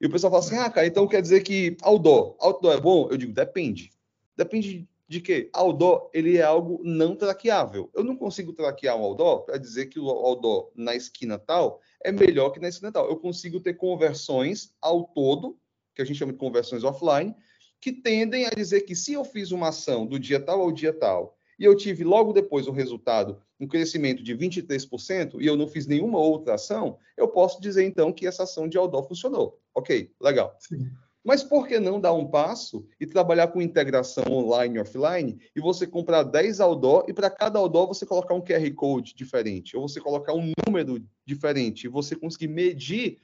[0.00, 3.06] E o pessoal fala assim, ah, cara, então quer dizer que outdoor, outdoor é bom?
[3.10, 3.90] Eu digo, depende.
[4.34, 7.90] Depende de que outdoor ele é algo não traqueável.
[7.92, 12.10] Eu não consigo traquear um outdoor para dizer que o outdoor na esquina tal é
[12.10, 13.06] melhor que na esquina tal.
[13.06, 15.58] Eu consigo ter conversões ao todo,
[15.94, 17.34] que a gente chama de conversões offline,
[17.82, 20.92] que tendem a dizer que se eu fiz uma ação do dia tal ao dia
[20.92, 25.66] tal e eu tive logo depois um resultado, um crescimento de 23%, e eu não
[25.66, 29.58] fiz nenhuma outra ação, eu posso dizer então que essa ação de outdoor funcionou.
[29.74, 30.54] Ok, legal.
[30.60, 30.88] Sim.
[31.24, 35.60] Mas por que não dar um passo e trabalhar com integração online e offline e
[35.60, 39.86] você comprar 10 outdoor e para cada outdoor você colocar um QR Code diferente, ou
[39.86, 43.18] você colocar um número diferente, e você conseguir medir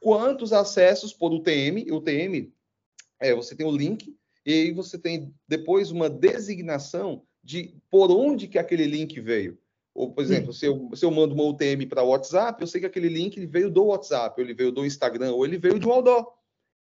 [0.00, 1.90] quantos acessos por UTM.
[1.90, 2.52] UTM,
[3.20, 8.46] é, você tem o link, e aí você tem depois uma designação de por onde
[8.46, 9.58] que aquele link veio.
[9.94, 12.86] Ou, por exemplo, se eu, se eu mando uma UTM para WhatsApp, eu sei que
[12.86, 15.86] aquele link ele veio do WhatsApp, ou ele veio do Instagram, ou ele veio de
[15.86, 16.26] um outdoor.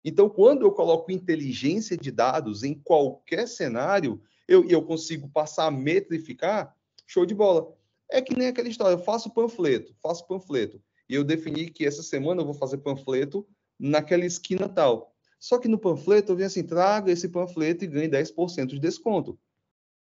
[0.05, 5.71] Então, quando eu coloco inteligência de dados em qualquer cenário, eu, eu consigo passar a
[5.71, 6.75] metrificar,
[7.05, 7.73] show de bola.
[8.09, 10.81] É que nem aquela história, eu faço panfleto, faço panfleto.
[11.09, 13.45] E eu defini que essa semana eu vou fazer panfleto
[13.79, 15.13] naquela esquina tal.
[15.39, 19.37] Só que no panfleto eu venho assim, traga esse panfleto e ganhe 10% de desconto.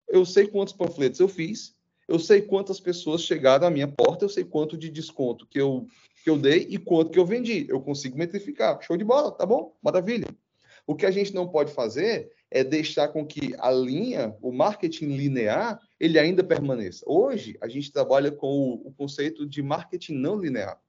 [0.09, 1.75] Eu sei quantos panfletos eu fiz,
[2.07, 5.85] eu sei quantas pessoas chegaram à minha porta, eu sei quanto de desconto que eu,
[6.23, 7.67] que eu dei e quanto que eu vendi.
[7.69, 8.81] Eu consigo metrificar.
[8.81, 9.77] Show de bola, tá bom?
[9.81, 10.27] Maravilha.
[10.87, 15.15] O que a gente não pode fazer é deixar com que a linha, o marketing
[15.15, 17.03] linear, ele ainda permaneça.
[17.05, 20.81] Hoje, a gente trabalha com o, o conceito de marketing não linear.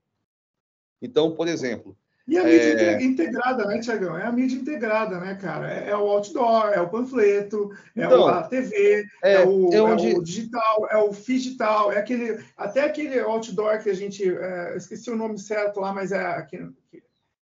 [1.02, 3.02] Então, por exemplo, e a mídia é...
[3.02, 4.16] integrada, né, Tiagão?
[4.16, 5.72] É a mídia integrada, né, cara?
[5.72, 9.82] É, é, o outdoor, é o panfleto, é então, a TV, é, é, o, é,
[9.82, 10.12] onde...
[10.12, 12.42] é, o, digital, é o digital, é aquele.
[12.56, 14.22] Até aquele outdoor que a gente.
[14.28, 16.70] É, esqueci o nome certo lá, mas é aquele,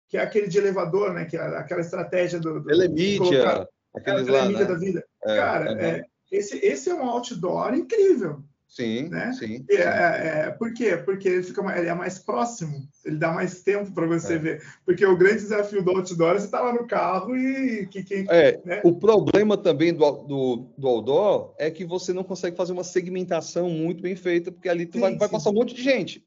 [0.08, 1.24] que é aquele de elevador, né?
[1.24, 2.60] Que é aquela estratégia do.
[2.60, 3.68] do telemídia.
[3.94, 4.72] Aquela telemídia né?
[4.72, 5.04] da vida.
[5.24, 8.44] cara, esse, esse é um outdoor incrível.
[8.76, 9.32] Sim, né?
[9.32, 9.64] sim.
[9.70, 10.98] É, é, é, por quê?
[10.98, 14.38] Porque ele, fica, ele é mais próximo, ele dá mais tempo para você é.
[14.38, 14.62] ver.
[14.84, 18.02] Porque o grande desafio do outdoor é você estar tá lá no carro e que
[18.04, 18.26] quem.
[18.28, 18.82] É, né?
[18.84, 23.70] O problema também do, do, do outdoor é que você não consegue fazer uma segmentação
[23.70, 26.22] muito bem feita, porque ali tu sim, vai, vai, passar um monte de gente.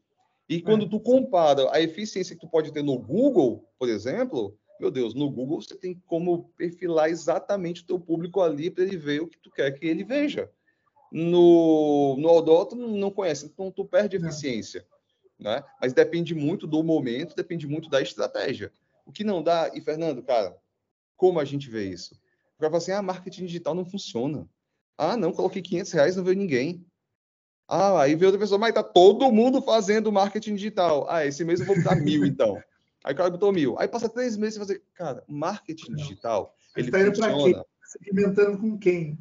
[0.50, 0.62] E é.
[0.62, 5.14] quando tu compara a eficiência que tu pode ter no Google, por exemplo, meu Deus,
[5.14, 9.28] no Google você tem como perfilar exatamente o teu público ali para ele ver o
[9.28, 10.50] que tu quer que ele veja
[11.12, 14.86] no, no outdoor tu não conhece, então tu perde eficiência.
[15.40, 15.64] Né?
[15.82, 18.72] Mas depende muito do momento, depende muito da estratégia.
[19.06, 20.56] O que não dá, e Fernando, cara,
[21.16, 22.14] como a gente vê isso?
[22.58, 24.48] O cara fala assim, ah, marketing digital não funciona.
[24.98, 26.86] Ah, não, coloquei 500 reais, não veio ninguém.
[27.68, 31.06] Ah, aí veio outra pessoa, mas tá todo mundo fazendo marketing digital.
[31.10, 32.62] Ah, esse mês eu vou botar mil, então.
[33.02, 33.80] Aí o cara botou mil.
[33.80, 37.66] Aí passa três meses e fazer, cara, marketing digital, ele tá funciona.
[37.86, 39.18] Segmentando com quem?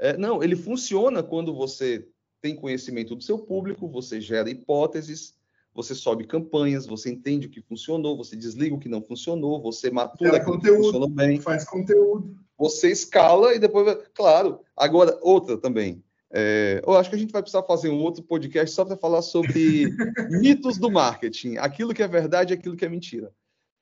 [0.00, 2.08] É, não, ele funciona quando você
[2.40, 5.34] tem conhecimento do seu público, você gera hipóteses,
[5.74, 9.90] você sobe campanhas, você entende o que funcionou, você desliga o que não funcionou, você
[9.90, 11.38] matura o que funcionou bem.
[11.38, 12.34] Faz conteúdo.
[12.56, 13.98] Você escala e depois.
[14.14, 16.02] Claro, agora, outra também.
[16.32, 19.20] É, eu acho que a gente vai precisar fazer um outro podcast só para falar
[19.20, 19.84] sobre
[20.40, 23.30] mitos do marketing, aquilo que é verdade e aquilo que é mentira.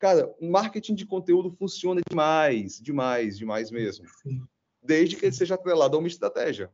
[0.01, 4.05] Cara, o marketing de conteúdo funciona demais, demais, demais mesmo.
[4.23, 4.43] Sim
[4.83, 6.71] desde que ele seja atrelado a uma estratégia.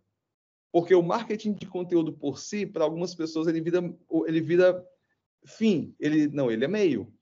[0.72, 3.80] Porque o marketing de conteúdo por si, para algumas pessoas, ele vira,
[4.26, 4.84] ele vira
[5.46, 5.94] fim.
[6.00, 7.12] Ele não, ele é meio.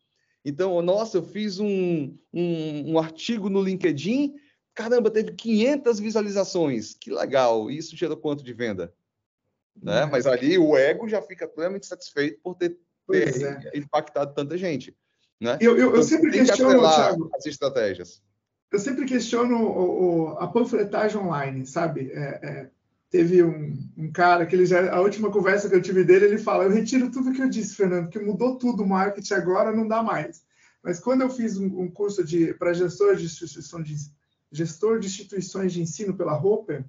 [0.44, 4.34] Então, nossa, eu fiz um, um, um artigo no LinkedIn,
[4.74, 6.94] caramba, teve 500 visualizações.
[6.94, 7.70] Que legal.
[7.70, 8.92] Isso gerou quanto de venda?
[9.80, 10.06] Né?
[10.06, 12.78] Mas ali o ego já fica plenamente satisfeito por ter,
[13.10, 13.78] ter é.
[13.78, 14.96] impactado tanta gente.
[15.40, 15.59] Né?
[15.60, 18.22] Eu, eu, eu então, sempre questiono, Thiago, as estratégias
[18.73, 22.11] eu sempre questiono o, o, a panfletagem online, sabe?
[22.11, 22.70] É, é,
[23.11, 26.39] teve um, um, cara que ele já, a última conversa que eu tive dele, ele
[26.39, 29.86] fala: Eu retiro tudo que eu disse, Fernando, que mudou tudo o marketing agora, não
[29.86, 30.43] dá mais.
[30.82, 32.24] Mas quando eu fiz um, um curso
[32.59, 33.97] para gestor de de
[34.51, 36.85] gestor de instituições de ensino pela Roper,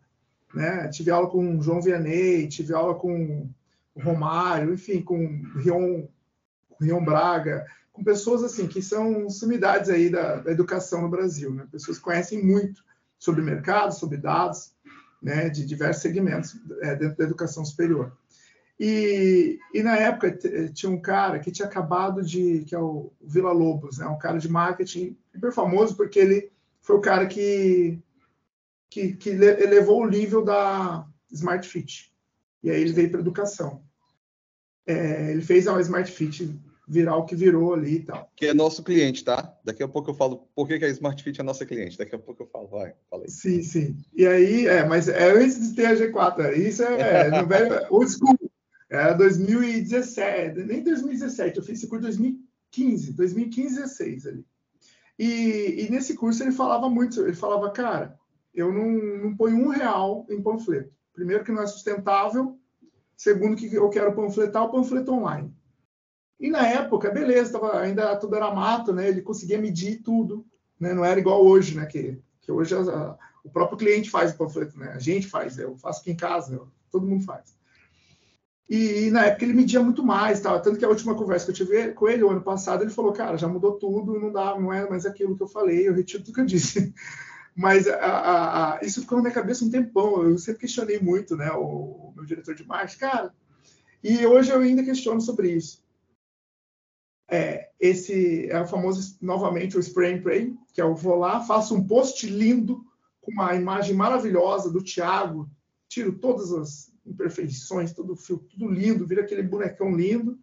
[0.54, 0.88] né?
[0.88, 3.50] Tive aula com o João Vianney, tive aula com
[3.94, 6.06] o Romário, enfim, com o Rion,
[6.80, 11.68] Rion Braga, com pessoas assim que são sumidades aí da, da, educação no Brasil, né?
[11.72, 12.84] Pessoas que conhecem muito
[13.20, 14.74] sobre mercado, sobre dados,
[15.22, 15.48] né?
[15.48, 18.12] De diversos segmentos é, dentro da educação superior.
[18.80, 20.36] E, e na época
[20.74, 24.08] tinha um cara que tinha acabado de, que é o Vila Lobos, né?
[24.08, 26.52] Um cara de marketing super famoso porque ele
[26.82, 28.02] foi o cara que
[28.90, 32.14] que, que elevou o nível da Smart Fit.
[32.62, 33.84] E aí ele veio para educação.
[34.86, 38.32] É, ele fez a Smart Fit virar o que virou ali e tal.
[38.36, 39.56] Que é nosso cliente, tá?
[39.64, 41.98] Daqui a pouco eu falo por que, que a Smart Fit é nossa cliente.
[41.98, 43.32] Daqui a pouco eu falo, vai, fala aí.
[43.32, 43.98] Sim, sim.
[44.14, 46.40] E aí, é, mas é antes de ter a G4.
[46.40, 48.38] É, isso é, é no velho, old school.
[48.90, 54.46] Era 2017, nem 2017, eu fiz esse curso em 2015, 2015, 16 ali.
[55.18, 58.16] E, e, nesse curso ele falava muito, ele falava, cara,
[58.54, 58.92] eu não,
[59.24, 60.92] não ponho um real em panfleto.
[61.12, 62.56] Primeiro que não é sustentável,
[63.18, 65.52] segundo que eu quero panfletar o panfleto online.
[66.44, 69.08] E na época, beleza, tava, ainda tudo era mato, né?
[69.08, 70.46] Ele conseguia medir tudo,
[70.78, 70.94] né?
[70.94, 71.86] Não era igual hoje, né?
[71.86, 74.92] Que, que hoje a, a, o próprio cliente faz o panfleto, né?
[74.94, 77.56] A gente faz, eu faço aqui em casa, eu, todo mundo faz.
[78.70, 80.60] E, e, na época ele media muito mais, tá?
[80.60, 83.14] tanto que a última conversa que eu tive com ele, o ano passado, ele falou,
[83.14, 86.24] cara, já mudou tudo, não dá, não é mais aquilo que eu falei, eu retiro
[86.24, 86.94] tudo que eu disse.
[87.56, 91.38] Mas a, a, a, isso ficou na minha cabeça um tempão, eu sempre questionei muito,
[91.38, 93.34] né, o, o meu diretor de marketing, cara,
[94.04, 95.83] e hoje eu ainda questiono sobre isso.
[97.34, 101.42] É, esse é o famoso, novamente, o spray and pray, que é eu vou lá,
[101.42, 102.86] faço um post lindo,
[103.20, 105.50] com uma imagem maravilhosa do Thiago,
[105.90, 110.38] tiro todas as imperfeições, tudo, tudo lindo, vira aquele bonecão lindo,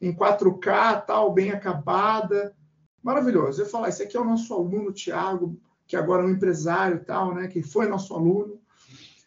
[0.00, 2.56] em 4K, tal, bem acabada,
[3.02, 3.60] maravilhoso.
[3.60, 7.34] Eu falar, esse aqui é o nosso aluno, Thiago, que agora é um empresário tal,
[7.34, 8.58] né, que foi nosso aluno.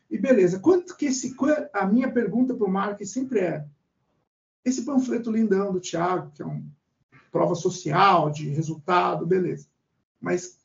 [0.09, 1.35] E beleza, quanto que esse,
[1.75, 3.67] a minha pergunta para o Mark sempre é,
[4.65, 6.63] esse panfleto lindão do Thiago, que é uma
[7.33, 9.67] prova social, de resultado, beleza.
[10.21, 10.59] Mas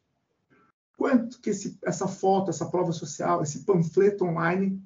[0.99, 4.81] quanto que esse, essa foto, essa prova social, esse panfleto online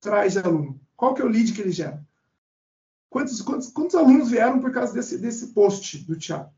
[0.00, 0.80] traz de aluno?
[0.96, 2.06] Qual que é o lead que ele gera?
[3.10, 6.54] Quantos, quantos, quantos alunos vieram por causa desse, desse post do Thiago?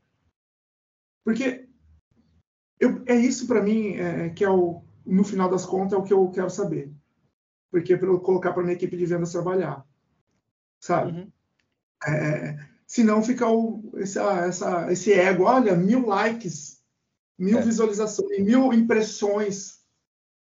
[1.25, 1.67] Porque
[2.79, 6.03] eu, é isso para mim é, que é o, no final das contas, é o
[6.03, 6.93] que eu quero saber.
[7.71, 9.83] Porque para eu colocar para minha equipe de vendas trabalhar,
[10.79, 11.11] sabe?
[11.11, 11.31] Uhum.
[12.05, 16.79] É, senão fica o, esse, essa, esse ego, olha, mil likes,
[17.35, 17.61] mil é.
[17.63, 19.79] visualizações, mil impressões.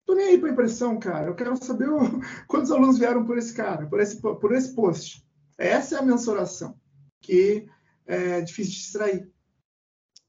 [0.05, 1.27] Tô nem aí para impressão, cara.
[1.27, 1.97] Eu quero saber o,
[2.45, 5.25] quantos alunos vieram por esse cara, por esse, por esse post.
[5.57, 6.77] Essa é a mensuração,
[7.21, 7.69] que
[8.05, 9.31] é difícil de extrair.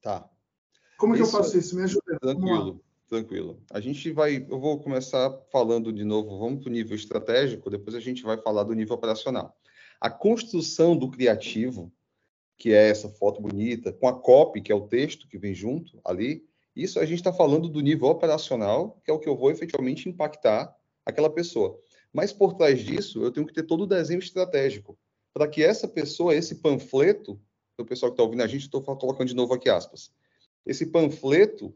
[0.01, 0.31] Tá.
[0.99, 1.75] Como é que eu faço isso?
[1.75, 2.21] Me ajuda.
[2.21, 3.61] Tranquilo, tranquilo.
[3.69, 7.97] A gente vai, eu vou começar falando de novo, vamos para o nível estratégico, depois
[7.97, 9.59] a gente vai falar do nível operacional.
[10.01, 11.93] A construção do criativo,
[12.57, 16.01] que é essa foto bonita, com a copy, que é o texto que vem junto
[16.05, 19.51] ali, isso a gente está falando do nível operacional, que é o que eu vou
[19.51, 20.75] efetivamente impactar
[21.05, 21.79] aquela pessoa.
[22.13, 24.99] Mas por trás disso, eu tenho que ter todo o desenho estratégico,
[25.33, 27.41] para que essa pessoa, esse panfleto,
[27.79, 30.11] o pessoal que está ouvindo a gente, estou colocando de novo aqui aspas,
[30.65, 31.75] esse panfleto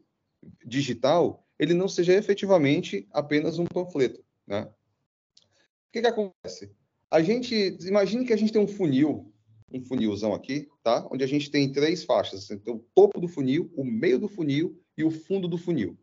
[0.65, 4.25] digital, ele não seja efetivamente apenas um panfleto.
[4.47, 4.63] Né?
[4.63, 6.73] O que, que acontece?
[7.11, 9.33] A gente, imagine que a gente tem um funil,
[9.73, 11.07] um funilzão aqui, tá?
[11.11, 12.51] Onde a gente tem três faixas.
[12.51, 15.97] Então, o topo do funil, o meio do funil e o fundo do funil.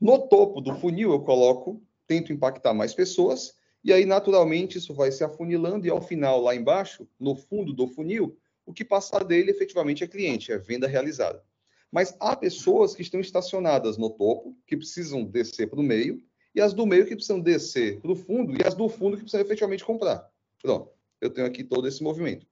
[0.00, 5.10] No topo do funil, eu coloco, tento impactar mais pessoas, e aí, naturalmente, isso vai
[5.10, 9.50] se afunilando, e ao final, lá embaixo, no fundo do funil, o que passar dele
[9.50, 11.42] efetivamente é cliente, é venda realizada.
[11.90, 16.22] Mas há pessoas que estão estacionadas no topo, que precisam descer para o meio,
[16.54, 19.22] e as do meio que precisam descer para o fundo, e as do fundo que
[19.22, 20.28] precisam efetivamente comprar.
[20.60, 20.90] Pronto,
[21.20, 22.46] eu tenho aqui todo esse movimento.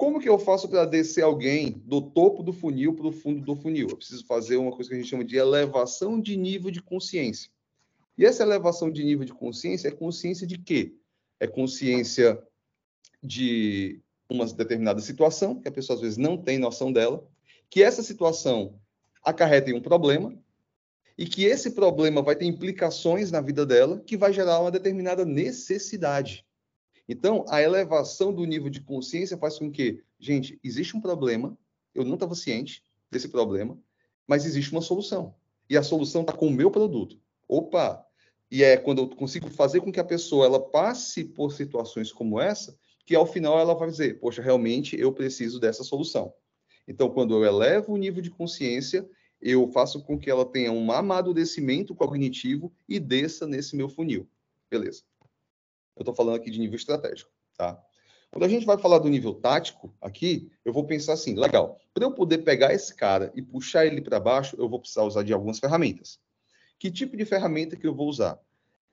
[0.00, 3.54] Como que eu faço para descer alguém do topo do funil para o fundo do
[3.54, 3.86] funil?
[3.86, 7.50] Eu preciso fazer uma coisa que a gente chama de elevação de nível de consciência.
[8.16, 10.94] E essa elevação de nível de consciência é consciência de quê?
[11.38, 12.42] É consciência
[13.22, 14.00] de
[14.30, 17.22] uma determinada situação, que a pessoa às vezes não tem noção dela,
[17.68, 18.80] que essa situação
[19.22, 20.34] acarreta em um problema,
[21.18, 25.26] e que esse problema vai ter implicações na vida dela, que vai gerar uma determinada
[25.26, 26.46] necessidade.
[27.12, 31.58] Então, a elevação do nível de consciência faz com que, gente, existe um problema,
[31.92, 33.76] eu não estava ciente desse problema,
[34.28, 35.34] mas existe uma solução.
[35.68, 37.18] E a solução está com o meu produto.
[37.48, 38.06] Opa!
[38.48, 42.40] E é quando eu consigo fazer com que a pessoa ela passe por situações como
[42.40, 46.32] essa, que ao final ela vai dizer, poxa, realmente eu preciso dessa solução.
[46.86, 49.04] Então, quando eu elevo o nível de consciência,
[49.42, 54.28] eu faço com que ela tenha um amadurecimento cognitivo e desça nesse meu funil.
[54.70, 55.09] Beleza.
[56.00, 57.78] Eu estou falando aqui de nível estratégico, tá?
[58.32, 62.04] Quando a gente vai falar do nível tático aqui, eu vou pensar assim, legal, para
[62.04, 65.34] eu poder pegar esse cara e puxar ele para baixo, eu vou precisar usar de
[65.34, 66.18] algumas ferramentas.
[66.78, 68.40] Que tipo de ferramenta que eu vou usar?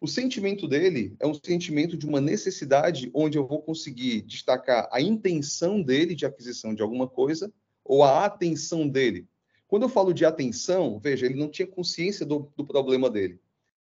[0.01, 4.99] O sentimento dele é um sentimento de uma necessidade onde eu vou conseguir destacar a
[4.99, 7.49] intenção dele de aquisição de alguma coisa
[7.85, 9.29] ou a atenção dele.
[9.65, 13.39] Quando eu falo de atenção, veja, ele não tinha consciência do, do problema dele.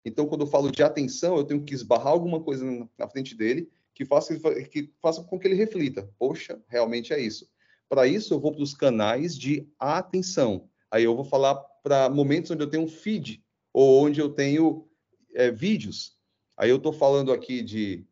[0.08, 2.66] Então, quando eu falo de atenção, eu tenho que esbarrar alguma coisa
[2.98, 4.34] na frente dele que faça,
[4.72, 6.10] que faça com que ele reflita.
[6.18, 7.46] Poxa, realmente é isso.
[7.90, 10.70] Para isso, eu vou para os canais de atenção.
[10.90, 13.44] Aí eu vou falar para momentos onde eu tenho um feed
[13.74, 14.88] ou onde eu tenho
[15.36, 16.18] é, vídeos.
[16.56, 18.06] Aí eu estou falando aqui de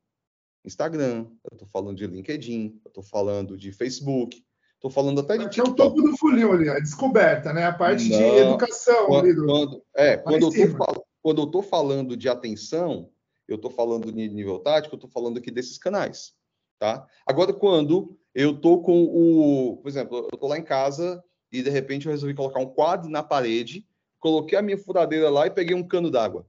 [0.65, 4.43] Instagram, eu estou falando de LinkedIn, eu estou falando de Facebook,
[4.73, 5.45] estou falando até de.
[5.45, 7.63] Aqui é o topo do funil ali, a descoberta, né?
[7.65, 9.05] A parte Não, de educação.
[9.05, 9.45] Quando, ali do...
[9.45, 13.09] quando, é, quando eu estou falando quando eu estou falando de atenção,
[13.47, 16.35] eu estou falando de nível tático, eu estou falando aqui desses canais,
[16.77, 17.07] tá?
[17.25, 19.77] Agora, quando eu estou com o...
[19.77, 23.09] Por exemplo, eu estou lá em casa e, de repente, eu resolvi colocar um quadro
[23.09, 23.87] na parede,
[24.19, 26.45] coloquei a minha furadeira lá e peguei um cano d'água.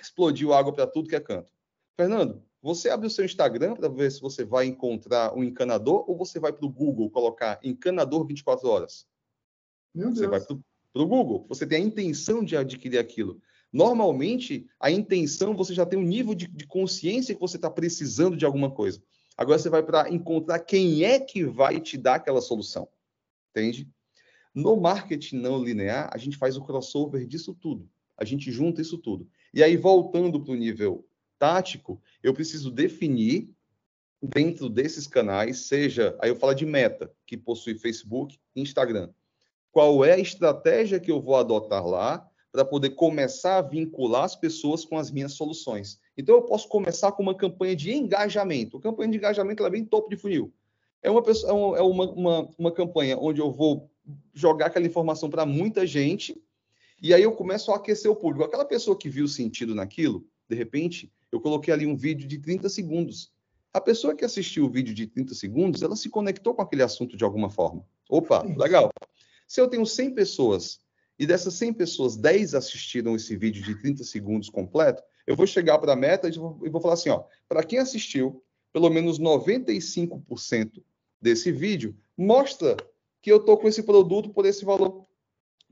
[0.00, 1.50] Explodiu água para tudo que é canto.
[1.96, 6.16] Fernando, Você abre o seu Instagram para ver se você vai encontrar um encanador ou
[6.16, 9.08] você vai para o Google colocar encanador 24 horas?
[9.92, 11.46] Meu você vai para o Google.
[11.48, 13.40] Você tem a intenção de adquirir aquilo.
[13.72, 18.36] Normalmente, a intenção, você já tem um nível de, de consciência que você está precisando
[18.36, 19.02] de alguma coisa.
[19.36, 22.88] Agora você vai para encontrar quem é que vai te dar aquela solução.
[23.50, 23.88] Entende?
[24.54, 27.88] No marketing não linear, a gente faz o crossover disso tudo.
[28.16, 29.28] A gente junta isso tudo.
[29.54, 31.06] E aí, voltando para o nível
[31.38, 33.48] tático, eu preciso definir
[34.22, 39.10] dentro desses canais, seja, aí eu falo de meta, que possui Facebook e Instagram.
[39.72, 44.36] Qual é a estratégia que eu vou adotar lá para poder começar a vincular as
[44.36, 45.98] pessoas com as minhas soluções?
[46.16, 48.76] Então, eu posso começar com uma campanha de engajamento.
[48.78, 50.52] A campanha de engajamento é bem topo de funil.
[51.02, 53.90] É uma, pessoa, é uma, uma, uma campanha onde eu vou
[54.34, 56.36] jogar aquela informação para muita gente
[57.02, 58.44] e aí eu começo a aquecer o público.
[58.44, 62.68] Aquela pessoa que viu sentido naquilo, de repente, eu coloquei ali um vídeo de 30
[62.68, 63.32] segundos.
[63.72, 67.16] A pessoa que assistiu o vídeo de 30 segundos, ela se conectou com aquele assunto
[67.16, 67.86] de alguma forma.
[68.08, 68.90] Opa, legal.
[69.46, 70.80] Se eu tenho 100 pessoas
[71.20, 75.78] e dessas 100 pessoas, 10 assistiram esse vídeo de 30 segundos completo, eu vou chegar
[75.78, 78.42] para a meta e vou, vou falar assim, ó, para quem assistiu,
[78.72, 80.82] pelo menos 95%
[81.20, 82.74] desse vídeo mostra
[83.20, 85.04] que eu estou com esse produto por esse valor,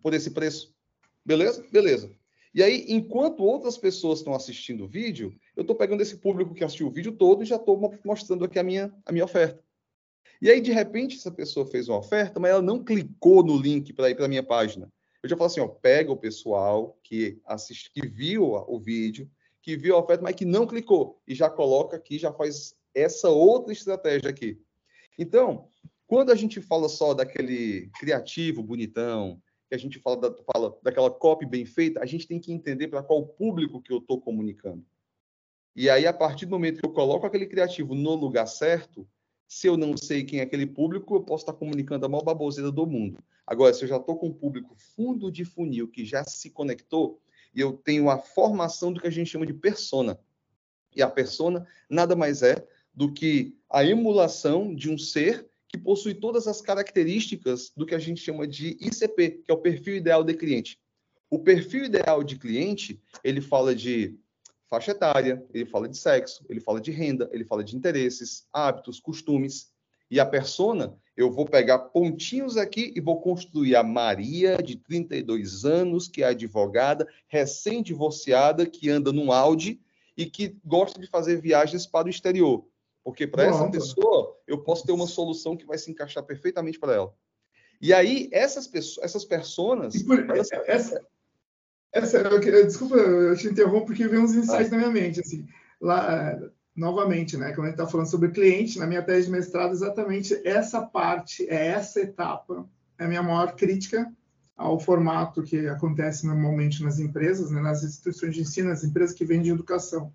[0.03, 0.75] por esse preço.
[1.25, 1.65] Beleza?
[1.73, 2.11] Beleza.
[2.55, 6.63] E aí, enquanto outras pessoas estão assistindo o vídeo, eu estou pegando esse público que
[6.63, 9.65] assistiu o vídeo todo e já estou mostrando aqui a minha, a minha oferta.
[10.43, 13.95] E aí, de repente, essa pessoa fez uma oferta, mas ela não clicou no link
[13.95, 14.93] para ir para a minha página.
[15.23, 19.31] Eu já falo assim, ó, pega o pessoal que assiste, que viu o vídeo,
[19.61, 23.29] que viu a oferta, mas que não clicou, e já coloca aqui, já faz essa
[23.29, 24.61] outra estratégia aqui.
[25.19, 25.69] Então,
[26.07, 31.11] quando a gente fala só daquele criativo, bonitão, que a gente fala, da, fala daquela
[31.11, 34.85] copy bem feita, a gente tem que entender para qual público que eu estou comunicando.
[35.77, 39.07] E aí, a partir do momento que eu coloco aquele criativo no lugar certo,
[39.47, 42.73] se eu não sei quem é aquele público, eu posso estar comunicando a maior baboseira
[42.73, 43.19] do mundo.
[43.49, 47.19] Agora, se eu já estou com um público fundo de funil que já se conectou,
[47.55, 50.21] e eu tenho a formação do que a gente chama de persona.
[50.95, 52.63] E a persona nada mais é
[52.93, 57.99] do que a emulação de um ser que possui todas as características do que a
[57.99, 60.79] gente chama de ICP, que é o perfil ideal de cliente.
[61.31, 64.15] O perfil ideal de cliente, ele fala de
[64.69, 69.01] faixa etária, ele fala de sexo, ele fala de renda, ele fala de interesses, hábitos,
[69.01, 69.73] costumes.
[70.11, 75.65] E a persona, eu vou pegar pontinhos aqui e vou construir a Maria, de 32
[75.65, 79.81] anos, que é advogada, recém-divorciada, que anda num Audi
[80.17, 82.65] e que gosta de fazer viagens para o exterior.
[83.05, 86.95] Porque para essa pessoa, eu posso ter uma solução que vai se encaixar perfeitamente para
[86.95, 87.15] ela.
[87.81, 90.03] E aí, essas pessoas, essas personas.
[90.03, 90.51] Por, elas...
[90.67, 91.01] essa,
[91.93, 94.71] essa, eu, desculpa, eu te interrompo porque veio uns insights ah.
[94.71, 95.21] na minha mente.
[95.21, 95.47] Assim,
[95.81, 96.39] lá,
[96.79, 97.53] novamente, né?
[97.53, 101.45] Quando a gente está falando sobre cliente, na minha tese de mestrado, exatamente essa parte,
[101.51, 102.65] é essa etapa,
[102.97, 104.11] é a minha maior crítica
[104.57, 109.25] ao formato que acontece normalmente nas empresas, né, nas instituições de ensino, nas empresas que
[109.25, 110.13] vendem educação.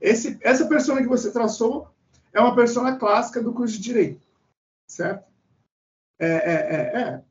[0.00, 1.88] Esse, essa pessoa que você traçou
[2.32, 4.26] é uma persona clássica do curso de Direito,
[4.88, 5.24] certo?
[6.18, 7.22] É, é, é, é.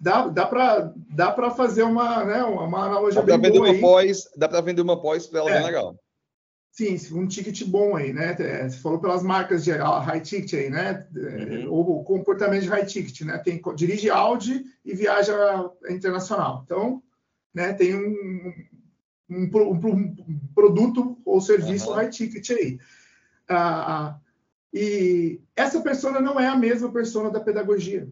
[0.00, 4.48] Dá, dá para dá fazer uma, né, uma analogia dá bem vender uma pós Dá
[4.48, 5.54] para vender uma pós para ela é.
[5.54, 5.96] bem legal.
[6.72, 8.36] Sim, um ticket bom aí, né?
[8.38, 11.06] É, você falou pelas marcas de high ticket aí, né?
[11.16, 11.72] É, uhum.
[11.72, 13.38] O comportamento de high ticket, né?
[13.38, 16.62] Tem, dirige Audi e viaja internacional.
[16.64, 17.02] Então,
[17.52, 18.54] né, tem um,
[19.28, 21.96] um, um, um produto ou serviço uhum.
[21.96, 22.78] high ticket aí.
[23.48, 24.20] Ah, ah
[24.72, 28.08] e essa persona não é a mesma persona da pedagogia.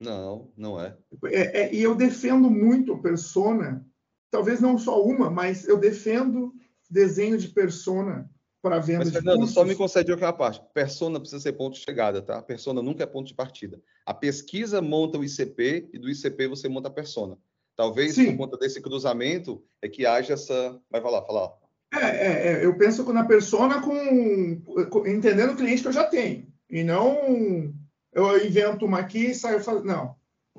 [0.00, 0.96] Não, não é.
[1.24, 3.84] é, é e eu defendo muito a persona,
[4.30, 6.54] talvez não só uma, mas eu defendo
[6.92, 8.28] desenho de persona
[8.62, 9.54] para venda mas, de Fernando, cursos.
[9.54, 10.60] só me concede outra parte.
[10.74, 12.42] Persona precisa ser ponto de chegada, tá?
[12.42, 13.80] Persona nunca é ponto de partida.
[14.04, 17.38] A pesquisa monta o ICP e do ICP você monta a persona.
[17.76, 18.32] Talvez Sim.
[18.32, 20.80] por conta desse cruzamento é que haja essa.
[20.90, 21.52] Vai falar, falar.
[21.94, 24.60] É, é, é, eu penso na persona com,
[24.90, 26.46] com, entendendo o cliente que eu já tenho.
[26.68, 27.72] E não
[28.12, 29.84] eu invento uma aqui e saio fazendo.
[29.84, 30.16] Não.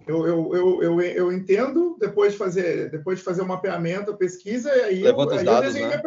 [0.07, 4.11] Eu, eu, eu, eu, eu entendo depois de fazer depois de fazer o um mapeamento,
[4.11, 6.01] a pesquisa, e aí, levanta eu, os dados, eu né?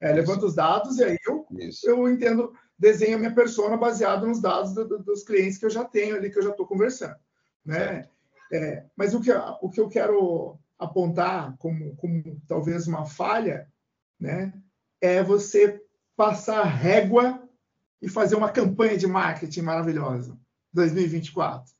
[0.00, 1.46] É, levanto os dados e aí eu,
[1.84, 5.70] eu entendo, desenho a minha persona baseado nos dados do, do, dos clientes que eu
[5.70, 7.16] já tenho ali, que eu já estou conversando.
[7.64, 8.06] Né?
[8.52, 13.66] É, mas o que, o que eu quero apontar como, como talvez uma falha
[14.24, 14.52] né?
[15.00, 15.82] É você
[16.16, 17.46] passar régua
[18.00, 20.38] e fazer uma campanha de marketing maravilhosa
[20.72, 21.72] 2024.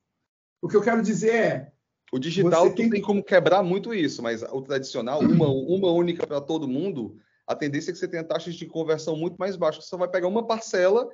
[0.65, 1.73] O que eu quero dizer é
[2.11, 2.89] o digital tem...
[2.89, 7.55] tem como quebrar muito isso, mas o tradicional, uma, uma única para todo mundo, a
[7.55, 9.85] tendência é que você tenha taxas de conversão muito mais baixas.
[9.85, 11.07] Você só vai pegar uma parcela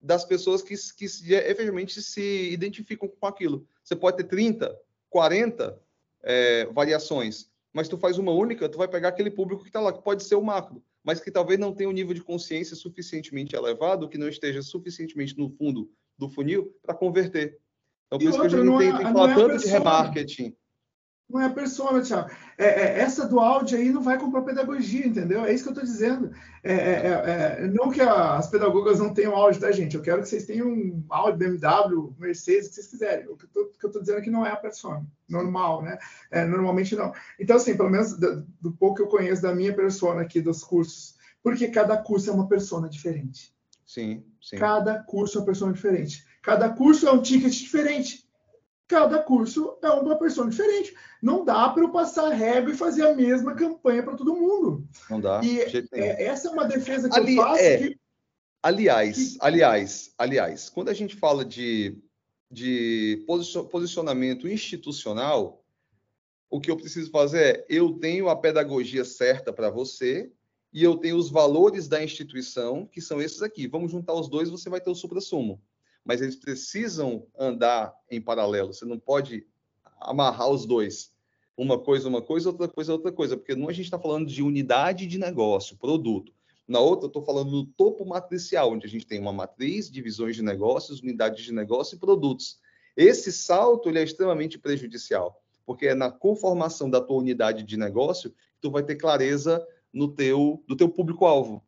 [0.00, 3.68] das pessoas que, que efetivamente se identificam com aquilo.
[3.82, 4.74] Você pode ter 30,
[5.10, 5.78] 40
[6.22, 9.92] é, variações, mas tu faz uma única, tu vai pegar aquele público que está lá,
[9.92, 13.54] que pode ser o macro, mas que talvez não tenha um nível de consciência suficientemente
[13.54, 17.60] elevado, que não esteja suficientemente no fundo do funil para converter.
[18.06, 19.58] Então, por e isso outra, que a gente tem, é, tem que falar é tanto
[19.58, 20.56] de remarketing.
[21.28, 22.30] Não é a persona, Thiago.
[22.58, 25.44] É, é, essa do áudio aí não vai comprar pedagogia, entendeu?
[25.44, 26.30] É isso que eu estou dizendo.
[26.62, 29.96] É, é, é, não que as pedagogas não tenham áudio, tá, gente?
[29.96, 33.26] Eu quero que vocês tenham um áudio BMW, Mercedes, o que vocês quiserem.
[33.26, 35.04] O que eu estou dizendo aqui não é a persona.
[35.28, 35.98] Normal, né?
[36.46, 37.12] normalmente não.
[37.40, 40.62] Então, assim, pelo menos do, do, pouco que eu conheço da minha persona aqui, dos
[40.62, 43.54] cursos, porque cada curso é uma persona diferente.
[43.86, 44.56] Sim, sim.
[44.56, 46.24] Cada curso é uma persona diferente.
[46.44, 48.24] Cada curso é um ticket diferente
[48.86, 50.94] cada curso é uma pessoa diferente.
[51.22, 54.86] Não dá para eu passar régua e fazer a mesma campanha para todo mundo.
[55.08, 55.40] Não dá.
[55.42, 57.62] E é, essa é uma defesa que Ali, eu faço.
[57.62, 57.78] É.
[57.78, 57.98] Que...
[58.62, 59.38] Aliás, que...
[59.40, 61.98] aliás, aliás, quando a gente fala de,
[62.50, 63.24] de
[63.70, 65.62] posicionamento institucional,
[66.50, 70.30] o que eu preciso fazer é eu tenho a pedagogia certa para você
[70.72, 73.66] e eu tenho os valores da instituição, que são esses aqui.
[73.66, 75.60] Vamos juntar os dois, você vai ter o supra-sumo
[76.04, 78.72] mas eles precisam andar em paralelo.
[78.72, 79.46] Você não pode
[80.00, 81.12] amarrar os dois.
[81.56, 84.42] Uma coisa, uma coisa, outra coisa, outra coisa, porque não a gente está falando de
[84.42, 86.32] unidade de negócio, produto.
[86.66, 90.34] Na outra, eu estou falando do topo matricial, onde a gente tem uma matriz, divisões
[90.34, 92.58] de negócios, unidades de negócio e produtos.
[92.96, 98.30] Esse salto ele é extremamente prejudicial, porque é na conformação da tua unidade de negócio
[98.30, 101.63] que tu vai ter clareza no teu, do teu público-alvo.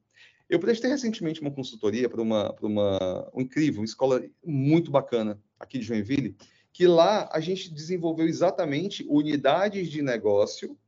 [0.49, 5.41] Eu prestei recentemente uma consultoria para uma, para uma um incrível, uma escola muito bacana
[5.59, 6.37] aqui de Joinville,
[6.73, 10.79] que lá a gente desenvolveu exatamente unidades de negócio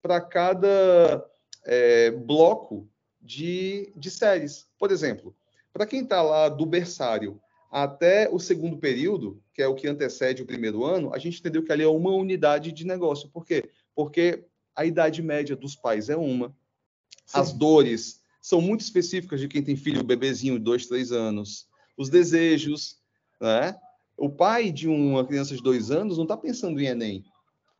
[0.00, 1.28] para cada
[1.64, 2.88] é, bloco
[3.20, 4.66] de, de séries.
[4.78, 5.36] Por exemplo,
[5.72, 7.40] para quem está lá do berçário
[7.70, 11.62] até o segundo período, que é o que antecede o primeiro ano, a gente entendeu
[11.62, 13.28] que ali é uma unidade de negócio.
[13.28, 13.68] Por quê?
[13.94, 14.44] Porque
[14.74, 16.54] a idade média dos pais é uma,
[17.26, 17.40] Sim.
[17.40, 21.66] as dores são muito específicas de quem tem filho bebezinho de dois, três anos.
[21.96, 22.98] Os desejos,
[23.40, 23.74] né?
[24.18, 27.24] O pai de uma criança de dois anos não está pensando em Enem.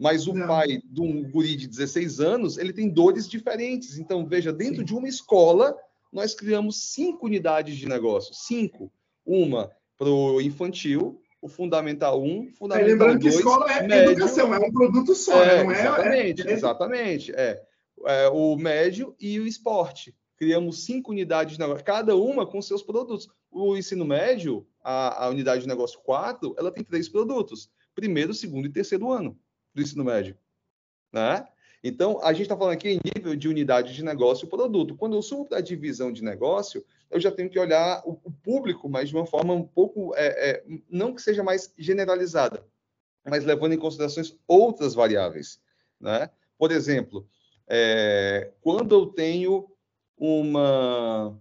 [0.01, 0.47] Mas o não.
[0.47, 3.99] pai de um guri de 16 anos, ele tem dores diferentes.
[3.99, 4.85] Então, veja, dentro Sim.
[4.87, 5.77] de uma escola,
[6.11, 8.35] nós criamos cinco unidades de negócio.
[8.35, 8.91] Cinco.
[9.23, 14.13] Uma para o infantil, o Fundamental 1, Fundamental é, lembrando 2, que escola é médio,
[14.13, 15.63] educação, é um produto só, é, né?
[15.63, 15.81] não é?
[15.83, 17.33] Exatamente, é, exatamente.
[17.35, 17.63] É.
[18.07, 18.29] é.
[18.31, 23.29] o médio e o esporte criamos cinco unidades de negócio, cada uma com seus produtos.
[23.51, 28.67] O ensino médio, a, a unidade de negócio 4, ela tem três produtos: primeiro, segundo
[28.67, 29.39] e terceiro ano
[29.73, 30.37] do ensino médio.
[31.13, 31.47] Né?
[31.83, 34.97] Então, a gente está falando aqui em nível de unidade de negócio e produto.
[34.97, 38.33] Quando eu subo para a divisão de negócio, eu já tenho que olhar o, o
[38.33, 42.67] público, mas de uma forma um pouco, é, é, não que seja mais generalizada,
[43.25, 45.61] mas levando em considerações outras variáveis.
[46.01, 46.31] Né?
[46.59, 47.29] Por exemplo,
[47.69, 49.69] é, quando eu tenho
[50.17, 51.41] uma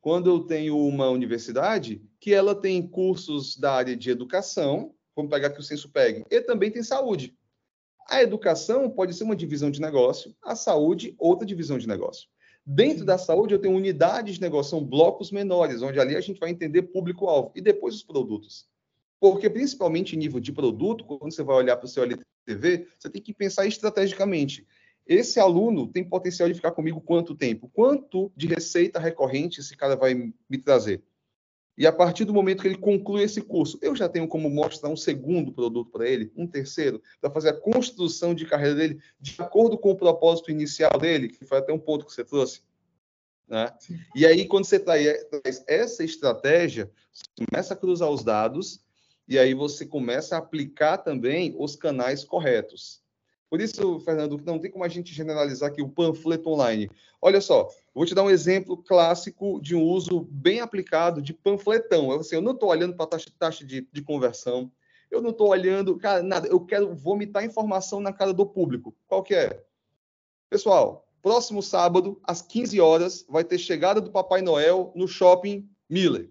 [0.00, 5.48] quando eu tenho uma universidade que ela tem cursos da área de educação, vamos pegar
[5.48, 7.34] que o censo pegue, e também tem saúde.
[8.06, 12.28] A educação pode ser uma divisão de negócio, a saúde outra divisão de negócio.
[12.66, 16.38] Dentro da saúde eu tenho unidades de negócio, são blocos menores, onde ali a gente
[16.38, 18.66] vai entender público-alvo e depois os produtos.
[19.18, 23.08] Porque principalmente em nível de produto, quando você vai olhar para o seu LTV, você
[23.08, 24.66] tem que pensar estrategicamente
[25.06, 27.70] esse aluno tem potencial de ficar comigo quanto tempo?
[27.72, 31.02] Quanto de receita recorrente esse cara vai me trazer?
[31.76, 34.88] E a partir do momento que ele conclui esse curso, eu já tenho como mostrar
[34.88, 39.34] um segundo produto para ele, um terceiro, para fazer a construção de carreira dele de
[39.42, 42.62] acordo com o propósito inicial dele, que foi até um ponto que você trouxe.
[43.48, 43.72] Né?
[44.14, 45.06] E aí, quando você traz
[45.66, 48.80] essa estratégia, você começa a cruzar os dados
[49.26, 53.03] e aí você começa a aplicar também os canais corretos.
[53.54, 56.90] Por isso, Fernando, não tem como a gente generalizar aqui o panfleto online.
[57.22, 62.10] Olha só, vou te dar um exemplo clássico de um uso bem aplicado de panfletão.
[62.10, 64.72] Assim, eu não estou olhando para a taxa, taxa de, de conversão,
[65.08, 68.92] eu não estou olhando, cara, nada, eu quero vomitar informação na cara do público.
[69.06, 69.64] Qual que é?
[70.50, 76.28] Pessoal, próximo sábado, às 15 horas, vai ter chegada do Papai Noel no shopping Miller.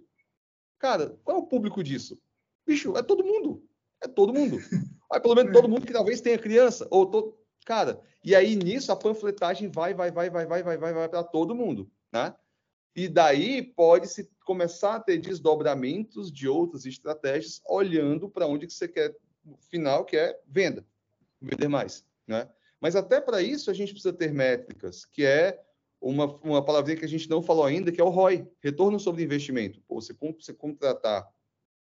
[0.77, 2.19] Cara, qual é o público disso?
[2.67, 3.63] Bicho, é todo mundo.
[4.01, 4.57] É todo mundo.
[5.13, 7.37] Aí, pelo menos todo mundo que talvez tenha criança, ou todo.
[7.67, 11.23] Cara, e aí nisso a panfletagem vai, vai, vai, vai, vai, vai, vai, vai para
[11.23, 12.33] todo mundo, né?
[12.95, 18.87] E daí pode-se começar a ter desdobramentos de outras estratégias, olhando para onde que você
[18.87, 19.15] quer,
[19.45, 20.83] no final, que é venda,
[21.39, 22.49] vender mais, né?
[22.81, 25.63] Mas até para isso a gente precisa ter métricas, que é
[26.01, 29.23] uma, uma palavrinha que a gente não falou ainda, que é o ROI, retorno sobre
[29.23, 29.79] investimento.
[29.87, 31.29] Pô, você, você contratar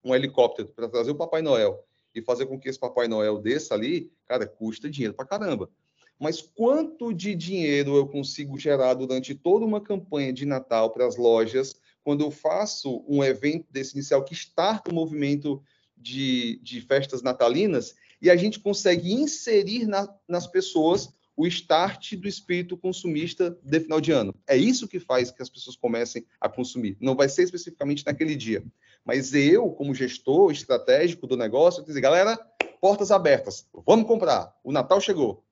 [0.04, 1.84] um helicóptero para trazer o Papai Noel
[2.18, 5.70] e fazer com que esse Papai Noel desça ali, cara, custa dinheiro para caramba.
[6.18, 11.16] Mas quanto de dinheiro eu consigo gerar durante toda uma campanha de Natal para as
[11.16, 15.62] lojas, quando eu faço um evento desse inicial que starta o movimento
[15.96, 22.26] de, de festas natalinas, e a gente consegue inserir na, nas pessoas o start do
[22.26, 24.34] espírito consumista de final de ano.
[24.46, 26.96] É isso que faz que as pessoas comecem a consumir.
[26.98, 28.64] Não vai ser especificamente naquele dia.
[29.06, 32.36] Mas eu, como gestor estratégico do negócio, eu dizer, galera,
[32.80, 34.54] portas abertas, vamos comprar.
[34.62, 35.42] O Natal chegou.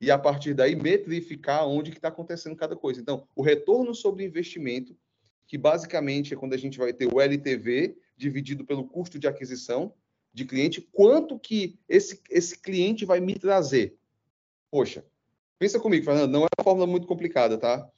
[0.00, 3.00] E a partir daí metrificar onde que está acontecendo cada coisa.
[3.00, 4.96] Então, o retorno sobre investimento,
[5.46, 9.94] que basicamente é quando a gente vai ter o LTV dividido pelo custo de aquisição
[10.32, 13.96] de cliente, quanto que esse, esse cliente vai me trazer.
[14.70, 15.04] Poxa,
[15.58, 17.90] Pensa comigo, Fernando, não é uma fórmula muito complicada, tá?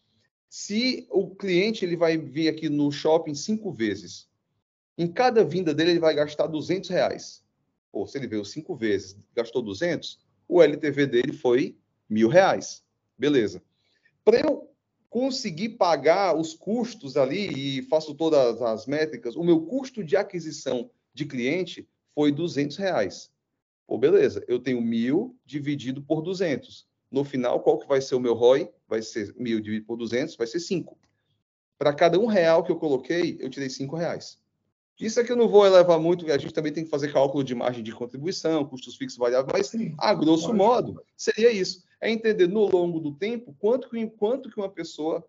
[0.48, 4.27] Se o cliente ele vai vir aqui no shopping cinco vezes,
[4.98, 7.44] em cada vinda dele ele vai gastar 200 reais.
[7.92, 10.18] Ou se ele veio cinco vezes, gastou 200,
[10.48, 11.78] o LTV dele foi
[12.10, 12.82] mil reais.
[13.16, 13.62] Beleza.
[14.24, 14.68] Para eu
[15.08, 20.90] conseguir pagar os custos ali e faço todas as métricas, o meu custo de aquisição
[21.14, 23.30] de cliente foi 200 reais.
[23.86, 26.86] Pô, beleza, eu tenho mil dividido por 200.
[27.10, 28.70] No final, qual que vai ser o meu ROI?
[28.86, 30.98] Vai ser mil dividido por 200, vai ser 5.
[31.78, 34.38] Para cada um real que eu coloquei, eu tirei 5 reais.
[35.00, 37.54] Isso aqui eu não vou elevar muito, a gente também tem que fazer cálculo de
[37.54, 41.84] margem de contribuição, custos fixos variáveis, mas Sim, a grosso modo seria isso.
[42.00, 45.24] É entender no longo do tempo quanto que, quanto que uma pessoa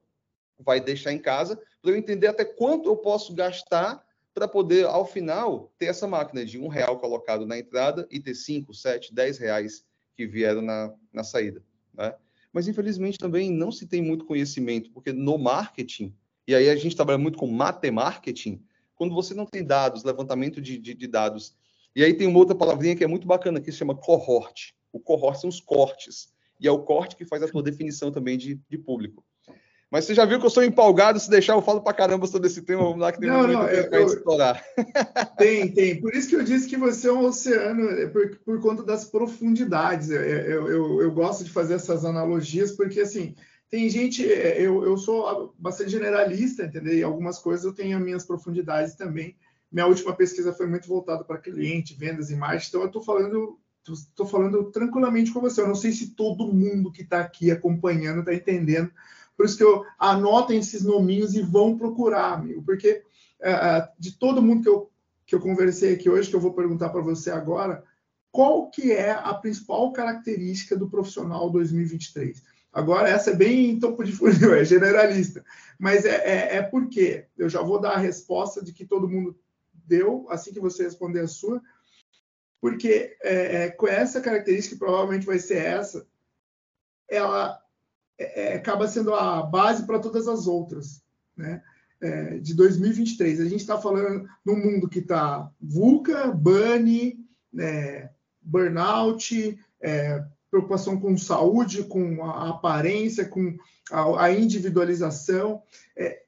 [0.60, 5.06] vai deixar em casa, para eu entender até quanto eu posso gastar para poder, ao
[5.06, 9.38] final, ter essa máquina de um real colocado na entrada e ter 5, 7, 10
[9.38, 9.86] reais
[10.16, 11.64] que vieram na, na saída.
[11.94, 12.14] Né?
[12.52, 16.16] Mas, infelizmente, também não se tem muito conhecimento, porque no marketing,
[16.48, 18.64] e aí a gente trabalha muito com matemarketing,
[19.00, 21.56] quando você não tem dados, levantamento de, de, de dados,
[21.96, 24.74] e aí tem uma outra palavrinha que é muito bacana, que se chama cohort.
[24.92, 28.38] O cohort são os cortes, e é o corte que faz a tua definição também
[28.38, 29.24] de, de público.
[29.90, 32.48] Mas você já viu que eu sou empolgado, se deixar eu falo para caramba sobre
[32.48, 34.64] esse tema, vamos lá que tem não, muito não, para explorar.
[35.38, 36.00] Tem, tem.
[36.02, 39.06] Por isso que eu disse que você é um oceano, é por, por conta das
[39.06, 40.10] profundidades.
[40.10, 43.34] Eu, eu, eu, eu, gosto de fazer essas analogias, porque assim,
[43.70, 46.94] tem gente, é, eu, eu sou bastante generalista, entendeu?
[46.94, 49.36] E algumas coisas eu tenho as minhas profundidades também.
[49.72, 53.60] Minha última pesquisa foi muito voltada para cliente, vendas e marketing, então eu estou falando
[53.88, 55.62] estou falando tranquilamente com você.
[55.62, 58.92] Eu não sei se todo mundo que está aqui acompanhando está entendendo
[59.40, 63.06] por isso que eu anotem esses nominhos e vão procurar, amigo, porque
[63.40, 64.92] uh, de todo mundo que eu,
[65.26, 67.82] que eu conversei aqui hoje, que eu vou perguntar para você agora,
[68.34, 72.44] qual que é a principal característica do profissional 2023?
[72.72, 75.44] Agora, essa é bem topo de funil, é generalista.
[75.78, 79.38] Mas é, é, é porque eu já vou dar a resposta de que todo mundo
[79.74, 81.62] deu, assim que você responder a sua,
[82.62, 86.06] porque é, é, com essa característica, que provavelmente vai ser essa,
[87.10, 87.60] ela
[88.18, 91.02] é, é, acaba sendo a base para todas as outras,
[91.36, 91.64] né?
[92.42, 93.42] De 2023.
[93.42, 97.20] A gente está falando num mundo que está VUCA, BANI,
[97.52, 98.10] né,
[98.42, 99.60] burnout,
[100.50, 103.58] preocupação com saúde, com a aparência, com
[103.92, 105.62] a, a individualização.
[105.96, 106.24] É,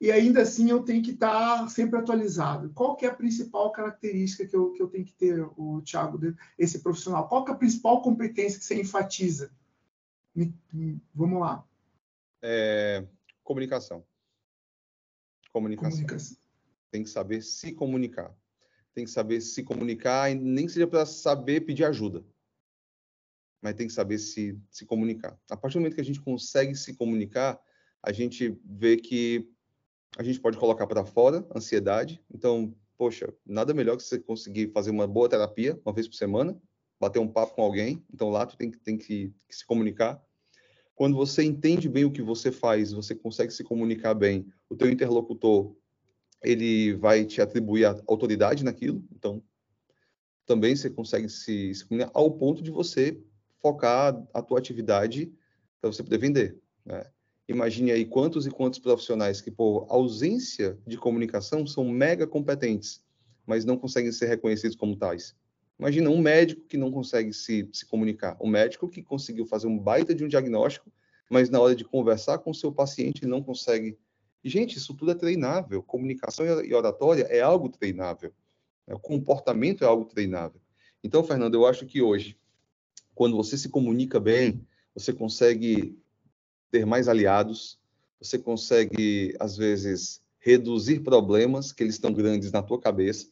[0.00, 2.70] e ainda assim eu tenho que estar tá sempre atualizado.
[2.74, 6.18] Qual que é a principal característica que eu, que eu tenho que ter, o Thiago,
[6.58, 7.28] esse profissional?
[7.28, 9.50] Qual que é a principal competência que você enfatiza?
[11.14, 11.64] Vamos lá.
[12.42, 13.06] É,
[13.42, 14.04] comunicação.
[15.52, 15.90] comunicação.
[15.90, 16.36] Comunicação.
[16.90, 18.36] Tem que saber se comunicar.
[18.94, 22.24] Tem que saber se comunicar, e nem seja para saber pedir ajuda.
[23.64, 25.40] Mas tem que saber se, se comunicar.
[25.50, 27.58] A partir do momento que a gente consegue se comunicar,
[28.02, 29.48] a gente vê que
[30.18, 32.22] a gente pode colocar para fora ansiedade.
[32.30, 36.60] Então, poxa, nada melhor que você conseguir fazer uma boa terapia uma vez por semana,
[37.00, 38.04] bater um papo com alguém.
[38.12, 40.22] Então lá tu tem que, tem que, que se comunicar.
[40.94, 44.90] Quando você entende bem o que você faz, você consegue se comunicar bem, o teu
[44.90, 45.74] interlocutor
[46.42, 49.02] ele vai te atribuir autoridade naquilo.
[49.10, 49.42] Então
[50.44, 53.18] também você consegue se, se comunicar ao ponto de você
[53.64, 55.32] focar a tua atividade
[55.80, 56.60] para você poder vender.
[56.84, 57.02] Né?
[57.48, 63.02] Imagine aí quantos e quantos profissionais que, por ausência de comunicação, são mega competentes,
[63.46, 65.34] mas não conseguem ser reconhecidos como tais.
[65.78, 69.78] Imagina um médico que não consegue se, se comunicar, um médico que conseguiu fazer um
[69.78, 70.92] baita de um diagnóstico,
[71.30, 73.98] mas na hora de conversar com o seu paciente não consegue.
[74.44, 75.82] Gente, isso tudo é treinável.
[75.82, 78.30] Comunicação e oratória é algo treinável.
[78.86, 80.60] O comportamento é algo treinável.
[81.02, 82.38] Então, Fernando, eu acho que hoje,
[83.14, 85.98] quando você se comunica bem, você consegue
[86.70, 87.78] ter mais aliados,
[88.20, 93.28] você consegue, às vezes, reduzir problemas que eles estão grandes na tua cabeça.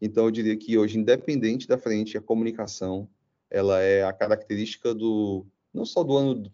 [0.00, 3.08] Então, eu diria que hoje, independente da frente, a comunicação,
[3.50, 6.52] ela é a característica do, não só do ano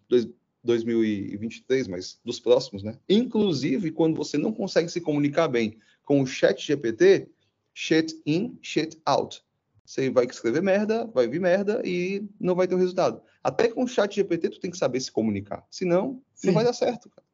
[0.63, 2.97] 2023, mas dos próximos, né?
[3.09, 7.27] Inclusive, quando você não consegue se comunicar bem com o chat GPT,
[7.73, 9.43] shit in, shit out.
[9.91, 13.21] Você vai escrever merda, vai vir merda e não vai ter o um resultado.
[13.43, 15.65] Até com o chat GPT tu tem que saber se comunicar.
[15.69, 16.47] Senão, sim.
[16.47, 17.09] não vai dar certo.
[17.09, 17.27] Cara.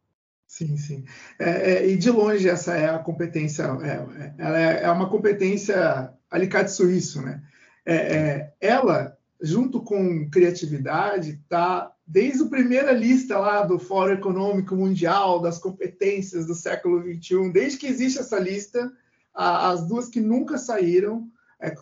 [0.47, 1.05] Sim, sim.
[1.37, 5.07] É, é, e de longe essa é a competência, é, é ela é, é, uma
[5.07, 7.43] competência alicate suíço, né?
[7.85, 15.39] É, ela, junto com criatividade, está desde a primeira lista lá do Fórum Econômico Mundial
[15.39, 18.91] das competências do século XXI, desde que existe essa lista,
[19.31, 21.29] a, as duas que nunca saíram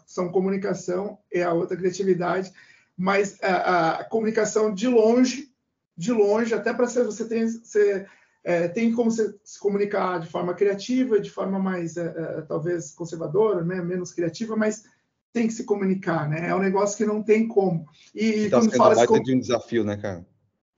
[0.05, 2.51] são comunicação e a outra criatividade,
[2.97, 5.51] mas a, a comunicação de longe,
[5.97, 8.05] de longe, até para você ter, você,
[8.43, 12.91] é, tem como se, se, comunicar de forma criativa, de forma mais, é, é, talvez,
[12.91, 13.81] conservadora, né?
[13.81, 14.83] menos criativa, mas
[15.33, 16.47] tem que se comunicar, né?
[16.47, 17.85] É um negócio que não tem como.
[18.13, 20.25] E, tá quando fala baita de um desafio, né, cara?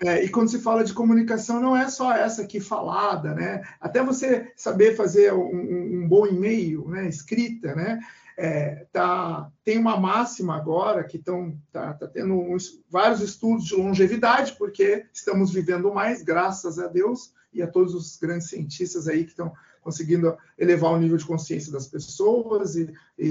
[0.04, 3.64] É, e quando se fala de comunicação, não é só essa aqui falada, né?
[3.80, 7.08] Até você saber fazer um, um bom e-mail, né?
[7.08, 8.00] Escrita, né?
[8.40, 13.74] É, tá, tem uma máxima agora que estão tá, tá, tendo uns, vários estudos de
[13.74, 19.24] longevidade, porque estamos vivendo mais, graças a Deus, e a todos os grandes cientistas aí
[19.24, 19.52] que estão
[19.82, 23.28] conseguindo elevar o nível de consciência das pessoas e, e,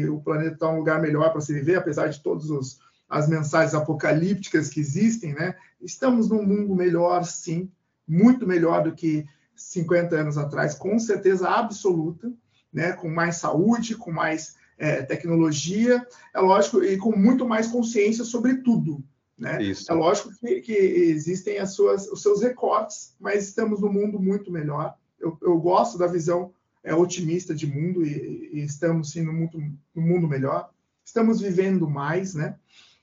[0.00, 2.78] e o planeta está um lugar melhor para se viver, apesar de todas
[3.08, 5.56] as mensagens apocalípticas que existem, né?
[5.80, 7.70] Estamos num mundo melhor, sim,
[8.06, 9.26] muito melhor do que
[9.56, 12.32] 50 anos atrás, com certeza absoluta
[12.74, 18.24] né, com mais saúde, com mais é, tecnologia, é lógico, e com muito mais consciência
[18.24, 19.02] sobre tudo.
[19.38, 19.62] Né?
[19.62, 19.90] Isso.
[19.90, 24.50] É lógico que, que, existem as suas, os seus recortes, mas estamos num mundo muito
[24.50, 24.94] melhor.
[25.20, 26.52] Eu, eu gosto da visão
[26.82, 29.58] é, otimista de mundo e, e estamos sim no mundo,
[29.94, 30.70] no mundo melhor.
[31.04, 32.56] Estamos vivendo mais, né?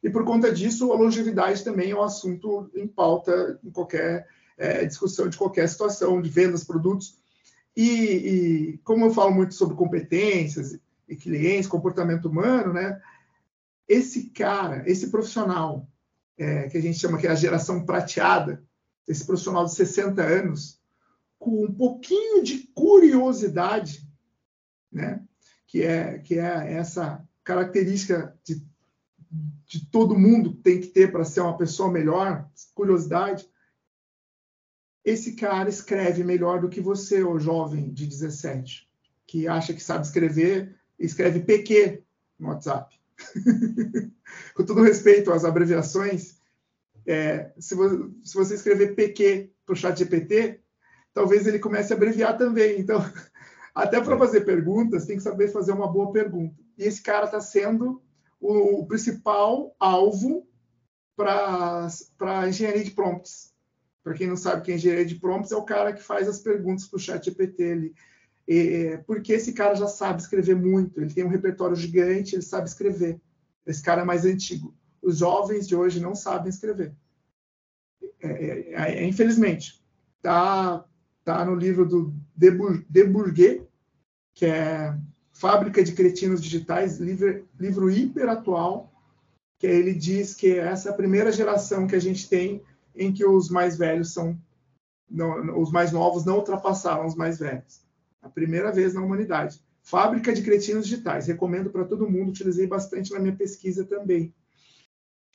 [0.03, 4.27] E por conta disso, a longevidade também é um assunto em pauta em qualquer
[4.57, 7.20] é, discussão de qualquer situação de vendas, produtos.
[7.76, 10.77] E, e, como eu falo muito sobre competências
[11.07, 13.02] e clientes, comportamento humano, né?
[13.88, 15.88] Esse cara, esse profissional,
[16.38, 18.64] é, que a gente chama que é a geração prateada,
[19.07, 20.80] esse profissional de 60 anos,
[21.39, 24.07] com um pouquinho de curiosidade,
[24.91, 25.23] né?
[25.68, 28.61] Que é, que é essa característica de,
[29.65, 33.49] de todo mundo tem que ter para ser uma pessoa melhor, curiosidade
[35.03, 38.88] esse cara escreve melhor do que você, o jovem de 17,
[39.26, 42.03] que acha que sabe escrever, escreve PQ
[42.38, 42.95] no WhatsApp.
[44.56, 46.38] Com todo respeito às abreviações,
[47.06, 50.60] é, se, você, se, você, escrever PQ para o chat GPT,
[51.14, 52.80] talvez ele comece a abreviar também.
[52.80, 53.03] Então,
[53.73, 56.56] até para fazer perguntas, tem que saber fazer uma boa pergunta.
[56.78, 58.02] E esse cara está sendo
[58.40, 60.48] o, o principal alvo
[61.15, 61.88] para
[62.22, 63.51] a engenharia de prompts
[64.03, 66.88] para quem não sabe, quem é de prompts é o cara que faz as perguntas
[66.88, 67.95] para o chat GPT ali.
[68.48, 72.68] E, porque esse cara já sabe escrever muito, ele tem um repertório gigante, ele sabe
[72.68, 73.22] escrever.
[73.65, 74.76] Esse cara é mais antigo.
[75.02, 76.94] Os jovens de hoje não sabem escrever.
[78.22, 79.82] É, é, é, é infelizmente.
[80.22, 80.84] Tá,
[81.23, 83.64] tá no livro do De Bourget,
[84.34, 84.95] que é
[85.32, 88.91] Fábrica de Cretinos Digitais, livro, livro hiper atual,
[89.57, 92.64] que ele diz que essa é primeira geração que a gente tem
[92.95, 94.38] em que os mais velhos são
[95.11, 97.81] não, os mais novos não ultrapassaram os mais velhos.
[98.22, 99.61] A primeira vez na humanidade.
[99.81, 101.27] Fábrica de cretinos digitais.
[101.27, 102.30] Recomendo para todo mundo.
[102.30, 104.34] Utilizei bastante na minha pesquisa também.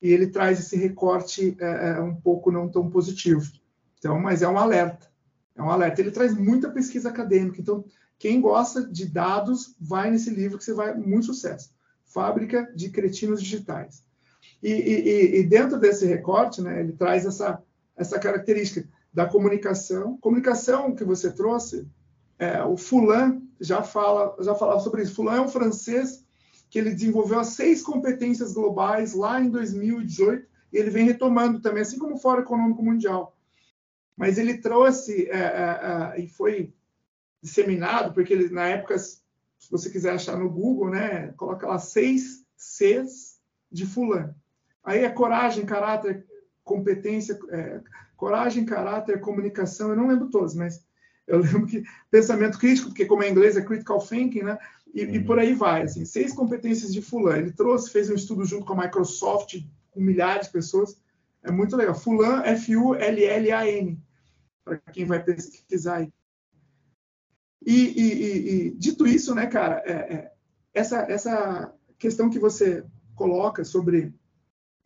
[0.00, 3.50] E ele traz esse recorte é, é, um pouco não tão positivo.
[3.98, 5.10] Então, mas é um alerta.
[5.54, 6.00] É um alerta.
[6.00, 7.60] Ele traz muita pesquisa acadêmica.
[7.60, 7.84] Então,
[8.18, 11.74] quem gosta de dados, vai nesse livro que você vai muito sucesso.
[12.04, 14.04] Fábrica de cretinos digitais.
[14.62, 17.62] E, e, e, dentro desse recorte, né, ele traz essa,
[17.96, 20.16] essa característica da comunicação.
[20.18, 21.86] Comunicação que você trouxe,
[22.38, 25.14] é, o Fulan já fala já falava sobre isso.
[25.14, 26.24] Fulan é um francês
[26.68, 31.82] que ele desenvolveu as seis competências globais lá em 2018 e ele vem retomando também,
[31.82, 33.36] assim como o Fórum Econômico Mundial.
[34.16, 36.72] Mas ele trouxe é, é, é, e foi
[37.42, 39.20] disseminado, porque ele, na época, se
[39.70, 44.34] você quiser achar no Google, né, coloca lá seis Cs de Fulan.
[44.86, 46.24] Aí é coragem, caráter,
[46.62, 47.80] competência, é,
[48.16, 50.86] coragem, caráter, comunicação, eu não lembro todos, mas
[51.26, 54.56] eu lembro que pensamento crítico, porque como é inglês é critical thinking, né?
[54.94, 55.14] E, uhum.
[55.14, 57.38] e, por aí vai, assim, seis competências de fulano.
[57.38, 59.60] Ele trouxe, fez um estudo junto com a Microsoft,
[59.90, 60.96] com milhares de pessoas.
[61.42, 61.94] É muito legal.
[61.94, 64.00] Fulan, F-U-L-L-A-N.
[64.64, 66.02] para quem vai pesquisar.
[66.02, 66.10] E,
[67.66, 70.32] e, e, e, dito isso, né, cara, é, é,
[70.72, 72.84] essa, essa questão que você
[73.16, 74.14] coloca sobre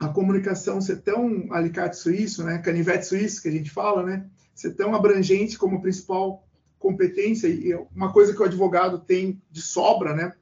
[0.00, 4.70] a comunicação ser tão alicate suíço, né, canivete suíço que a gente fala, né, ser
[4.70, 6.42] tão abrangente como principal
[6.78, 10.32] competência e uma coisa que o advogado tem de sobra, né,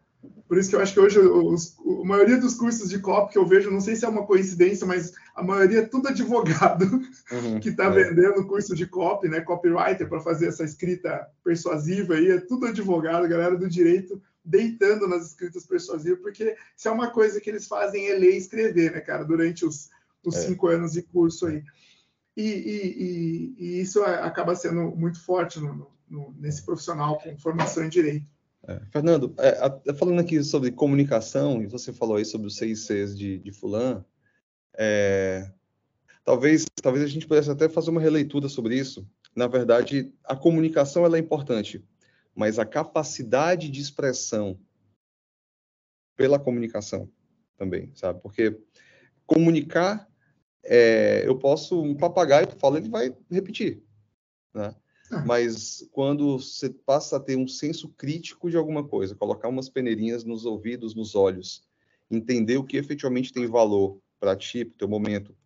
[0.46, 3.38] por isso que eu acho que hoje os, a maioria dos cursos de copy que
[3.38, 6.84] eu vejo, não sei se é uma coincidência, mas a maioria é tudo advogado
[7.30, 7.90] uhum, que está é.
[7.90, 13.28] vendendo curso de copy, né, copywriter, para fazer essa escrita persuasiva aí, é tudo advogado,
[13.28, 18.08] galera do direito deitando nas escritas persuasivas, porque se é uma coisa que eles fazem
[18.08, 19.90] é ler e escrever, né, cara, durante os,
[20.24, 20.40] os é.
[20.40, 21.62] cinco anos de curso aí.
[22.34, 27.84] E, e, e, e, isso acaba sendo muito forte no, no, nesse profissional com formação
[27.84, 28.26] em direito.
[28.66, 33.16] É, Fernando, é, falando aqui sobre comunicação, e você falou aí sobre os seis Cs
[33.16, 34.04] de, de Fulan,
[34.76, 35.50] é,
[36.24, 39.06] talvez, talvez a gente pudesse até fazer uma releitura sobre isso.
[39.34, 41.84] Na verdade, a comunicação ela é importante,
[42.38, 44.56] mas a capacidade de expressão
[46.16, 47.10] pela comunicação
[47.56, 48.20] também, sabe?
[48.22, 48.56] Porque
[49.26, 50.08] comunicar,
[50.64, 53.82] é, eu posso, um papagaio fala, ele vai repetir,
[54.54, 54.72] né?
[55.10, 55.24] Ah.
[55.26, 60.22] Mas quando você passa a ter um senso crítico de alguma coisa, colocar umas peneirinhas
[60.22, 61.66] nos ouvidos, nos olhos,
[62.08, 65.36] entender o que efetivamente tem valor para ti, para o teu momento,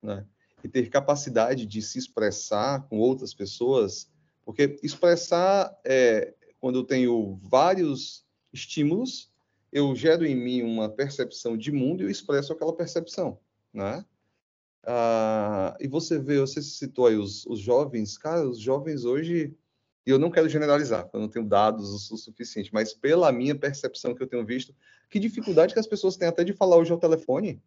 [0.00, 0.24] né?
[0.62, 4.08] e ter capacidade de se expressar com outras pessoas,
[4.50, 9.30] porque expressar, é, quando eu tenho vários estímulos,
[9.72, 13.38] eu gero em mim uma percepção de mundo e eu expresso aquela percepção,
[13.72, 14.04] né?
[14.82, 19.54] Ah, e você vê, você citou aí os, os, jovens, cara, os jovens hoje,
[20.04, 24.16] e eu não quero generalizar, eu não tenho dados o, suficiente, mas pela minha percepção
[24.16, 24.74] que eu tenho visto,
[25.08, 27.62] que dificuldade que as pessoas têm até de falar hoje ao telefone.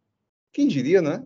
[0.51, 1.25] Quem diria, né?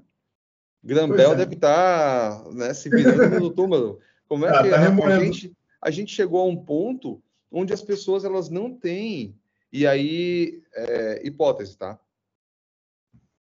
[0.83, 1.35] Grambel é.
[1.35, 3.99] deve estar tá, né, se virando no túmulo.
[4.27, 7.21] Como é ah, que tá a, a, gente, a gente chegou a um ponto
[7.51, 9.35] onde as pessoas elas não têm,
[9.71, 11.99] e aí, é, hipótese, tá?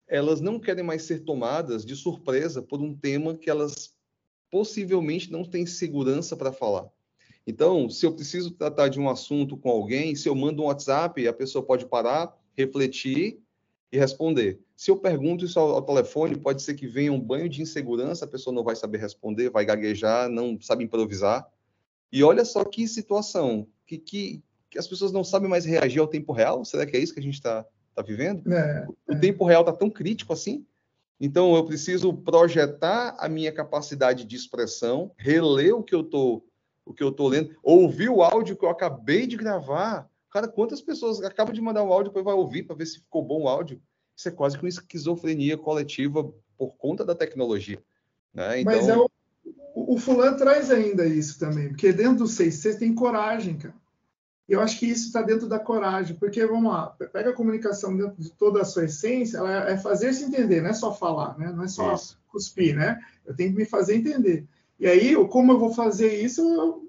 [0.07, 3.93] elas não querem mais ser tomadas de surpresa por um tema que elas
[4.51, 6.89] possivelmente não têm segurança para falar.
[7.47, 11.27] Então, se eu preciso tratar de um assunto com alguém, se eu mando um WhatsApp,
[11.27, 13.39] a pessoa pode parar, refletir
[13.95, 14.59] e responder.
[14.75, 18.25] Se eu pergunto isso ao, ao, telefone, pode ser que venha um banho de insegurança,
[18.25, 21.47] a pessoa não vai saber responder, vai gaguejar, não sabe improvisar.
[22.11, 26.07] E olha só que situação, que, que, que as pessoas não sabem mais reagir ao
[26.07, 26.63] tempo real.
[26.63, 27.65] Será que é isso que a gente está
[27.95, 29.19] está vivendo, é, o é.
[29.19, 30.65] tempo real está tão crítico assim.
[31.17, 36.45] Então, eu preciso projetar a minha capacidade de expressão, reler o que eu tô,
[36.85, 40.09] o que eu tô lendo, ouvir o áudio que eu acabei de gravar.
[40.35, 43.23] Cara, quantas pessoas acabam de mandar um áudio depois vai ouvir para ver se ficou
[43.23, 43.81] bom o áudio?
[44.13, 47.81] Isso é quase que uma esquizofrenia coletiva por conta da tecnologia.
[48.33, 48.59] Né?
[48.59, 48.75] Então...
[48.75, 49.09] Mas é o,
[49.73, 53.73] o fulano traz ainda isso também, porque dentro do 6C tem coragem, cara.
[54.45, 58.21] Eu acho que isso está dentro da coragem, porque vamos lá, pega a comunicação dentro
[58.21, 61.49] de toda a sua essência, ela é fazer se entender, não é só falar, né?
[61.55, 62.19] Não é só isso.
[62.27, 62.99] cuspir, né?
[63.25, 64.45] Eu tenho que me fazer entender.
[64.77, 66.41] E aí, como eu vou fazer isso?
[66.41, 66.84] Eu,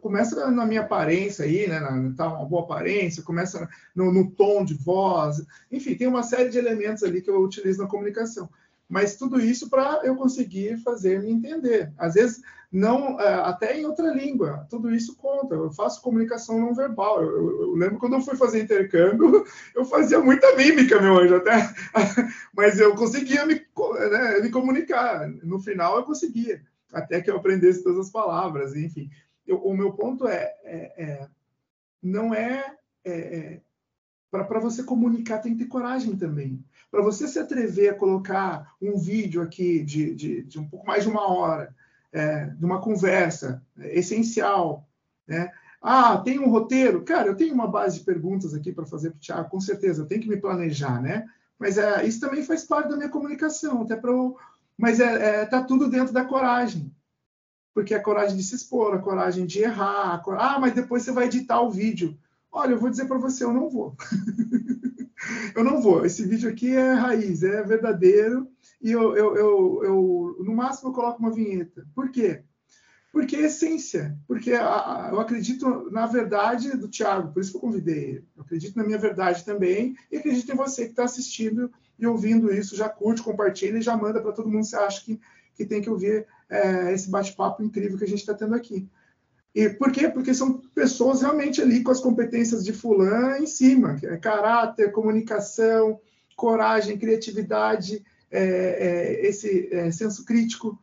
[0.00, 1.80] começa na minha aparência aí, né?
[1.80, 6.50] Na, tá uma boa aparência, começa no, no tom de voz, enfim, tem uma série
[6.50, 8.48] de elementos ali que eu utilizo na comunicação
[8.92, 11.90] mas tudo isso para eu conseguir fazer me entender.
[11.96, 15.54] Às vezes, não, é, até em outra língua, tudo isso conta.
[15.54, 17.22] Eu faço comunicação não verbal.
[17.22, 21.36] Eu, eu, eu lembro quando eu fui fazer intercâmbio, eu fazia muita mímica, meu anjo,
[21.36, 21.72] até,
[22.54, 25.26] mas eu conseguia me, né, me comunicar.
[25.42, 26.60] No final, eu conseguia,
[26.92, 29.08] até que eu aprendesse todas as palavras, enfim.
[29.46, 31.28] Eu, o meu ponto é, é, é
[32.02, 33.60] não é, é, é
[34.30, 38.98] para você comunicar tem que ter coragem também para você se atrever a colocar um
[38.98, 41.74] vídeo aqui de, de, de um pouco mais de uma hora,
[42.12, 44.86] é, de uma conversa é, essencial,
[45.26, 45.50] né?
[45.80, 47.02] Ah, tem um roteiro?
[47.02, 50.02] Cara, eu tenho uma base de perguntas aqui para fazer para o Thiago, com certeza,
[50.02, 51.26] eu tenho que me planejar, né?
[51.58, 54.12] Mas é, isso também faz parte da minha comunicação, até para
[54.76, 56.94] Mas é, é, tá tudo dentro da coragem.
[57.74, 60.36] Porque a coragem de se expor, a coragem de errar, cor...
[60.38, 62.18] ah, mas depois você vai editar o vídeo.
[62.50, 63.96] Olha, eu vou dizer para você, eu não vou.
[65.56, 66.04] eu não vou.
[66.04, 68.46] Esse vídeo aqui é raiz, é verdadeiro.
[68.80, 71.86] E eu, eu, eu, eu no máximo, eu coloco uma vinheta.
[71.94, 72.42] Por quê?
[73.12, 74.18] Porque é essência.
[74.26, 78.28] Porque a, a, eu acredito na verdade do Tiago, por isso que eu convidei ele.
[78.36, 79.96] Eu acredito na minha verdade também.
[80.10, 82.76] E acredito em você que está assistindo e ouvindo isso.
[82.76, 85.20] Já curte, compartilha e já manda para todo mundo que você acha que,
[85.54, 88.86] que tem que ouvir é, esse bate-papo incrível que a gente está tendo aqui.
[89.54, 90.08] E por quê?
[90.08, 96.00] Porque são pessoas realmente ali com as competências de fulano em cima, é caráter, comunicação,
[96.36, 100.78] coragem, criatividade, é, é, esse é, senso crítico.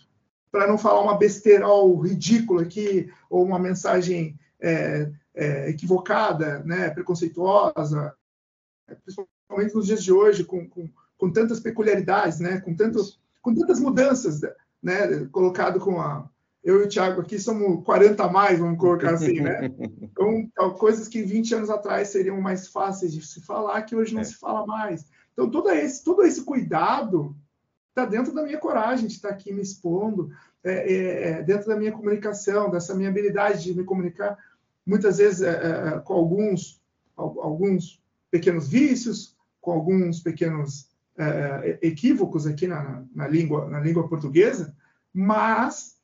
[0.52, 8.16] para não falar uma besterol ridícula aqui, ou uma mensagem é, é, equivocada, né, preconceituosa,
[9.04, 13.80] principalmente nos dias de hoje, com, com, com tantas peculiaridades, né, com, tantos, com tantas
[13.80, 14.42] mudanças,
[14.82, 16.30] né, colocado com a...
[16.62, 19.72] Eu e o Thiago aqui somos 40 a mais, vamos colocar assim, né?
[20.20, 24.22] Então, coisas que 20 anos atrás seriam mais fáceis de se falar, que hoje não
[24.22, 24.26] é.
[24.26, 25.06] se fala mais.
[25.32, 27.34] Então, todo esse, todo esse cuidado
[27.90, 30.32] está dentro da minha coragem de estar aqui me expondo,
[30.64, 34.38] é, é, é, dentro da minha comunicação, dessa minha habilidade de me comunicar,
[34.86, 36.82] muitas vezes é, é com alguns,
[37.16, 40.89] alguns pequenos vícios, com alguns pequenos
[41.20, 44.76] é, equívocos aqui na, na, língua, na língua portuguesa,
[45.14, 45.98] mas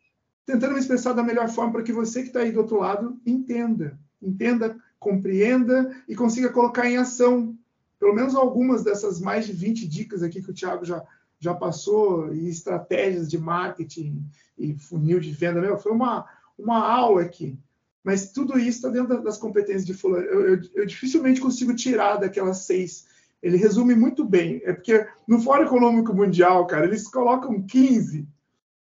[0.46, 3.20] tentando me expressar da melhor forma para que você que está aí do outro lado
[3.26, 7.58] entenda, entenda, compreenda e consiga colocar em ação
[8.00, 11.04] pelo menos algumas dessas mais de 20 dicas aqui que o Thiago já,
[11.40, 14.24] já passou, e estratégias de marketing
[14.58, 16.26] e funil de venda, meu, foi uma,
[16.58, 17.58] uma aula aqui.
[18.04, 20.26] Mas tudo isso está dentro das competências de fulano.
[20.26, 23.08] Eu, eu, eu, dificilmente consigo tirar daquelas seis.
[23.46, 24.60] Ele resume muito bem.
[24.66, 28.28] É porque no Fórum Econômico Mundial, cara, eles colocam 15.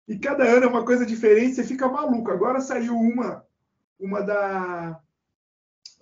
[0.08, 2.32] E cada ano é uma coisa diferente, você fica maluco.
[2.32, 3.46] Agora saiu uma,
[3.96, 5.00] uma da.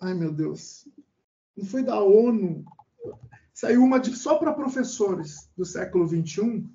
[0.00, 0.88] Ai, meu Deus.
[1.54, 2.64] Não foi da ONU,
[3.52, 6.66] saiu uma de, só para professores do século 21,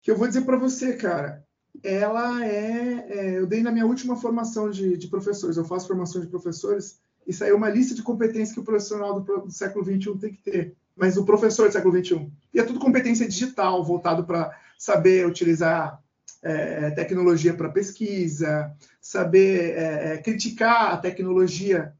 [0.00, 1.46] que eu vou dizer para você, cara,
[1.82, 6.22] ela é, é, Eu dei na minha última formação de, de, professores, eu faço formação
[6.22, 10.16] de professores, e saiu uma lista de competências que o profissional do, do século 21
[10.16, 12.32] tem que ter, mas o professor do século 21.
[12.54, 16.02] E é tudo competência digital, voltado para saber utilizar
[16.42, 21.92] é, tecnologia para pesquisa, saber é, é, criticar a tecnologia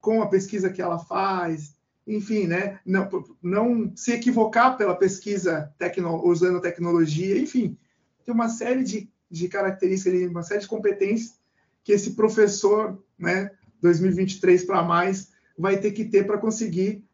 [0.00, 3.08] com a pesquisa que ela faz, enfim, né, não,
[3.40, 7.78] não se equivocar pela pesquisa tecno, usando tecnologia, enfim,
[8.24, 11.40] tem uma série de, de características, uma série de competências
[11.84, 13.52] que esse professor, né,
[13.82, 17.04] 2023 para mais, vai ter que ter para conseguir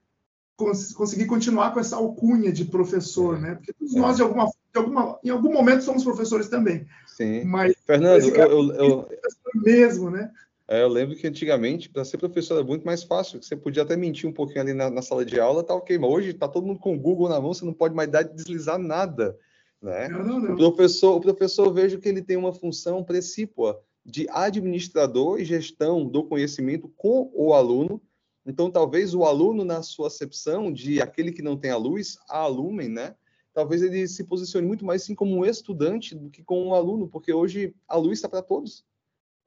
[0.57, 3.41] cons conseguir continuar com essa alcunha de professor, é.
[3.41, 3.55] né?
[3.55, 3.99] Porque todos é.
[3.99, 6.87] nós de alguma, de alguma, em algum momento somos professores também.
[7.07, 7.45] Sim.
[7.45, 9.09] Mas Fernando, eu, eu, eu...
[9.55, 10.31] mesmo, né?
[10.71, 13.43] É, eu lembro que antigamente, para ser professor era muito mais fácil.
[13.43, 15.97] Você podia até mentir um pouquinho ali na, na sala de aula, tá ok.
[15.99, 18.23] Mas hoje está todo mundo com o Google na mão, você não pode mais dar
[18.23, 19.35] de deslizar nada.
[19.81, 20.09] Né?
[20.09, 20.55] Não, não, não.
[20.55, 26.09] O professor, o professor, vejo que ele tem uma função precípua de administrador e gestão
[26.09, 28.01] do conhecimento com o aluno.
[28.47, 32.39] Então, talvez o aluno, na sua acepção de aquele que não tem a luz, a
[32.39, 33.15] alumen, né?
[33.53, 37.07] Talvez ele se posicione muito mais sim como um estudante do que como um aluno,
[37.07, 38.83] porque hoje a luz está para todos.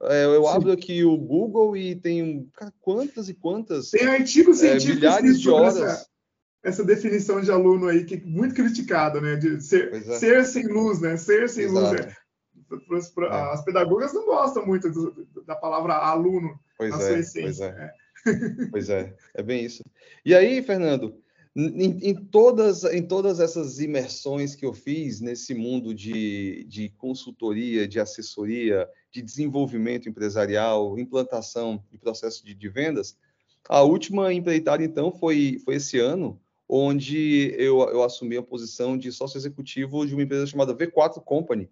[0.04, 0.48] É, eu Sim.
[0.50, 3.90] abro aqui o Google e tem cara, quantas e quantas.
[3.90, 5.76] Tem artigos é, científicos é, milhares de horas.
[5.76, 6.06] Essa,
[6.62, 9.34] essa, definição de aluno aí, que é muito criticada, né?
[9.34, 10.00] De ser, é.
[10.18, 11.16] ser sem luz, né?
[11.16, 11.94] Ser sem Exato.
[11.94, 12.00] luz.
[12.00, 12.21] É.
[13.30, 17.94] As pedagogas não gostam muito do, da palavra aluno pois na sua essência.
[18.24, 18.68] Pois é.
[18.70, 19.82] pois é, é bem isso.
[20.24, 21.14] E aí, Fernando,
[21.54, 27.86] em, em, todas, em todas essas imersões que eu fiz nesse mundo de, de consultoria,
[27.86, 33.18] de assessoria, de desenvolvimento empresarial, implantação e processo de, de, vendas,
[33.68, 39.12] a última empreitada, então, foi, foi esse ano, onde eu, eu assumi a posição de
[39.12, 41.68] sócio executivo de uma empresa chamada V4 Company,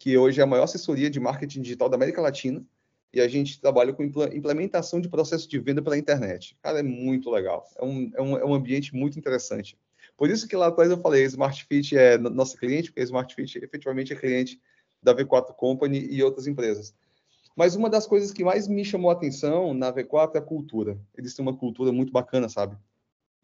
[0.00, 2.64] que hoje é a maior assessoria de marketing digital da América Latina,
[3.12, 6.56] e a gente trabalha com implementação de processo de venda pela internet.
[6.62, 7.68] Cara, é muito legal.
[7.76, 9.76] É um, é um, é um ambiente muito interessante.
[10.16, 13.34] Por isso que lá atrás eu falei, Smart Fit é nossa cliente, porque a Smart
[13.34, 14.60] Fit efetivamente é cliente
[15.02, 16.94] da V4 Company e outras empresas.
[17.54, 20.98] Mas uma das coisas que mais me chamou a atenção na V4 é a cultura.
[21.14, 22.74] Eles têm uma cultura muito bacana, sabe?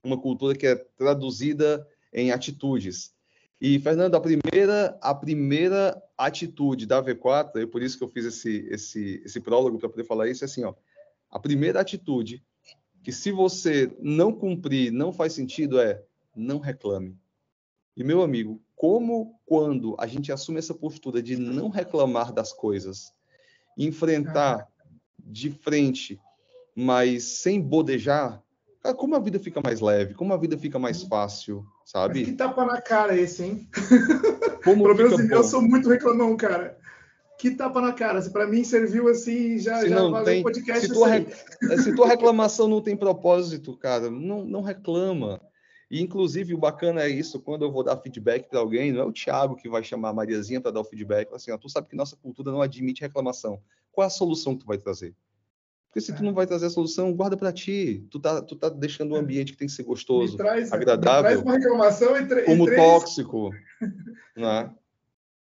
[0.02, 3.15] Uma cultura que é traduzida em atitudes.
[3.60, 8.26] E, Fernando, a primeira, a primeira atitude da V4, e por isso que eu fiz
[8.26, 10.74] esse, esse, esse prólogo para poder falar isso, é assim, ó,
[11.30, 12.44] a primeira atitude
[13.02, 16.02] que se você não cumprir, não faz sentido, é
[16.34, 17.16] não reclame.
[17.96, 23.14] E, meu amigo, como quando a gente assume essa postura de não reclamar das coisas,
[23.76, 24.68] enfrentar
[25.18, 26.20] de frente,
[26.74, 28.42] mas sem bodejar,
[28.82, 32.18] cara, como a vida fica mais leve, como a vida fica mais fácil, sabe?
[32.18, 33.68] Mas que tapa na cara esse, hein?
[34.64, 36.76] Como Pelo menos eu sou muito reclamão, cara.
[37.38, 38.20] Que tapa na cara.
[38.30, 40.86] Para mim serviu assim, já, se já não tem, podcast.
[40.88, 41.26] Se tua, re...
[41.82, 45.40] se tua reclamação não tem propósito, cara, não, não reclama.
[45.88, 49.04] E, inclusive, o bacana é isso, quando eu vou dar feedback para alguém, não é
[49.04, 51.88] o Thiago que vai chamar a Mariazinha para dar o feedback, assim, ó, tu sabe
[51.88, 53.60] que nossa cultura não admite reclamação.
[53.92, 55.14] Qual é a solução que tu vai trazer?
[55.96, 58.06] Porque se tu não vai trazer a solução, guarda para ti.
[58.10, 61.22] Tu tá, tu tá deixando um ambiente que tem que ser gostoso, traz, agradável.
[61.22, 62.78] traz uma reclamação e, como três...
[62.78, 63.50] tóxico,
[64.36, 64.74] né?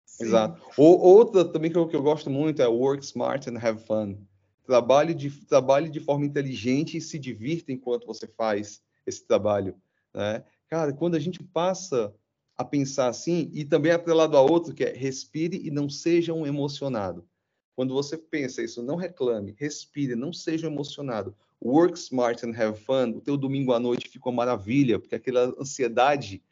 [0.06, 0.26] Sim.
[0.26, 0.62] Exato.
[0.76, 4.16] Ou, outra também que eu, que eu gosto muito é work smart and have fun.
[4.64, 9.74] Trabalhe de, trabalhe de forma inteligente e se divirta enquanto você faz esse trabalho.
[10.14, 10.44] Né?
[10.68, 12.14] Cara, quando a gente passa
[12.56, 16.46] a pensar assim, e também atrelado a outro, que é respire e não seja um
[16.46, 17.26] emocionado.
[17.74, 21.34] Quando você pensa isso, não reclame, respire, não seja emocionado.
[21.60, 23.10] Work smart and have fun.
[23.16, 26.42] O teu domingo à noite ficou maravilha, porque aquela ansiedade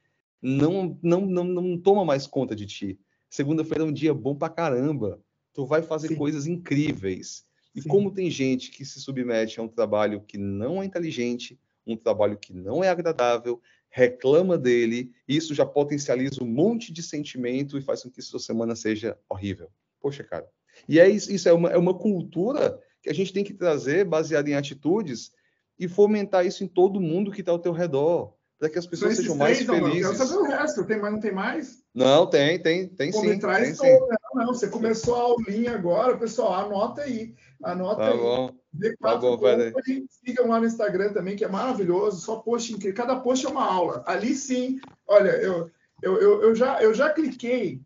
[0.41, 2.99] não, não, não, não toma mais conta de ti.
[3.31, 5.21] Segunda-feira é um dia bom pra caramba.
[5.55, 6.17] Tu vai fazer Sim.
[6.17, 7.47] coisas incríveis.
[7.75, 7.89] E Sim.
[7.89, 12.37] como tem gente que se submete a um trabalho que não é inteligente, um trabalho
[12.37, 18.03] que não é agradável, reclama dele, isso já potencializa um monte de sentimento e faz
[18.03, 19.71] com que sua semana seja horrível.
[20.01, 20.49] Poxa, cara.
[20.89, 24.05] E é isso, isso é, uma, é uma cultura que a gente tem que trazer
[24.05, 25.33] baseada em atitudes
[25.79, 29.17] e fomentar isso em todo mundo que está ao teu redor para que as pessoas
[29.17, 30.03] sejam mais três, felizes.
[30.03, 31.83] Não, eu só o resto, tem mais, não tem mais?
[31.93, 33.37] Não, tem, tem, tem Pô, sim.
[33.37, 33.99] Traz tem, sim.
[33.99, 38.19] Não, não, você começou a aulinha agora, pessoal, anota aí, anota tá aí.
[38.19, 38.51] Bom.
[38.73, 42.95] D4 tá bom, Company, sigam lá no Instagram também, que é maravilhoso, só post incrível,
[42.95, 44.05] cada post é uma aula.
[44.07, 44.79] Ali sim,
[45.09, 45.69] olha, eu,
[46.01, 47.81] eu, eu, eu já, eu já cliquei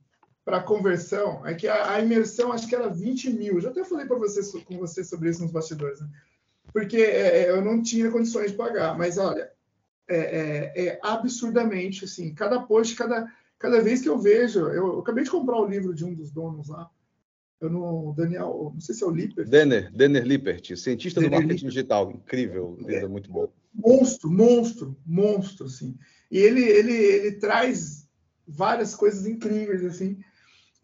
[0.47, 4.07] para conversão, é que a, a, imersão acho que era 20 mil, já até falei
[4.07, 6.09] para você, com você sobre isso nos bastidores, né?
[6.73, 9.51] porque é, é, eu não tinha condições de pagar, mas olha,
[10.09, 12.33] é, é, é, absurdamente assim.
[12.33, 13.27] Cada post, cada,
[13.59, 16.31] cada vez que eu vejo, eu, eu, acabei de comprar o livro de um dos
[16.31, 16.89] donos lá.
[17.61, 19.49] Eu não, Daniel, não sei se é o Lippert.
[19.49, 21.75] Denner, Denner Lippert, cientista Denner do marketing Lippert.
[21.75, 23.51] digital, incrível, é, muito bom.
[23.75, 25.97] Monstro, monstro, monstro, assim.
[26.31, 28.07] E ele, ele, ele traz
[28.47, 30.19] várias coisas incríveis, assim.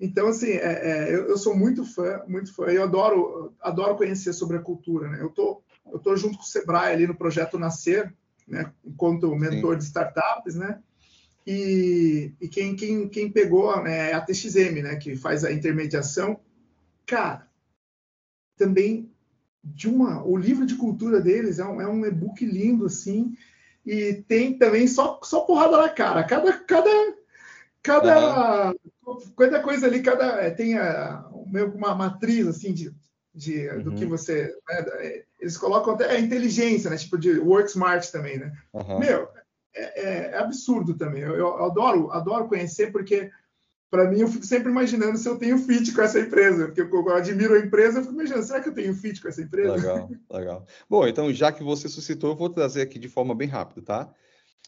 [0.03, 2.65] Então, assim, é, é, eu, eu, sou muito fã, muito fã.
[2.65, 5.23] Eu adoro, adoro conhecer sobre a cultura, né?
[5.23, 5.63] Eu tô,
[5.93, 8.13] eu tô junto com o Sebrae ali no projeto Nascer,
[8.49, 9.79] né, enquanto mentor Sim.
[9.79, 10.83] de startups, né?
[11.47, 16.41] E, e quem, quem, quem pegou né, é a TXM, né, que faz a intermediação.
[17.07, 17.49] Cara,
[18.57, 19.09] também
[19.63, 23.37] de uma, o livro de cultura deles é um, é um e-book lindo assim
[23.87, 26.25] e tem também só, só porrada na cara.
[26.25, 26.91] Cada cada
[27.83, 28.75] cada, uhum.
[29.37, 32.95] Cada coisa ali, cada tem a, uma matriz assim de
[33.35, 33.83] de, uhum.
[33.83, 34.11] do que uhum.
[34.11, 34.55] você.
[34.69, 36.97] Né, eles colocam até a inteligência, né?
[36.97, 38.53] Tipo de work smart também, né?
[38.73, 38.99] Uhum.
[38.99, 39.29] Meu,
[39.75, 41.23] é, é, é, absurdo também.
[41.23, 43.31] Eu, eu, adoro, adoro conhecer, porque
[43.91, 46.89] para mim eu fico sempre imaginando se eu tenho fit com essa empresa, porque eu,
[46.91, 49.75] eu, admiro a empresa, eu fico imaginando, será que eu tenho fit com essa empresa?
[49.75, 50.67] Legal, legal.
[50.89, 54.15] Bom, então já que você suscitou, eu vou trazer aqui de forma bem rápida, tá?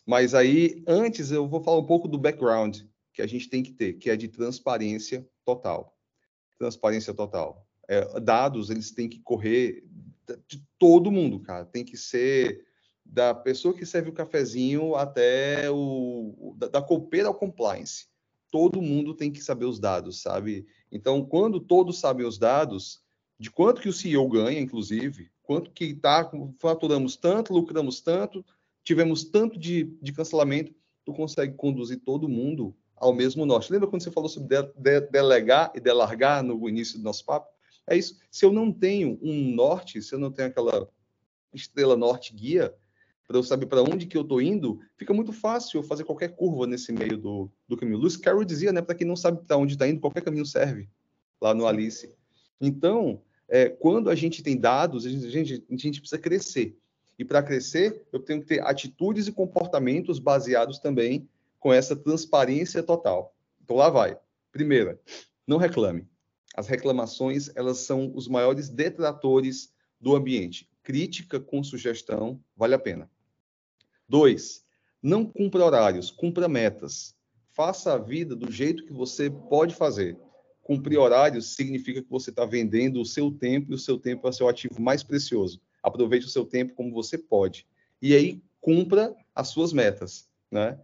[0.06, 2.80] Mas aí, antes, eu vou falar um pouco do background
[3.14, 5.96] que a gente tem que ter, que é de transparência total.
[6.58, 9.84] Transparência total é, dados eles têm que correr
[10.48, 11.64] de todo mundo, cara.
[11.64, 12.66] Tem que ser
[13.04, 18.06] da pessoa que serve o cafezinho até o da, da copeira ao compliance.
[18.50, 20.66] Todo mundo tem que saber os dados, sabe?
[20.90, 23.02] Então, quando todos sabem os dados,
[23.38, 28.44] de quanto que o CEO ganha, inclusive, quanto que tá, faturamos tanto, lucramos tanto,
[28.82, 30.72] tivemos tanto de, de cancelamento,
[31.04, 32.74] tu consegue conduzir todo mundo
[33.04, 33.70] ao mesmo norte.
[33.70, 37.52] Lembra quando você falou sobre de, de, delegar e delargar no início do nosso papo?
[37.86, 38.18] É isso.
[38.30, 40.88] Se eu não tenho um norte, se eu não tenho aquela
[41.52, 42.74] estrela norte guia,
[43.28, 46.34] para eu saber para onde que eu estou indo, fica muito fácil eu fazer qualquer
[46.34, 47.98] curva nesse meio do, do caminho.
[47.98, 50.88] Lewis Carroll dizia, né, para quem não sabe para onde está indo, qualquer caminho serve,
[51.38, 52.10] lá no Alice.
[52.58, 56.78] Então, é, quando a gente tem dados, a gente, a gente precisa crescer.
[57.18, 61.28] E para crescer, eu tenho que ter atitudes e comportamentos baseados também
[61.64, 63.34] com essa transparência total.
[63.62, 64.18] Então, lá vai.
[64.52, 65.00] Primeira,
[65.46, 66.06] não reclame.
[66.54, 70.68] As reclamações, elas são os maiores detratores do ambiente.
[70.82, 73.10] Crítica com sugestão vale a pena.
[74.06, 74.62] Dois,
[75.02, 77.16] não cumpra horários, cumpra metas.
[77.54, 80.18] Faça a vida do jeito que você pode fazer.
[80.60, 84.30] Cumprir horários significa que você está vendendo o seu tempo e o seu tempo é
[84.30, 85.62] o seu ativo mais precioso.
[85.82, 87.66] Aproveite o seu tempo como você pode.
[88.02, 90.28] E aí, cumpra as suas metas.
[90.50, 90.78] Né?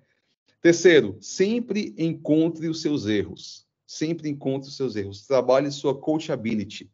[0.60, 6.88] Terceiro, sempre encontre os seus erros sempre encontre os seus erros, trabalhe sua coachability,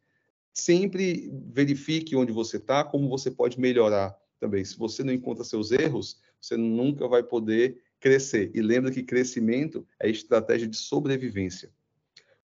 [0.51, 4.65] sempre verifique onde você está, como você pode melhorar também.
[4.65, 8.51] Se você não encontra seus erros, você nunca vai poder crescer.
[8.55, 11.71] E lembra que crescimento é estratégia de sobrevivência.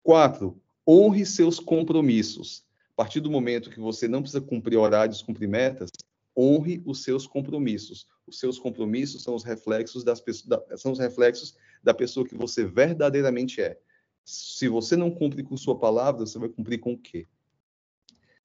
[0.00, 2.64] Quatro, honre seus compromissos.
[2.92, 5.90] A partir do momento que você não precisa cumprir horários, cumprir metas,
[6.36, 8.06] honre os seus compromissos.
[8.26, 12.64] Os seus compromissos são os reflexos das pessoas, são os reflexos da pessoa que você
[12.64, 13.78] verdadeiramente é.
[14.24, 17.26] Se você não cumpre com sua palavra, você vai cumprir com o quê?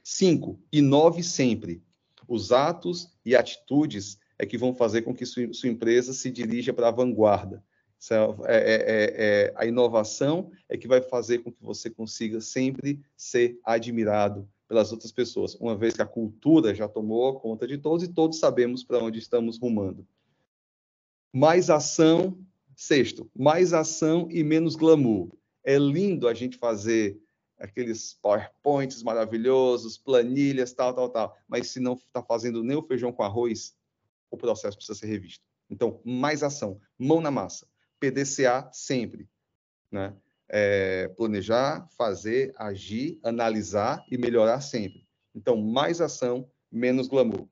[0.04, 1.84] Cinco, inove sempre.
[2.28, 6.72] Os atos e atitudes é que vão fazer com que sua, sua empresa se dirija
[6.72, 7.64] para a vanguarda.
[8.10, 13.00] É, é, é, é, a inovação é que vai fazer com que você consiga sempre
[13.16, 18.06] ser admirado pelas outras pessoas, uma vez que a cultura já tomou conta de todos
[18.06, 20.08] e todos sabemos para onde estamos rumando.
[21.34, 22.40] Mais ação,
[22.74, 25.30] sexto, mais ação e menos glamour.
[25.62, 27.22] É lindo a gente fazer
[27.60, 33.12] aqueles PowerPoints maravilhosos, planilhas, tal, tal, tal, mas se não está fazendo nem o feijão
[33.12, 33.76] com arroz,
[34.30, 35.44] o processo precisa ser revisto.
[35.70, 37.68] Então, mais ação, mão na massa
[38.00, 39.28] PDCA sempre,
[39.92, 40.16] né?
[40.54, 45.08] É, planejar, fazer, agir, analisar e melhorar sempre.
[45.34, 47.48] Então, mais ação, menos glamour.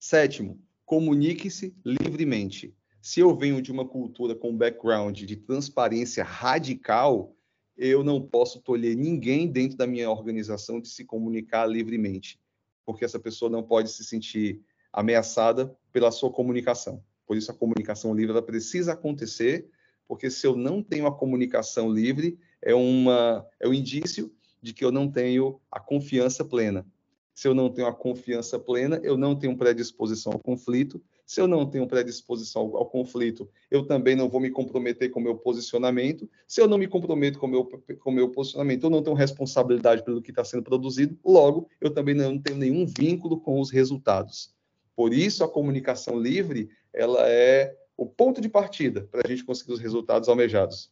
[0.00, 2.74] Sétimo, comunique-se livremente.
[3.00, 7.36] Se eu venho de uma cultura com background de transparência radical,
[7.76, 12.40] eu não posso tolher ninguém dentro da minha organização de se comunicar livremente,
[12.84, 14.60] porque essa pessoa não pode se sentir
[14.92, 17.02] ameaçada pela sua comunicação.
[17.26, 19.70] Por isso, a comunicação livre ela precisa acontecer,
[20.06, 24.84] porque se eu não tenho a comunicação livre, é, uma, é um indício de que
[24.84, 26.86] eu não tenho a confiança plena.
[27.34, 31.02] Se eu não tenho a confiança plena, eu não tenho predisposição ao conflito.
[31.24, 35.18] Se eu não tenho predisposição ao, ao conflito, eu também não vou me comprometer com
[35.18, 36.28] o meu posicionamento.
[36.46, 40.04] Se eu não me comprometo com o meu, com meu posicionamento, eu não tenho responsabilidade
[40.04, 41.18] pelo que está sendo produzido.
[41.24, 44.54] Logo, eu também não tenho nenhum vínculo com os resultados.
[44.94, 49.72] Por isso, a comunicação livre ela é o ponto de partida para a gente conseguir
[49.72, 50.90] os resultados almejados.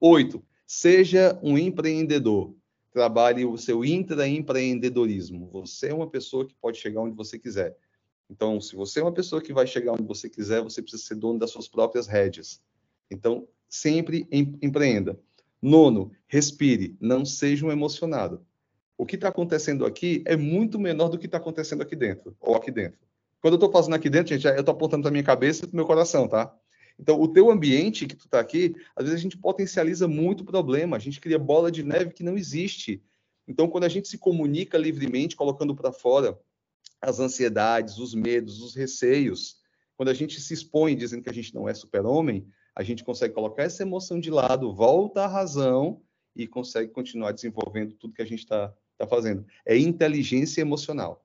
[0.00, 2.54] Oito, seja um empreendedor.
[2.92, 5.48] Trabalhe o seu intraempreendedorismo.
[5.50, 7.76] Você é uma pessoa que pode chegar onde você quiser.
[8.30, 11.14] Então, se você é uma pessoa que vai chegar onde você quiser, você precisa ser
[11.14, 12.62] dono das suas próprias rédeas.
[13.10, 15.18] Então, sempre empreenda.
[15.60, 18.44] Nono, respire, não seja um emocionado.
[18.96, 22.54] O que está acontecendo aqui é muito menor do que está acontecendo aqui dentro, ou
[22.54, 23.07] aqui dentro.
[23.40, 25.76] Quando eu estou fazendo aqui dentro, gente, eu estou apontando para minha cabeça e para
[25.76, 26.54] meu coração, tá?
[26.98, 30.44] Então, o teu ambiente que tu está aqui, às vezes a gente potencializa muito o
[30.44, 33.02] problema, a gente cria bola de neve que não existe.
[33.46, 36.38] Então, quando a gente se comunica livremente, colocando para fora
[37.00, 39.58] as ansiedades, os medos, os receios,
[39.96, 43.34] quando a gente se expõe dizendo que a gente não é super-homem, a gente consegue
[43.34, 46.02] colocar essa emoção de lado, volta à razão
[46.34, 49.46] e consegue continuar desenvolvendo tudo que a gente está tá fazendo.
[49.64, 51.24] É inteligência emocional.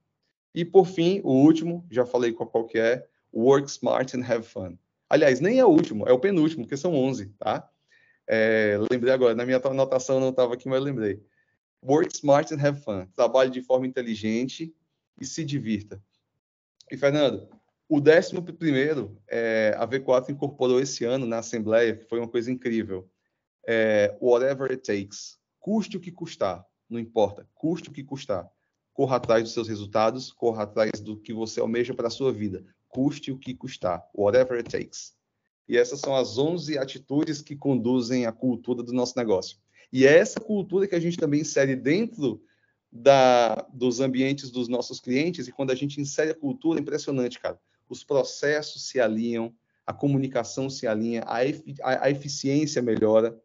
[0.53, 4.77] E por fim, o último, já falei qual, que é, work smart and have fun.
[5.09, 7.67] Aliás, nem é o último, é o penúltimo, porque são 11, tá?
[8.27, 11.21] É, lembrei agora, na minha anotação não estava aqui, mas lembrei.
[11.83, 13.07] Work smart and have fun.
[13.15, 14.73] Trabalhe de forma inteligente
[15.19, 16.01] e se divirta.
[16.89, 17.49] E, Fernando,
[17.89, 22.51] o décimo primeiro, é, a V4 incorporou esse ano na Assembleia, que foi uma coisa
[22.51, 23.09] incrível.
[23.67, 25.37] É, whatever it takes.
[25.59, 28.49] Custe o que custar, não importa, custe o que custar
[28.93, 32.63] corra atrás dos seus resultados, corra atrás do que você almeja para a sua vida,
[32.87, 35.13] custe o que custar, whatever it takes.
[35.67, 39.57] E essas são as 11 atitudes que conduzem a cultura do nosso negócio.
[39.91, 42.43] E é essa cultura que a gente também insere dentro
[42.91, 47.39] da, dos ambientes dos nossos clientes, e quando a gente insere a cultura, é impressionante,
[47.39, 47.59] cara.
[47.89, 49.53] Os processos se alinham,
[49.85, 51.37] a comunicação se alinha, a,
[52.05, 53.39] a eficiência melhora.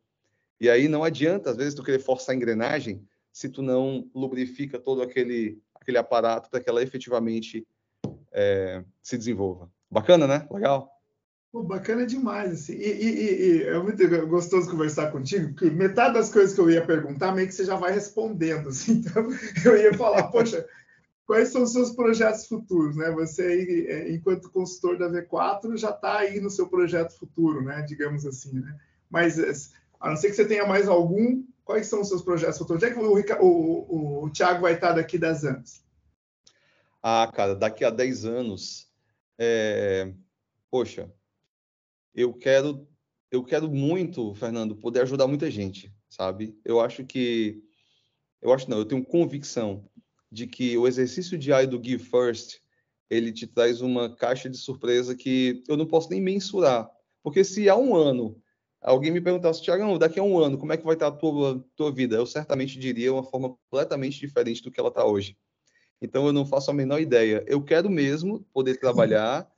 [0.60, 4.78] E aí não adianta, às vezes, tu querer forçar a engrenagem, se tu não lubrifica
[4.78, 7.66] todo aquele, aquele aparato para que ela efetivamente
[8.32, 9.70] é, se desenvolva.
[9.90, 10.46] Bacana, né?
[10.50, 10.90] Legal.
[11.50, 12.52] Pô, bacana demais.
[12.52, 12.74] Assim.
[12.74, 16.84] E, e, e, é muito gostoso conversar contigo, porque metade das coisas que eu ia
[16.84, 18.68] perguntar, meio que você já vai respondendo.
[18.70, 18.92] Assim.
[18.92, 19.28] Então,
[19.64, 20.66] eu ia falar, poxa,
[21.26, 22.96] quais são os seus projetos futuros?
[22.96, 23.10] Né?
[23.12, 27.82] Você, é, enquanto consultor da V4, já está aí no seu projeto futuro, né?
[27.82, 28.60] digamos assim.
[28.60, 28.78] Né?
[29.10, 32.82] Mas, a não ser que você tenha mais algum, Quais são os seus projetos futuros?
[32.82, 35.84] Onde é que o, o, o Thiago vai estar daqui a 10 anos?
[37.02, 38.90] Ah, cara, daqui a 10 anos,
[39.36, 40.10] é...
[40.70, 41.12] poxa,
[42.14, 42.88] eu quero,
[43.30, 46.58] eu quero muito, Fernando, poder ajudar muita gente, sabe?
[46.64, 47.62] Eu acho que,
[48.40, 49.86] eu acho não, eu tenho convicção
[50.32, 52.60] de que o exercício diário do Give First,
[53.10, 56.90] ele te traz uma caixa de surpresa que eu não posso nem mensurar,
[57.22, 58.42] porque se há um ano
[58.80, 61.64] alguém me perguntasse, Tiagão, daqui a um ano, como é que vai estar a tua,
[61.76, 62.16] tua vida?
[62.16, 65.36] Eu certamente diria uma forma completamente diferente do que ela está hoje.
[66.00, 67.44] Então, eu não faço a menor ideia.
[67.46, 69.50] Eu quero mesmo poder trabalhar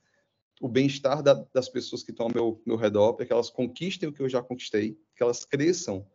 [0.59, 4.09] o bem-estar da, das pessoas que estão ao meu, meu redor, para que elas conquistem
[4.09, 6.05] o que eu já conquistei, que elas cresçam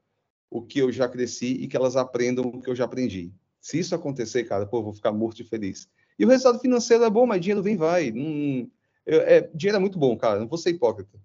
[0.50, 3.32] o que eu já cresci e que elas aprendam o que eu já aprendi.
[3.60, 5.88] Se isso acontecer, cara, pô, eu vou ficar morto de feliz.
[6.18, 8.12] E o resultado financeiro é bom, mas dinheiro vem e vai.
[8.12, 8.70] Hum,
[9.04, 11.20] é, dinheiro é muito bom, cara, não vou ser hipócrita.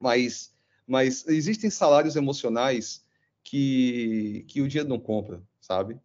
[0.00, 0.54] Mas
[0.88, 3.04] mas existem salários emocionais
[3.44, 6.00] que, que o dinheiro não compra, sabe?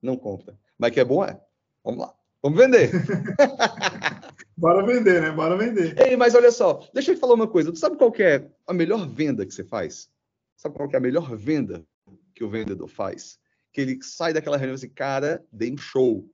[0.00, 0.56] Não compra.
[0.78, 1.38] Mas que é bom é.
[1.84, 2.14] Vamos lá.
[2.40, 2.92] Vamos vender.
[4.56, 5.30] Bora vender, né?
[5.32, 5.98] Bora vender.
[6.00, 7.72] Ei, mas olha só, deixa eu te falar uma coisa.
[7.72, 10.08] Tu sabe qual é a melhor venda que você faz?
[10.56, 11.84] Sabe qual é a melhor venda
[12.34, 13.38] que o vendedor faz?
[13.72, 16.28] Que ele sai daquela reunião e assim, cara, dei um show.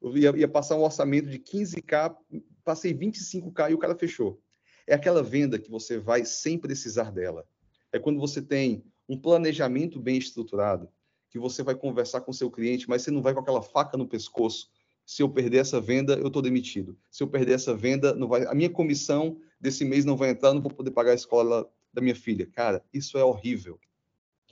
[0.00, 2.16] Eu ia, ia passar um orçamento de 15k,
[2.64, 4.40] passei 25k e o cara fechou.
[4.88, 7.46] É aquela venda que você vai sem precisar dela.
[7.92, 10.88] É quando você tem um planejamento bem estruturado,
[11.30, 14.08] que você vai conversar com seu cliente, mas você não vai com aquela faca no
[14.08, 14.70] pescoço
[15.08, 16.94] se eu perder essa venda, eu estou demitido.
[17.10, 20.52] Se eu perder essa venda, não vai, a minha comissão desse mês não vai entrar,
[20.52, 22.46] não vou poder pagar a escola da minha filha.
[22.52, 23.80] Cara, isso é horrível.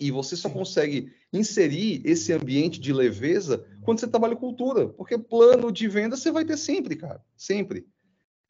[0.01, 5.71] E você só consegue inserir esse ambiente de leveza quando você trabalha cultura, porque plano
[5.71, 7.87] de venda você vai ter sempre, cara, sempre.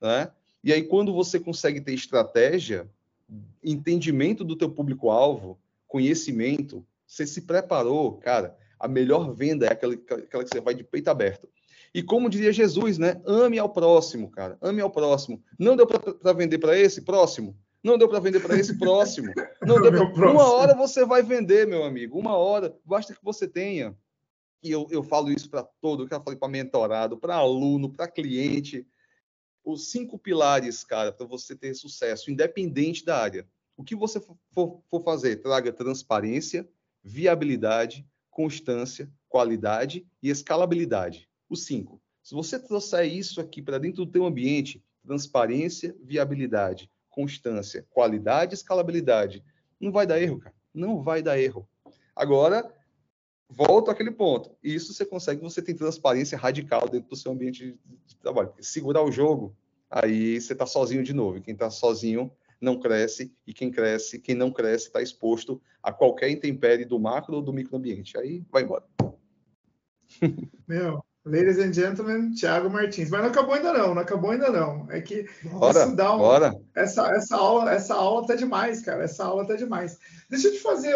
[0.01, 0.31] Né?
[0.67, 2.91] E aí, quando você consegue ter estratégia,
[3.63, 5.57] entendimento do teu público-alvo,
[5.87, 10.83] conhecimento, você se preparou, cara, a melhor venda é aquela, aquela que você vai de
[10.83, 11.49] peito aberto.
[11.95, 13.23] E como diria Jesus, né?
[13.25, 14.59] Ame ao próximo, cara.
[14.61, 15.41] Ame ao próximo.
[15.57, 17.03] Não deu para vender para esse?
[17.03, 17.57] Próximo.
[17.81, 18.77] Não deu para vender para esse?
[18.77, 19.33] Próximo.
[19.65, 20.03] Não deu pra...
[20.33, 22.19] Uma hora você vai vender, meu amigo.
[22.19, 22.77] Uma hora.
[22.85, 23.97] Basta que você tenha.
[24.65, 28.09] E eu, eu falo isso para todo, que eu falei para mentorado, para aluno, para
[28.09, 28.85] cliente.
[29.67, 33.45] Os cinco pilares, cara, para você ter sucesso, independente da área.
[33.77, 34.21] O que você
[34.53, 36.69] for, for fazer, traga transparência,
[37.03, 41.29] viabilidade, constância, qualidade e escalabilidade.
[41.51, 42.01] Os cinco.
[42.23, 49.45] Se você trouxer isso aqui para dentro do teu ambiente, transparência, viabilidade, constância, qualidade, escalabilidade,
[49.81, 50.55] não vai dar erro, cara.
[50.73, 51.69] Não vai dar erro.
[52.15, 52.73] Agora,
[53.49, 54.51] volto àquele ponto.
[54.63, 58.53] Isso você consegue, você tem transparência radical dentro do seu ambiente de trabalho.
[58.61, 59.57] Segurar o jogo,
[59.91, 61.41] aí você está sozinho de novo.
[61.41, 66.31] Quem está sozinho não cresce, e quem cresce, quem não cresce, está exposto a qualquer
[66.31, 68.19] intempérie do macro ou do microambiente.
[68.19, 68.85] Aí vai embora.
[70.67, 73.11] Meu, Ladies and gentlemen, Thiago Martins.
[73.11, 74.87] Mas não acabou ainda não, não acabou ainda não.
[74.89, 76.55] É que bora, isso dá um, bora.
[76.73, 79.03] Essa, essa, aula, essa aula tá demais, cara.
[79.03, 79.99] Essa aula tá demais.
[80.31, 80.95] Deixa eu te fazer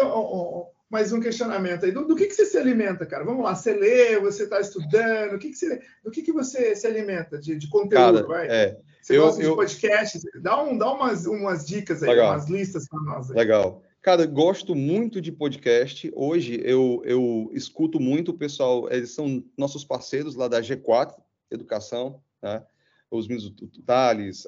[0.91, 1.91] mais um questionamento aí.
[1.91, 3.23] Do, do, que, que você se alimenta, cara?
[3.23, 6.75] Vamos lá, você lê, você está estudando, o que, que você, do que, que você
[6.75, 8.25] se alimenta de, de conteúdo?
[8.25, 8.47] Cara, vai?
[8.47, 9.49] É, você eu, gosta eu...
[9.51, 10.19] de podcast?
[10.41, 12.33] Dá, um, dá umas, umas dicas aí, Legal.
[12.33, 13.31] umas listas para nós.
[13.31, 13.37] Aí.
[13.37, 13.81] Legal.
[14.01, 16.11] Cara, gosto muito de podcast.
[16.13, 21.13] Hoje eu, eu escuto muito o pessoal, eles são nossos parceiros lá da G4
[21.49, 22.63] Educação, né?
[23.09, 24.45] os meninos do Thales.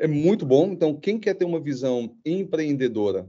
[0.00, 0.72] É muito bom.
[0.72, 3.28] Então, quem quer ter uma visão empreendedora,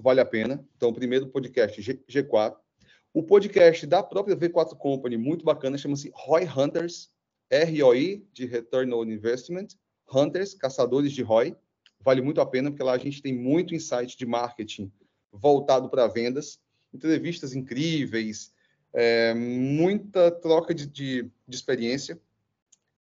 [0.00, 0.64] vale a pena.
[0.76, 2.56] Então, primeiro podcast G, G4.
[3.12, 7.10] O podcast da própria V4 Company, muito bacana, chama-se ROI Hunters,
[7.50, 9.68] R-O-I, de Return on Investment,
[10.12, 11.56] Hunters, caçadores de ROI.
[12.00, 14.90] Vale muito a pena, porque lá a gente tem muito insight de marketing
[15.32, 16.60] voltado para vendas,
[16.94, 18.52] entrevistas incríveis,
[18.92, 22.20] é, muita troca de, de, de, experiência.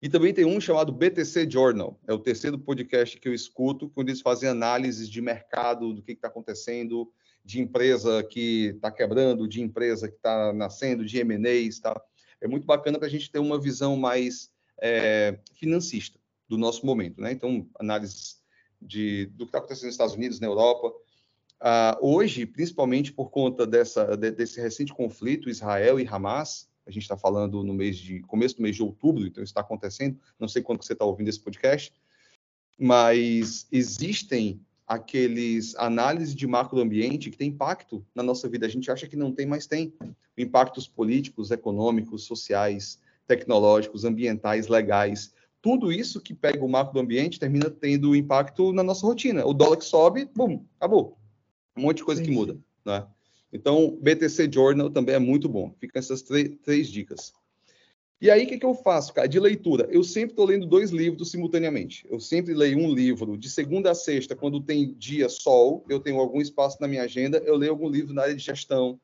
[0.01, 4.09] E também tem um chamado BTC Journal, é o terceiro podcast que eu escuto, quando
[4.09, 7.11] eles fazem análises de mercado, do que está acontecendo,
[7.43, 11.99] de empresa que está quebrando, de empresa que está nascendo, de M&As, tá?
[12.39, 17.19] É muito bacana para a gente ter uma visão mais é, financista do nosso momento,
[17.19, 17.31] né?
[17.31, 18.39] Então, análises
[18.79, 20.93] de, do que está acontecendo nos Estados Unidos, na Europa,
[21.59, 27.03] Uh, hoje, principalmente por conta dessa, de, desse recente conflito Israel e Hamas, a gente
[27.03, 30.17] está falando no mês de começo do mês de outubro, então isso está acontecendo.
[30.39, 31.93] Não sei quando você está ouvindo esse podcast,
[32.79, 38.65] mas existem aqueles análises de macroambiente que tem impacto na nossa vida.
[38.65, 39.93] A gente acha que não tem, mas tem
[40.37, 45.33] impactos políticos, econômicos, sociais, tecnológicos, ambientais, legais.
[45.61, 49.45] Tudo isso que pega o macroambiente termina tendo impacto na nossa rotina.
[49.45, 51.17] O dólar que sobe, bum, acabou
[51.77, 53.05] um monte de coisa que muda, né?
[53.51, 55.73] Então, BTC Journal também é muito bom.
[55.79, 57.33] Fica essas três dicas.
[58.19, 59.27] E aí, o que, que eu faço, cara?
[59.27, 59.87] De leitura.
[59.91, 62.05] Eu sempre estou lendo dois livros simultaneamente.
[62.09, 66.19] Eu sempre leio um livro de segunda a sexta, quando tem dia sol, eu tenho
[66.19, 68.99] algum espaço na minha agenda, eu leio algum livro na área de gestão,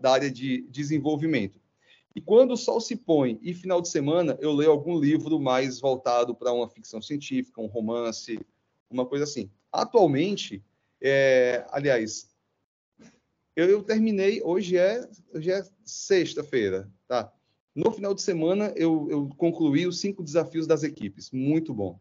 [0.00, 1.58] da área de desenvolvimento.
[2.14, 5.80] E quando o sol se põe e final de semana, eu leio algum livro mais
[5.80, 8.38] voltado para uma ficção científica, um romance,
[8.90, 9.50] uma coisa assim.
[9.72, 10.62] Atualmente,
[11.00, 12.31] é, aliás,
[13.54, 17.32] eu, eu, terminei, hoje é, hoje é sexta-feira, tá?
[17.74, 21.30] No final de semana, eu, eu, concluí os cinco desafios das equipes.
[21.30, 21.98] Muito bom.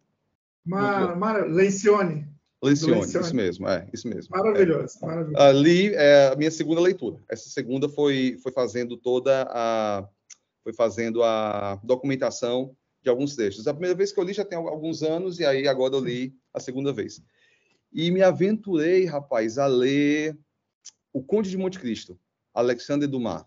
[0.65, 2.27] Mar, Mar, Lencione.
[2.63, 4.35] Lencione, isso mesmo, é, isso mesmo.
[4.35, 5.05] Maravilhoso, é.
[5.05, 5.41] maravilhoso.
[5.41, 7.17] Ali é a minha segunda leitura.
[7.29, 10.07] Essa segunda foi, foi fazendo toda a
[10.63, 13.67] foi fazendo a documentação de alguns textos.
[13.67, 16.35] A primeira vez que eu li já tem alguns anos e aí agora eu li
[16.53, 17.19] a segunda vez.
[17.91, 20.37] E me aventurei, rapaz, a ler
[21.13, 22.19] O Conde de Monte Cristo,
[22.53, 23.43] Alexandre Dumas.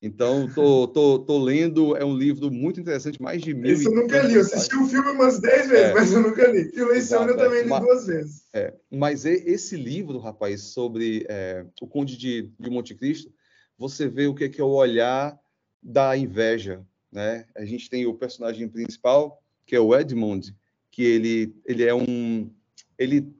[0.00, 3.72] Então, tô, tô, tô lendo, é um livro muito interessante, mais de mil.
[3.72, 5.94] Isso eu nunca li, eu assisti o filme umas dez vezes, é.
[5.94, 6.70] mas eu nunca li.
[6.74, 8.44] E o Leicione eu também li mas, duas vezes.
[8.52, 8.74] É.
[8.90, 13.32] Mas esse livro, rapaz, sobre é, o Conde de, de Monte Cristo,
[13.78, 15.38] você vê o que é, o olhar
[15.82, 17.46] da inveja, né?
[17.56, 20.54] A gente tem o personagem principal, que é o Edmund,
[20.90, 22.50] que ele, ele é um...
[22.98, 23.34] Ele,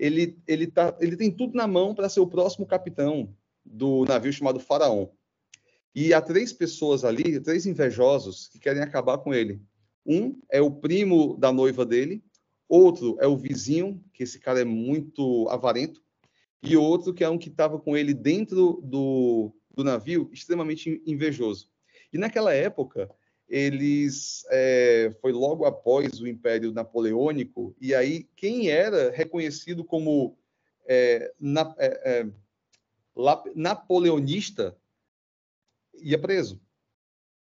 [0.00, 4.32] ele, ele, tá, ele tem tudo na mão para ser o próximo capitão do navio
[4.32, 5.08] chamado Faraó.
[5.94, 9.60] E há três pessoas ali, três invejosos, que querem acabar com ele.
[10.06, 12.24] Um é o primo da noiva dele,
[12.66, 16.02] outro é o vizinho, que esse cara é muito avarento,
[16.62, 21.68] e outro que é um que estava com ele dentro do, do navio, extremamente invejoso.
[22.10, 23.10] E naquela época,
[23.50, 30.38] eles é, foi logo após o Império Napoleônico, e aí quem era reconhecido como
[30.86, 32.26] é, na, é, é
[33.54, 34.76] napoleonista
[36.00, 36.60] ia preso.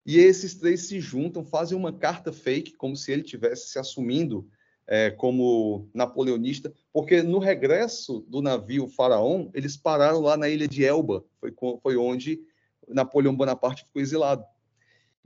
[0.05, 4.49] E esses três se juntam, fazem uma carta fake, como se ele tivesse se assumindo
[4.87, 10.85] é, como napoleonista, porque no regresso do navio Faraó, eles pararam lá na ilha de
[10.85, 12.41] Elba, foi, foi onde
[12.87, 14.45] Napoleão Bonaparte ficou exilado.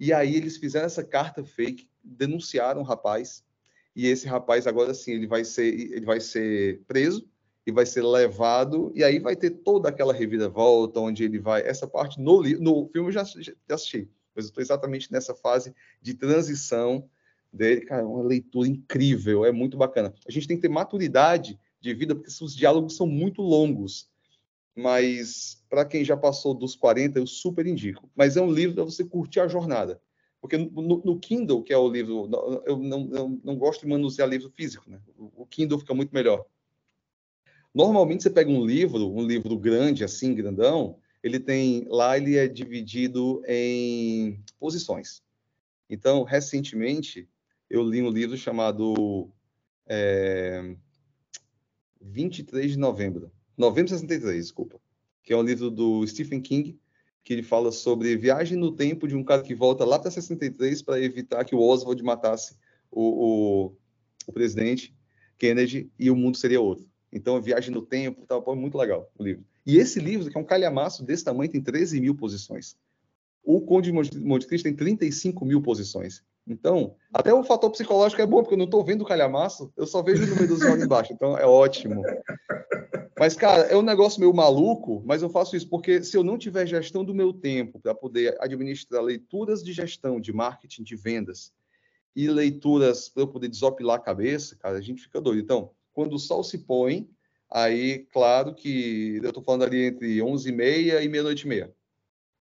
[0.01, 3.45] E aí eles fizeram essa carta fake, denunciaram o rapaz,
[3.95, 7.29] e esse rapaz agora sim, ele vai ser, ele vai ser preso,
[7.67, 11.61] e vai ser levado, e aí vai ter toda aquela reviravolta, onde ele vai.
[11.61, 15.71] Essa parte no, no filme eu já, já assisti, mas eu estou exatamente nessa fase
[16.01, 17.07] de transição
[17.53, 17.81] dele.
[17.81, 20.11] Cara, é uma leitura incrível, é muito bacana.
[20.27, 24.09] A gente tem que ter maturidade de vida, porque os diálogos são muito longos,
[24.75, 28.09] mas para quem já passou dos 40, eu super indico.
[28.15, 30.01] Mas é um livro para você curtir a jornada.
[30.39, 32.29] Porque no, no, Kindle, que é o livro,
[32.65, 34.99] eu não, não, não gosto de manusear livro físico, né?
[35.15, 36.45] O Kindle fica muito melhor.
[37.73, 42.47] Normalmente você pega um livro, um livro grande assim, grandão, ele tem lá ele é
[42.47, 45.21] dividido em posições.
[45.89, 47.29] Então, recentemente
[47.69, 49.29] eu li um livro chamado
[49.85, 50.75] é,
[52.01, 54.79] 23 de novembro, novembro de 63, desculpa,
[55.23, 56.79] que é um livro do Stephen King,
[57.23, 60.81] que ele fala sobre viagem no tempo de um cara que volta lá para 63
[60.81, 62.55] para evitar que o Oswald matasse
[62.89, 63.77] o, o,
[64.27, 64.95] o presidente
[65.37, 66.89] Kennedy e o mundo seria outro.
[67.11, 69.43] Então, Viagem no Tempo, tal, é muito legal o livro.
[69.65, 72.75] E esse livro, que é um calhamaço desse tamanho, tem 13 mil posições.
[73.43, 76.23] O Conde de Monte Cristo tem 35 mil posições.
[76.47, 79.85] Então, até o fator psicológico é bom, porque eu não estou vendo o calhamaço, eu
[79.85, 81.13] só vejo o número do ali embaixo.
[81.13, 82.03] Então, é ótimo.
[83.21, 86.39] Mas, cara, é um negócio meio maluco, mas eu faço isso porque se eu não
[86.39, 91.53] tiver gestão do meu tempo para poder administrar leituras de gestão, de marketing, de vendas
[92.15, 95.39] e leituras para eu poder desopilar a cabeça, cara, a gente fica doido.
[95.39, 97.07] Então, quando o sol se põe,
[97.47, 101.71] aí, claro que eu estou falando ali entre 11h30 e meia-noite e meia.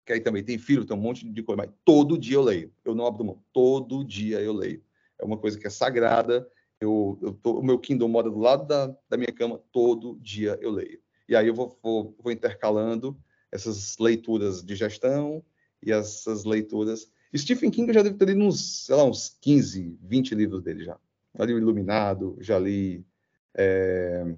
[0.06, 2.73] Que aí também tem filho, tem um monte de coisa, mas todo dia eu leio.
[2.84, 3.41] Eu não abro mão.
[3.53, 4.84] Todo dia eu leio.
[5.18, 6.45] É uma coisa que é sagrada.
[6.79, 10.57] Eu, eu tô, o meu Kindle mora do lado da, da minha cama, todo dia
[10.61, 10.99] eu leio.
[11.27, 13.17] E aí eu vou, vou, vou intercalando
[13.51, 15.43] essas leituras de gestão
[15.83, 17.11] e essas leituras.
[17.35, 20.83] Stephen King eu já deve ter lido uns, sei lá, uns 15, 20 livros dele
[20.83, 20.97] já.
[21.37, 23.05] Já li o Iluminado, já li
[23.55, 24.35] é,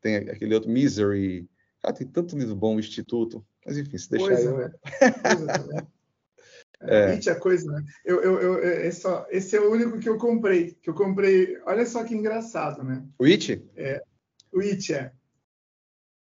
[0.00, 1.48] tem aquele outro Misery.
[1.82, 3.44] Ah, tem tanto livro bom, o Instituto.
[3.64, 4.58] Mas enfim, se deixar coisa, eu...
[4.58, 4.72] Né?
[5.22, 5.88] Coisa
[6.82, 7.18] é.
[7.28, 7.84] é coisa, né?
[8.04, 10.72] Eu, eu, eu, esse, esse, é o único que eu comprei.
[10.82, 11.58] Que eu comprei.
[11.64, 13.04] Olha só que engraçado, né?
[13.18, 13.64] O It?
[13.76, 14.02] É,
[14.52, 15.12] o It, é.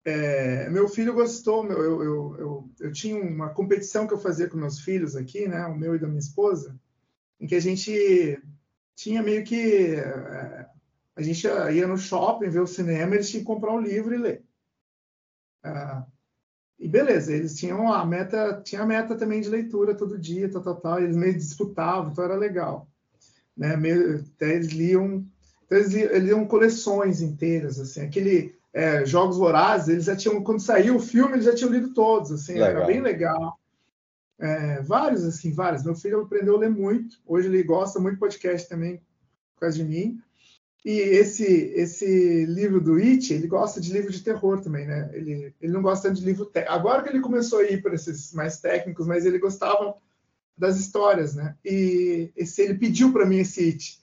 [0.06, 0.70] é.
[0.70, 1.64] meu filho gostou.
[1.64, 5.48] Meu, eu, eu, eu, eu tinha uma competição que eu fazia com meus filhos aqui,
[5.48, 5.66] né?
[5.66, 6.80] O meu e da minha esposa,
[7.40, 8.42] em que a gente
[8.96, 10.66] tinha meio que é,
[11.16, 14.18] a gente ia no shopping, ver o cinema, eles tinham que comprar um livro e
[14.18, 14.44] ler.
[15.64, 16.06] Ah,
[16.80, 20.62] e beleza, eles tinham a meta, tinha a meta também de leitura todo dia, tal,
[20.62, 22.88] tal, tal, eles meio disputavam, então era legal.
[23.56, 23.76] Né?
[23.76, 25.26] Meio, até eles liam,
[25.66, 30.44] então eles, liam, eles liam coleções inteiras, assim, aquele é, Jogos Vorazes, eles já tinham,
[30.44, 32.70] quando saiu o filme, eles já tinham lido todos, assim, legal.
[32.70, 33.60] era bem legal.
[34.40, 35.84] É, vários, assim, vários.
[35.84, 38.98] Meu filho aprendeu a ler muito, hoje ele gosta muito de podcast também,
[39.56, 40.22] por causa de mim.
[40.86, 41.46] E esse
[41.76, 45.10] esse livro do It, ele gosta de livro de terror também, né?
[45.14, 46.74] Ele, ele não gosta de livro técnico.
[46.74, 49.98] Agora que ele começou a ir para esses mais técnicos, mas ele gostava
[50.58, 51.56] das histórias, né?
[51.64, 54.00] E esse, ele pediu para mim esse It.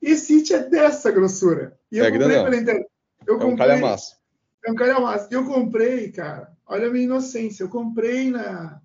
[0.00, 1.78] E esse It é dessa grossura.
[1.90, 2.88] E eu é comprei pela internet.
[3.26, 4.16] Eu é um calhamaço.
[4.64, 5.28] É um calhamaço.
[5.30, 6.52] E eu comprei, cara.
[6.66, 7.62] Olha a minha inocência.
[7.62, 8.80] Eu comprei na.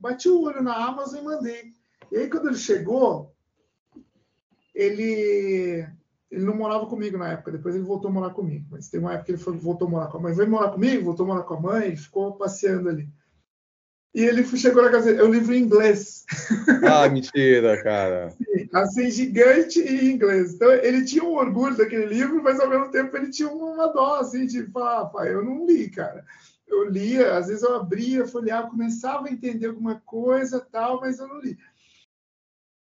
[0.00, 1.72] Bati o olho na Amazon e mandei.
[2.10, 3.34] E aí, quando ele chegou,
[4.74, 5.86] ele
[6.30, 8.66] ele não morava comigo na época, depois ele voltou a morar comigo.
[8.70, 10.32] Mas tem uma época que ele foi, voltou a morar com a mãe.
[10.32, 13.08] Veio morar comigo, voltou a morar com a mãe, ficou passeando ali.
[14.14, 16.24] E ele chegou na casa, é um livro em inglês.
[16.84, 18.30] Ah, mentira, cara.
[18.38, 20.54] Sim, assim, gigante e inglês.
[20.54, 24.16] Então, ele tinha um orgulho daquele livro, mas ao mesmo tempo ele tinha uma dó,
[24.16, 26.24] assim, de falar, ah, pai, eu não li, cara.
[26.66, 31.26] Eu lia, às vezes eu abria, folheava, começava a entender alguma coisa, tal, mas eu
[31.26, 31.56] não li.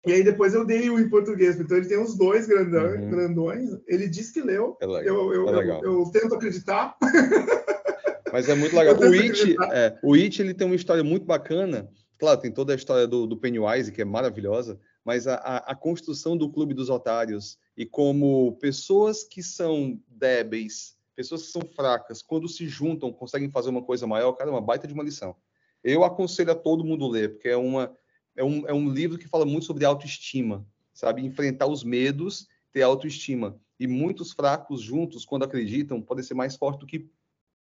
[0.06, 3.10] E aí depois eu dei o em português, então ele tem os dois grandão, uhum.
[3.10, 3.70] grandões.
[3.88, 4.78] Ele disse que leu.
[4.82, 4.86] É.
[4.86, 5.82] Eu, eu, é.
[5.84, 6.96] Eu, eu, tento acreditar.
[8.32, 8.96] Mas é muito legal.
[8.96, 11.90] O It, é, o It ele tem uma história muito bacana.
[12.18, 15.76] Claro, tem toda a história do, do Pennywise, que é maravilhosa, mas a, a, a,
[15.76, 22.22] construção do Clube dos Otários e como pessoas que são débeis, pessoas que são fracas,
[22.22, 25.34] quando se juntam, conseguem fazer uma coisa maior, cara, é uma baita de uma lição.
[25.82, 27.96] Eu aconselho a todo mundo ler, porque é uma
[28.35, 31.26] é um, é um livro que fala muito sobre autoestima, sabe?
[31.26, 33.60] Enfrentar os medos, ter autoestima.
[33.80, 37.10] E muitos fracos juntos, quando acreditam, podem ser mais fortes do que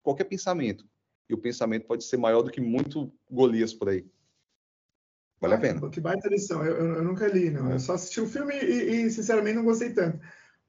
[0.01, 0.85] qualquer pensamento.
[1.29, 4.05] E o pensamento pode ser maior do que muito Golias por aí.
[5.39, 5.89] Vale a pena.
[5.89, 6.65] Que baita lição.
[6.65, 7.71] Eu, eu, eu nunca li, não.
[7.71, 10.19] Eu só assisti o filme e, e sinceramente, não gostei tanto.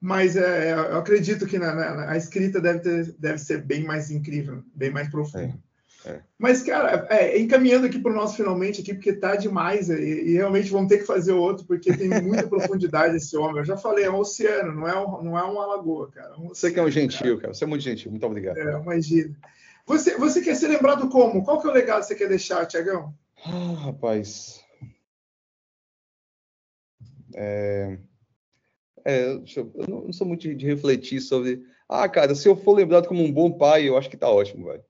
[0.00, 4.10] Mas é, eu acredito que na, na, a escrita deve, ter, deve ser bem mais
[4.10, 5.44] incrível, bem mais profunda.
[5.44, 5.69] É.
[6.04, 6.20] É.
[6.38, 10.32] Mas, cara, é, encaminhando aqui para o nosso finalmente aqui, porque tá demais, e, e,
[10.34, 13.58] realmente vamos ter que fazer outro, porque tem muita profundidade esse homem.
[13.58, 16.34] Eu já falei, é um oceano, não é, um, não é uma lagoa, cara.
[16.34, 17.40] É um você que é um gentil, cara.
[17.40, 17.54] cara.
[17.54, 18.56] Você é muito gentil, muito obrigado.
[18.56, 19.36] É, imagina.
[19.86, 21.44] Você, você quer ser lembrado como?
[21.44, 23.14] Qual que é o legado que você quer deixar, Tiagão?
[23.44, 24.64] Ah, rapaz.
[27.34, 27.98] É...
[29.04, 29.42] É, eu,
[29.88, 31.62] não sou muito de, de refletir sobre.
[31.88, 34.66] Ah, cara, se eu for lembrado como um bom pai, eu acho que tá ótimo,
[34.66, 34.84] velho.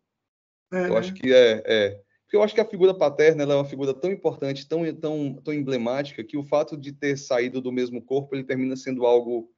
[0.72, 3.64] É, eu acho que é, é, porque eu acho que a figura paterna é uma
[3.64, 8.00] figura tão importante, tão, tão, tão emblemática, que o fato de ter saído do mesmo
[8.00, 9.52] corpo ele termina sendo algo,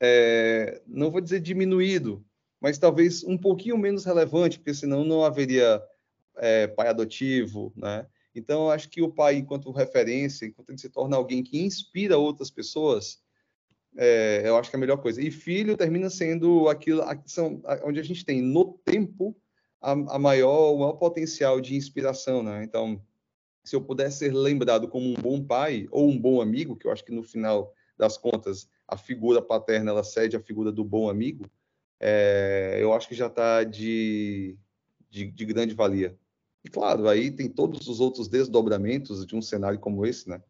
[0.00, 2.24] é, não vou dizer diminuído,
[2.58, 5.82] mas talvez um pouquinho menos relevante, porque senão não haveria
[6.38, 8.06] é, pai adotivo, né?
[8.34, 12.16] Então, eu acho que o pai, enquanto referência, enquanto ele se torna alguém que inspira
[12.16, 13.18] outras pessoas,
[13.96, 15.20] é, eu acho que é a melhor coisa.
[15.20, 19.36] E filho termina sendo aquilo, são, onde a gente tem no tempo
[19.80, 22.64] a, a maior, o maior potencial de inspiração, né?
[22.64, 23.00] Então,
[23.64, 26.90] se eu pudesse ser lembrado como um bom pai ou um bom amigo, que eu
[26.90, 31.10] acho que no final das contas a figura paterna ela cede à figura do bom
[31.10, 31.44] amigo,
[32.00, 34.56] é, eu acho que já está de,
[35.10, 36.16] de, de, grande valia.
[36.64, 40.40] E claro, aí tem todos os outros desdobramentos de um cenário como esse, né?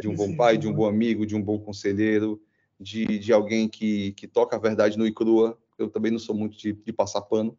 [0.00, 2.40] De um bom pai, de um bom amigo, de um bom conselheiro,
[2.80, 5.58] de, de alguém que, que toca a verdade no e crua.
[5.78, 7.58] Eu também não sou muito de, de passar pano.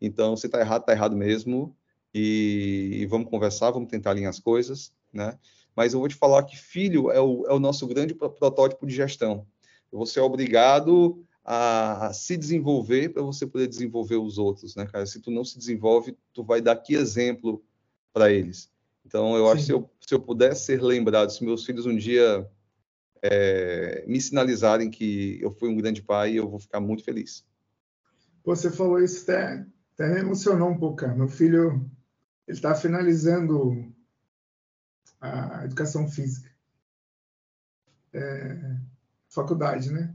[0.00, 1.76] Então, se está errado, está errado mesmo.
[2.14, 5.38] E, e, vamos conversar, vamos tentar alinhar as coisas, né?
[5.76, 8.94] Mas eu vou te falar que filho é o, é o nosso grande protótipo de
[8.94, 9.46] gestão.
[9.92, 15.06] Você é obrigado a, a se desenvolver para você poder desenvolver os outros, né, cara?
[15.06, 17.62] Se tu não se desenvolve, tu vai dar que exemplo
[18.12, 18.70] para eles.
[19.04, 19.52] Então, eu Sim.
[19.52, 22.46] acho que se eu, se eu puder ser lembrado, se meus filhos um dia
[23.22, 27.44] é, me sinalizarem que eu fui um grande pai, eu vou ficar muito feliz.
[28.44, 29.64] Você falou isso até
[29.98, 30.98] até me emocionou um pouco.
[30.98, 31.14] Cara.
[31.14, 31.90] Meu filho
[32.46, 33.92] ele está finalizando
[35.20, 36.48] a educação física,
[38.12, 38.76] é,
[39.28, 40.14] faculdade, né?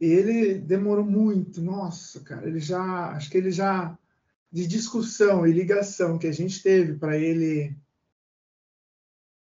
[0.00, 3.96] E ele demorou muito, nossa, cara, ele já, acho que ele já
[4.50, 7.76] de discussão e ligação que a gente teve para ele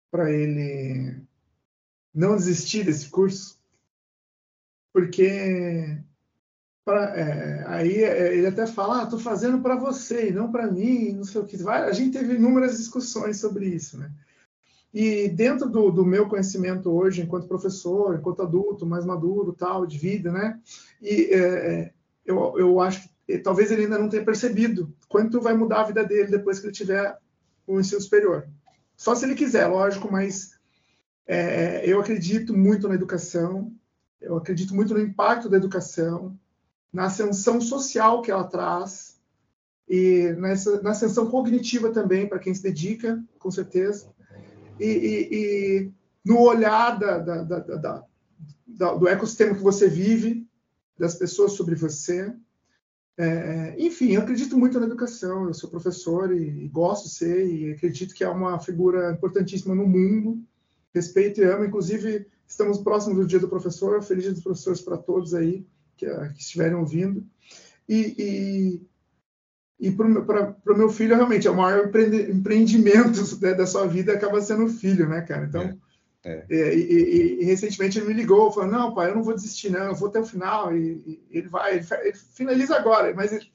[0.09, 1.21] para ele
[2.11, 3.61] não desistir desse curso,
[4.91, 6.01] porque
[6.89, 10.65] Pra, é, aí é, ele até fala, estou ah, fazendo para você e não para
[10.65, 11.55] mim, não sei o que.
[11.57, 14.11] Vai, a gente teve inúmeras discussões sobre isso, né?
[14.91, 19.99] E dentro do, do, meu conhecimento hoje, enquanto professor, enquanto adulto, mais maduro, tal, de
[19.99, 20.59] vida, né?
[20.99, 21.93] E é, é
[22.25, 26.03] eu, eu acho que talvez ele ainda não tenha percebido quanto vai mudar a vida
[26.03, 27.15] dele depois que ele tiver
[27.67, 28.47] o ensino superior.
[28.97, 30.57] Só se ele quiser, lógico, mas
[31.27, 33.71] é, eu acredito muito na educação,
[34.19, 36.35] eu acredito muito no impacto da educação,
[36.91, 39.19] na ascensão social que ela traz
[39.87, 44.07] e nessa, na ascensão cognitiva também, para quem se dedica, com certeza,
[44.79, 45.91] e, e, e
[46.23, 47.43] no olhar da, da,
[48.67, 50.47] da, do ecossistema que você vive,
[50.97, 52.31] das pessoas sobre você.
[53.17, 57.47] É, enfim, eu acredito muito na educação, eu sou professor e, e, gosto de ser,
[57.47, 60.41] e acredito que é uma figura importantíssima no mundo,
[60.93, 64.97] respeito e amo, inclusive estamos próximos do dia do professor, feliz dia dos professores para
[64.97, 65.65] todos aí,
[65.99, 67.25] que, que estiverem ouvindo.
[67.87, 68.15] E,
[69.79, 71.91] e, e para o meu filho, realmente, é o maior
[72.29, 75.45] empreendimento né, da sua vida acaba sendo o filho, né, cara?
[75.45, 75.77] Então,
[76.23, 76.57] é, é.
[76.57, 79.85] é e, e, recentemente ele me ligou, falou, não, pai, eu não vou desistir, não,
[79.85, 80.75] eu vou até o final.
[80.75, 83.49] E, ele vai, ele, ele finaliza agora, mas ele,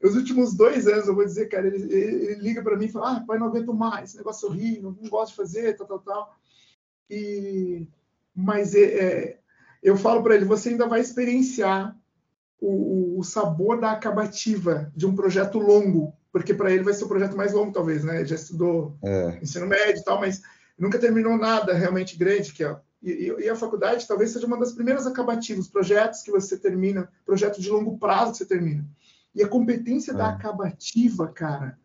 [0.00, 3.16] os últimos dois anos, eu vou dizer, cara, ele, ele liga para mim e fala:
[3.16, 5.98] Ah, pai, não aguento mais, esse negócio é horrível, não gosto de fazer, tal, tal,
[5.98, 6.38] tal.
[7.10, 7.84] E,
[8.34, 9.37] mas é, é
[9.82, 11.96] eu falo para ele: você ainda vai experienciar
[12.60, 17.08] o, o, sabor da acabativa de um projeto longo, porque para ele vai ser o
[17.08, 18.18] projeto mais longo, talvez, né?
[18.18, 19.38] Ele já estudou é.
[19.40, 20.42] ensino médio e tal, mas
[20.78, 24.72] nunca terminou nada realmente grande, que é e, e, a faculdade talvez seja uma das
[24.72, 28.84] primeiras acabativas, projetos que você termina, projeto de longo prazo que você termina.
[29.34, 30.14] E a competência é.
[30.14, 31.78] da acabativa, cara,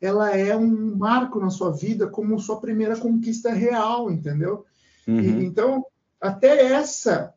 [0.00, 4.66] ela é um marco na sua vida como sua primeira conquista real, entendeu?
[5.06, 5.20] Uhum.
[5.20, 5.86] E, então,
[6.20, 7.32] até essa,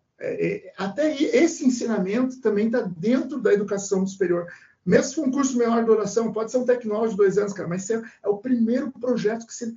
[0.77, 4.47] até esse ensinamento também está dentro da educação superior.
[4.85, 7.53] Mesmo se for um curso menor de oração, pode ser um tecnólogo de dois anos,
[7.53, 9.73] cara, mas é, é o primeiro projeto que você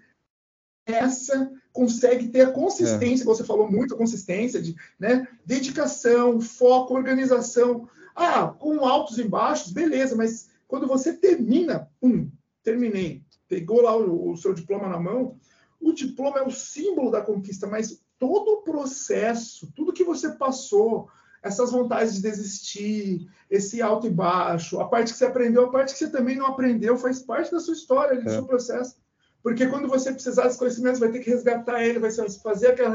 [0.84, 3.26] essa consegue ter a consistência, é.
[3.26, 7.88] você falou muito a consistência de né, dedicação, foco, organização.
[8.14, 12.30] Ah, com altos e baixos, beleza, mas quando você termina, um,
[12.62, 15.36] terminei, pegou lá o, o seu diploma na mão,
[15.80, 21.08] o diploma é o símbolo da conquista, mas todo o processo, tudo que você passou,
[21.42, 25.92] essas vontades de desistir, esse alto e baixo, a parte que você aprendeu, a parte
[25.92, 28.32] que você também não aprendeu, faz parte da sua história, do é.
[28.32, 28.94] seu processo.
[29.42, 32.94] Porque quando você precisar desse conhecimento, vai ter que resgatar ele, vai fazer aquela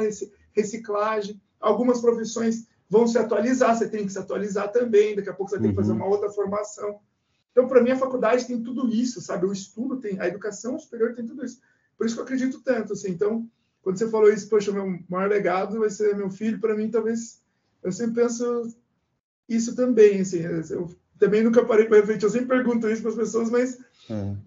[0.53, 1.41] reciclagem.
[1.59, 5.57] Algumas profissões vão se atualizar, você tem que se atualizar também, daqui a pouco você
[5.57, 5.63] uhum.
[5.63, 5.97] tem que fazer uhum.
[5.97, 7.01] uma outra formação.
[7.51, 9.45] Então, para mim, a faculdade tem tudo isso, sabe?
[9.45, 11.59] O estudo tem, a educação superior tem tudo isso.
[11.97, 13.09] Por isso que eu acredito tanto, assim.
[13.09, 13.45] Então,
[13.87, 17.41] quando você falou isso, poxa, meu maior legado vai ser meu filho, para mim, talvez,
[17.81, 18.75] eu sempre penso
[19.47, 20.41] isso também, assim.
[20.41, 23.77] Eu também nunca parei para refletir, eu sempre pergunto isso para as pessoas, mas...
[24.09, 24.37] Uhum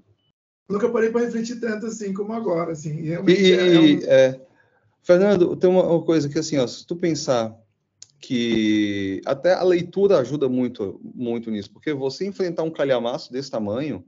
[0.70, 3.02] nunca parei para refletir tanto assim como agora, assim.
[3.02, 3.99] Realmente e, é, um...
[4.05, 4.41] é,
[5.02, 7.59] Fernando, tem uma, uma, coisa que assim, ó, se tu pensar
[8.20, 14.05] que até a leitura ajuda muito, muito nisso, porque você enfrentar um calhamaço desse tamanho,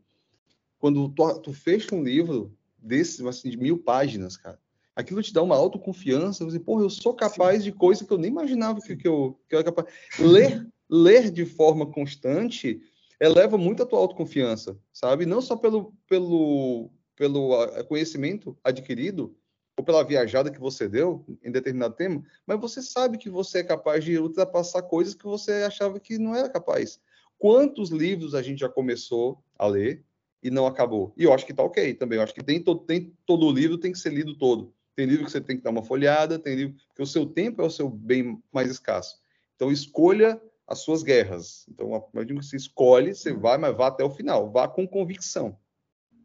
[0.78, 4.58] quando tu, tu fecha um livro desse, assim, de mil páginas, cara,
[4.94, 7.64] aquilo te dá uma autoconfiança, você, porra, eu sou capaz Sim.
[7.64, 9.94] de coisa que eu nem imaginava que, que, eu, que eu era capaz.
[10.18, 12.80] Ler, ler de forma constante
[13.20, 15.24] eleva muito a tua autoconfiança, sabe?
[15.26, 19.36] Não só pelo, pelo, pelo conhecimento adquirido,
[19.76, 23.64] ou pela viajada que você deu em determinado tema, mas você sabe que você é
[23.64, 27.00] capaz de ultrapassar coisas que você achava que não era capaz.
[27.38, 30.04] Quantos livros a gente já começou a ler
[30.42, 31.12] e não acabou?
[31.16, 32.18] E eu acho que tá ok também.
[32.18, 34.74] Eu acho que tem, to, tem todo livro tem que ser lido todo.
[34.94, 37.62] Tem livro que você tem que dar uma folhada, tem livro que o seu tempo
[37.62, 39.20] é o seu bem mais escasso.
[39.54, 41.66] Então escolha as suas guerras.
[41.68, 45.58] Então, imagina que você escolhe, você vai, mas vá até o final, vá com convicção,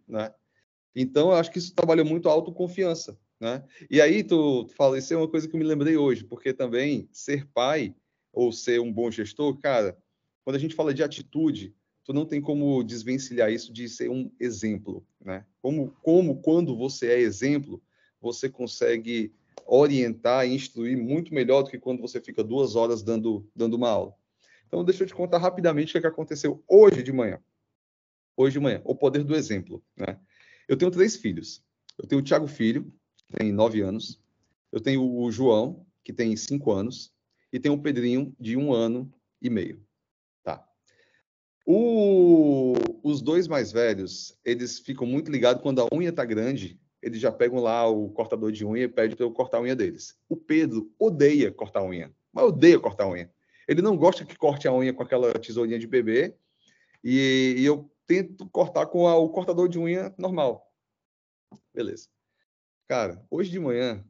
[0.07, 0.33] né?
[0.95, 3.63] Então, eu acho que isso trabalha muito a autoconfiança, né?
[3.89, 6.53] E aí, tu, tu fala, isso é uma coisa que eu me lembrei hoje, porque
[6.53, 7.93] também ser pai
[8.31, 9.97] ou ser um bom gestor, cara,
[10.43, 14.31] quando a gente fala de atitude, tu não tem como desvencilhar isso de ser um
[14.39, 15.45] exemplo, né?
[15.61, 17.83] Como, como quando você é exemplo,
[18.27, 19.33] você consegue
[19.65, 23.89] orientar e instruir muito melhor do que quando você fica duas horas dando, dando uma
[23.89, 24.13] aula.
[24.67, 27.39] Então, deixa eu te contar rapidamente o que, é aconteceu hoje de manhã.
[28.35, 29.81] Hoje de manhã, o poder do exemplo.
[29.95, 30.19] Né?
[30.67, 31.63] Eu tenho três filhos.
[31.97, 34.21] Eu tenho o Tiago Filho, que tem nove anos.
[34.71, 37.13] Eu tenho o João, que tem cinco anos.
[37.51, 39.81] E tenho o Pedrinho, de um ano e meio.
[40.43, 40.67] Tá.
[41.65, 42.73] O...
[43.01, 46.77] Os dois mais velhos, eles ficam muito ligados quando a unha tá grande.
[47.01, 49.75] Eles já pegam lá o cortador de unha e pedem para eu cortar a unha
[49.75, 50.17] deles.
[50.27, 53.31] O Pedro odeia cortar unha, mas odeia cortar unha.
[53.67, 56.35] Ele não gosta que corte a unha com aquela tesourinha de bebê.
[57.03, 60.71] E, e eu tento cortar com a, o cortador de unha normal.
[61.73, 62.07] Beleza.
[62.87, 64.03] Cara, hoje de manhã,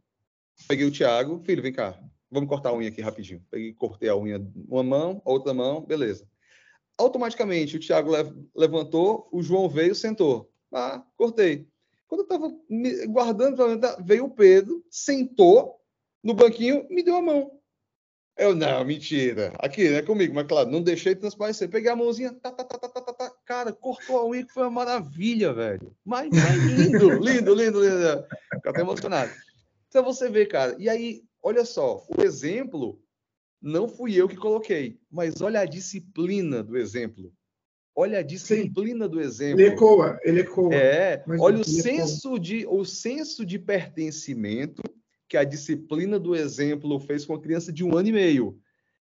[0.67, 1.41] peguei o Thiago.
[1.43, 1.99] Filho, vem cá.
[2.29, 3.43] Vamos cortar a unha aqui rapidinho.
[3.49, 6.29] Peguei, cortei a unha uma mão, outra mão, beleza.
[6.97, 8.11] Automaticamente, o Thiago
[8.55, 10.51] levantou, o João veio, sentou.
[10.71, 11.67] Ah, cortei.
[12.07, 12.53] Quando eu estava
[13.07, 13.57] guardando
[14.03, 15.79] veio o Pedro, sentou
[16.23, 17.57] no banquinho, me deu a mão.
[18.37, 19.51] Eu, não, mentira.
[19.57, 21.69] Aqui, né, comigo, mas claro, não deixei transparecer.
[21.69, 24.63] Peguei a mãozinha, tá, tá, tá, tá, tá, tá, cara, cortou a unha que foi
[24.63, 25.95] uma maravilha, velho.
[26.05, 28.27] Mas, mas lindo, lindo, lindo, lindo.
[28.53, 29.31] Fico até emocionado.
[29.87, 33.01] Então você vê, cara, e aí, olha só, o exemplo
[33.59, 37.33] não fui eu que coloquei, mas olha a disciplina do exemplo.
[37.99, 39.11] Olha a disciplina Sim.
[39.11, 39.59] do exemplo.
[39.59, 40.71] Ele ecoa, ele ecoa.
[40.71, 44.83] É, olha o senso, de, o senso de pertencimento
[45.27, 48.59] que a disciplina do exemplo fez com a criança de um ano e meio.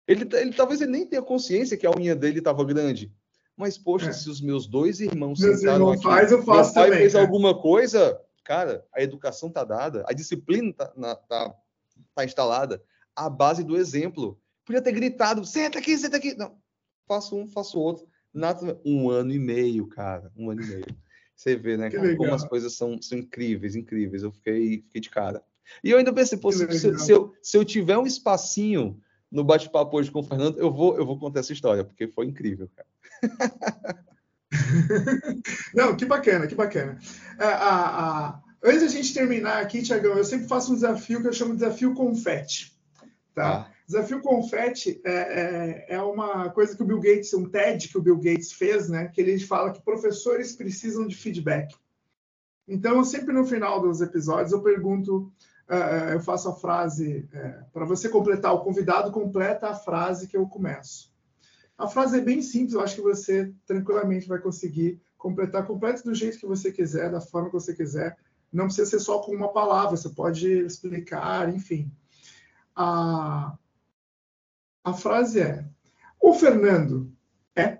[0.07, 3.11] Ele, ele talvez ele nem tenha consciência que a unha dele estava grande.
[3.57, 4.13] Mas, poxa, é.
[4.13, 6.99] se os meus dois irmãos meus sentaram irmãos aqui, faz, eu faço meu pai também,
[6.99, 10.87] fez alguma coisa, cara, a educação está dada, a disciplina está
[11.27, 11.53] tá,
[12.15, 12.81] tá instalada,
[13.13, 14.39] a base do exemplo.
[14.63, 16.37] Podia ter gritado, senta aqui, senta aqui.
[16.37, 16.57] Não,
[17.05, 18.07] faço um, faço outro.
[18.85, 20.31] Um ano e meio, cara.
[20.35, 20.85] Um ano e meio.
[21.35, 21.91] Você vê, né?
[21.91, 24.23] Como, como, as coisas são, são incríveis, incríveis.
[24.23, 25.43] Eu fiquei, fiquei de cara.
[25.83, 26.65] E eu ainda pensei, pô, se,
[26.97, 28.99] se, eu, se eu tiver um espacinho
[29.31, 32.25] no bate-papo hoje com o Fernando, eu vou, eu vou contar essa história, porque foi
[32.25, 32.87] incrível, cara.
[35.75, 36.97] Não, que bacana, que bacana.
[37.39, 38.41] É, a, a...
[38.63, 41.59] Antes da gente terminar aqui, Tiagão, eu sempre faço um desafio que eu chamo de
[41.59, 42.75] desafio confete.
[43.35, 43.67] Tá?
[43.69, 43.76] Ah.
[43.87, 48.01] Desafio confete é, é, é, uma coisa que o Bill Gates, um TED que o
[48.01, 49.07] Bill Gates fez, né?
[49.07, 51.73] Que ele fala que professores precisam de feedback.
[52.67, 55.31] Então, sempre no final dos episódios, eu pergunto,
[55.69, 60.35] uh, eu faço a frase, uh, para você completar, o convidado completa a frase que
[60.35, 61.09] eu começo.
[61.77, 66.13] A frase é bem simples, eu acho que você tranquilamente vai conseguir completar, completa do
[66.13, 68.17] jeito que você quiser, da forma que você quiser.
[68.51, 71.89] Não precisa ser só com uma palavra, você pode explicar, enfim.
[72.75, 73.57] A,
[74.87, 75.65] a frase é:
[76.19, 77.11] O Fernando
[77.55, 77.79] é.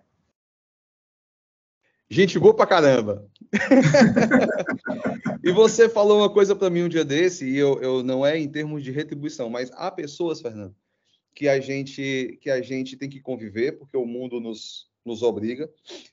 [2.10, 3.26] Gente boa pra caramba.
[5.44, 8.38] e você falou uma coisa para mim um dia desse, e eu, eu não é
[8.38, 10.76] em termos de retribuição, mas há pessoas, Fernando,
[11.34, 15.70] que a gente que a gente tem que conviver, porque o mundo nos, nos obriga,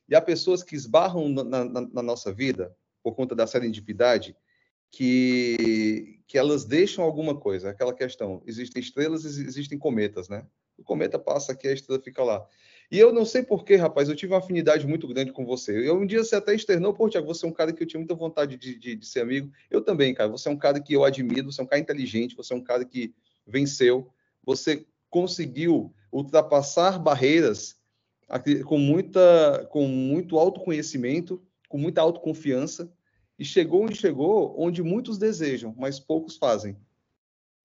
[0.08, 4.36] e há pessoas que esbarram na, na, na nossa vida por conta da serendipidade,
[4.92, 8.42] que, que elas deixam alguma coisa, aquela questão.
[8.46, 10.46] Existem estrelas, existem cometas, né?
[10.76, 12.46] O cometa passa aqui, a estrela fica lá.
[12.90, 15.88] E eu não sei porquê, rapaz, eu tive uma afinidade muito grande com você.
[15.88, 17.98] Eu, um dia você até externou, pô, Tiago, você é um cara que eu tinha
[17.98, 19.50] muita vontade de, de, de, ser amigo.
[19.70, 20.30] Eu também, cara.
[20.30, 22.62] Você é um cara que eu admiro, você é um cara inteligente, você é um
[22.62, 23.14] cara que
[23.46, 24.10] venceu,
[24.44, 27.76] você conseguiu ultrapassar barreiras
[28.66, 32.92] com, muita, com muito autoconhecimento, com muita autoconfiança,
[33.38, 36.76] e chegou onde chegou, onde muitos desejam, mas poucos fazem,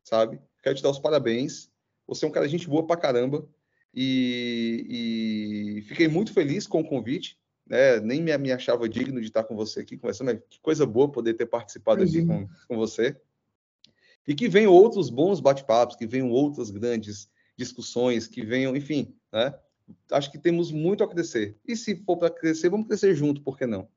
[0.03, 0.39] sabe?
[0.63, 1.68] Quero te dar os parabéns
[2.09, 3.47] você é um cara de gente boa pra caramba.
[3.93, 7.38] E, e fiquei muito feliz com o convite.
[7.65, 7.99] Né?
[7.99, 11.11] Nem me, me, achava digno de estar com você aqui conversando, mas que coisa boa
[11.11, 13.15] poder ter participado aqui com, com você.
[14.27, 19.53] E que venham outros bons bate-papos, que venham outras grandes discussões, que venham, enfim, né?
[20.11, 21.57] Acho que temos muito a crescer.
[21.67, 23.88] E se for para crescer, vamos crescer junto, por que não?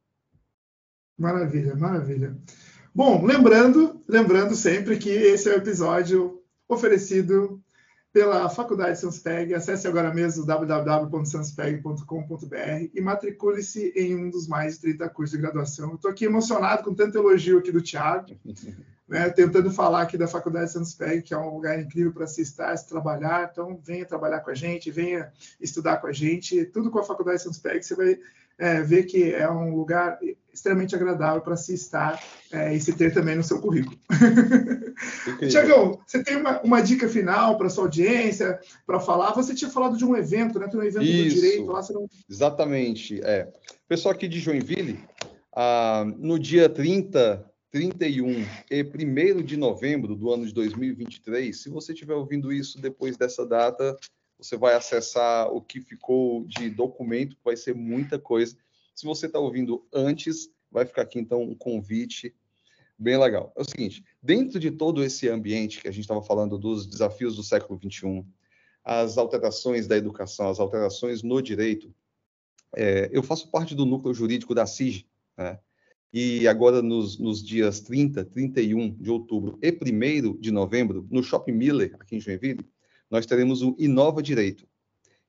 [1.19, 2.37] Maravilha, maravilha.
[2.95, 7.63] Bom, lembrando, lembrando sempre que esse é o episódio oferecido
[8.13, 9.53] pela Faculdade Sanspeg.
[9.55, 15.95] Acesse agora mesmo www.sanspeg.com.br e matricule-se em um dos mais de 30 cursos de graduação.
[15.95, 18.37] Estou aqui emocionado com tanto elogio aqui do Tiago,
[19.09, 22.77] né, tentando falar aqui da Faculdade Sanspeg, que é um lugar incrível para se estar,
[22.77, 23.49] se trabalhar.
[23.51, 26.67] Então, venha trabalhar com a gente, venha estudar com a gente.
[26.67, 28.19] Tudo com a Faculdade Sanspeg, você vai
[28.63, 30.21] é, ver que é um lugar
[30.55, 33.99] extremamente agradável para se estar é, e se ter também no seu currículo.
[35.51, 39.33] Tiagão, você tem uma, uma dica final para sua audiência, para falar?
[39.33, 40.69] Você tinha falado de um evento, né?
[40.69, 41.83] Tem um evento Isso, do direito lá.
[41.83, 42.07] Você não...
[42.31, 43.21] Exatamente.
[43.25, 43.53] É.
[43.89, 45.01] Pessoal aqui de Joinville,
[45.57, 51.93] ah, no dia 30, 31 e 1 de novembro do ano de 2023, se você
[51.93, 53.97] estiver ouvindo isso depois dessa data,
[54.43, 58.57] você vai acessar o que ficou de documento, vai ser muita coisa.
[58.95, 62.35] Se você está ouvindo antes, vai ficar aqui então um convite
[62.99, 63.53] bem legal.
[63.57, 67.37] É o seguinte: dentro de todo esse ambiente que a gente estava falando dos desafios
[67.37, 68.25] do século XXI,
[68.85, 71.95] as alterações da educação, as alterações no direito,
[72.75, 75.07] é, eu faço parte do núcleo jurídico da CIG,
[75.39, 75.59] né?
[76.13, 81.53] E agora, nos, nos, dias 30, 31 de outubro e 1 de novembro, no Shopping
[81.53, 82.67] Miller, aqui em Joinville,
[83.13, 84.67] nós teremos o Inova Direito.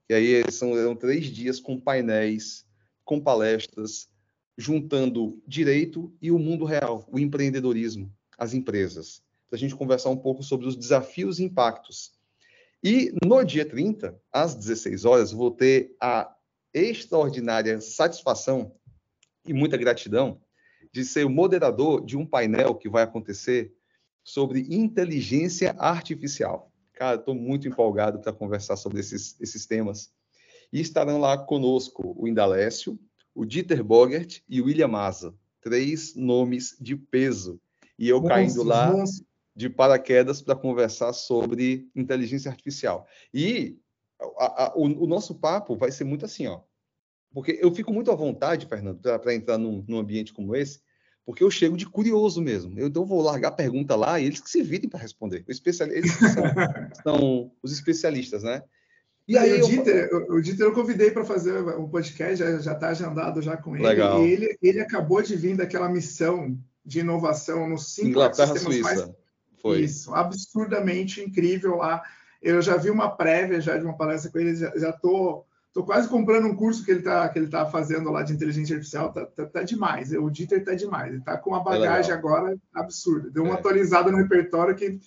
[0.10, 2.66] E aí são, são três dias com painéis,
[3.04, 4.08] com palestras,
[4.58, 10.18] juntando direito e o mundo real, o empreendedorismo, as empresas, para a gente conversar um
[10.18, 12.14] pouco sobre os desafios e impactos.
[12.82, 16.34] E no dia 30, às 16 horas, vou ter a
[16.74, 18.74] extraordinária satisfação
[19.46, 20.40] e muita gratidão
[20.90, 23.74] de ser o moderador de um painel que vai acontecer
[24.24, 26.73] sobre inteligência artificial.
[26.94, 30.12] Cara, estou muito empolgado para conversar sobre esses, esses temas.
[30.72, 33.00] E estarão lá conosco o Indalécio,
[33.34, 35.36] o Dieter Bogert e o William Maza.
[35.62, 37.60] Três nomes de peso.
[37.98, 39.24] E eu nossa, caindo lá nossa.
[39.56, 43.08] de paraquedas para conversar sobre inteligência artificial.
[43.34, 43.78] E
[44.38, 46.62] a, a, o, o, nosso papo vai ser muito assim, ó.
[47.34, 50.82] Porque eu fico muito à vontade, Fernando, para entrar num, num ambiente como esse,
[51.26, 52.78] porque eu chego de curioso mesmo.
[52.78, 55.46] Eu, então vou largar a pergunta lá e eles que se virem para responder.
[55.48, 56.44] Eles são,
[57.04, 58.62] são, os especialistas, né?
[59.26, 60.36] E aí, o, Dieter, eu...
[60.36, 63.88] o Dieter eu convidei para fazer um podcast, já está agendado já com ele.
[63.88, 64.26] Legal.
[64.26, 68.84] E ele, ele acabou de vir daquela missão de inovação nos cinco Inglaterra, Suíça.
[68.84, 69.12] Mais...
[69.62, 69.80] Foi.
[69.80, 72.04] Isso, absurdamente incrível lá.
[72.42, 76.08] Eu já vi uma prévia já de uma palestra com ele, já estou Tô quase
[76.08, 79.26] comprando um curso que ele está que ele tá fazendo lá de inteligência artificial, tá,
[79.26, 80.12] tá, tá demais.
[80.14, 81.12] O Dieter tá demais.
[81.12, 83.32] Ele tá com uma é bagagem é agora absurda.
[83.32, 83.58] Deu uma é.
[83.58, 85.00] atualizada no repertório que,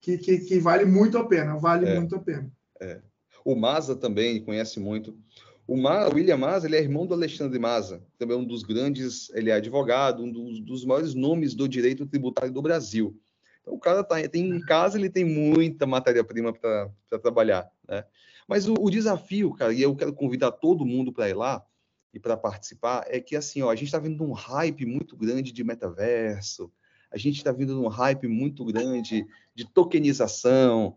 [0.00, 1.98] que, que, que, vale muito a pena, vale é.
[1.98, 2.48] muito a pena.
[2.80, 3.00] É.
[3.44, 5.18] O Maza também conhece muito.
[5.66, 9.50] O, Ma, William Maza, ele é irmão do Alexandre Maza, também um dos grandes, ele
[9.50, 13.20] é advogado, um dos, dos maiores nomes do direito tributário do Brasil.
[13.60, 18.04] Então, o cara tá, tem em casa, ele tem muita matéria-prima para trabalhar, né?
[18.46, 21.64] Mas o, o, desafio, cara, e eu quero convidar todo mundo para ir lá
[22.12, 25.52] e para participar, é que assim, ó, a gente está vindo um hype muito grande
[25.52, 26.72] de metaverso,
[27.10, 30.96] a gente está vindo um hype muito grande de tokenização.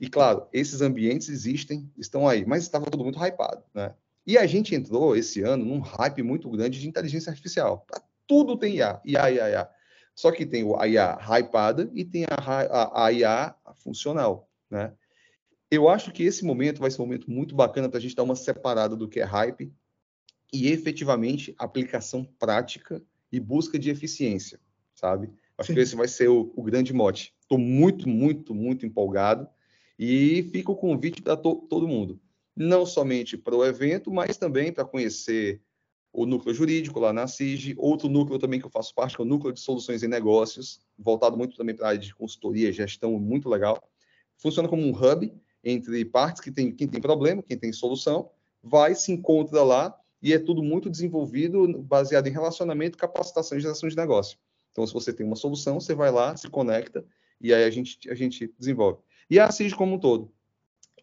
[0.00, 3.94] E claro, esses ambientes existem, estão aí, mas estava todo mundo hypado, né?
[4.26, 7.86] E a gente entrou esse ano num hype muito grande de inteligência artificial.
[8.26, 9.70] Tudo tem IA, IA, IA, IA.
[10.14, 14.92] Só que tem a IA hypada e tem a, a, a IA funcional, né?
[15.70, 18.22] Eu acho que esse momento vai ser um momento muito bacana para a gente dar
[18.22, 19.72] uma separada do que é hype
[20.52, 24.58] e efetivamente aplicação prática e busca de eficiência,
[24.94, 25.30] sabe?
[25.58, 25.74] Acho Sim.
[25.74, 27.34] que esse vai ser o, o grande mote.
[27.40, 29.48] Estou muito, muito, muito empolgado
[29.98, 32.20] e fica o convite para to, todo mundo,
[32.56, 35.60] não somente para o evento, mas também para conhecer
[36.12, 39.24] o núcleo jurídico lá na CIG, outro núcleo também que eu faço parte, que é
[39.24, 43.18] o núcleo de soluções e negócios, voltado muito também para a área de consultoria, gestão,
[43.18, 43.78] muito legal.
[44.38, 48.30] Funciona como um hub entre partes que tem quem tem problema, quem tem solução,
[48.62, 53.88] vai, se encontra lá e é tudo muito desenvolvido baseado em relacionamento, capacitação e geração
[53.88, 54.38] de negócio.
[54.72, 57.04] Então, se você tem uma solução, você vai lá, se conecta
[57.40, 59.00] e aí a gente, a gente desenvolve.
[59.30, 60.32] E a Assis como um todo.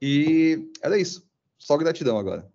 [0.02, 1.28] E era isso.
[1.58, 2.50] Só gratidão agora.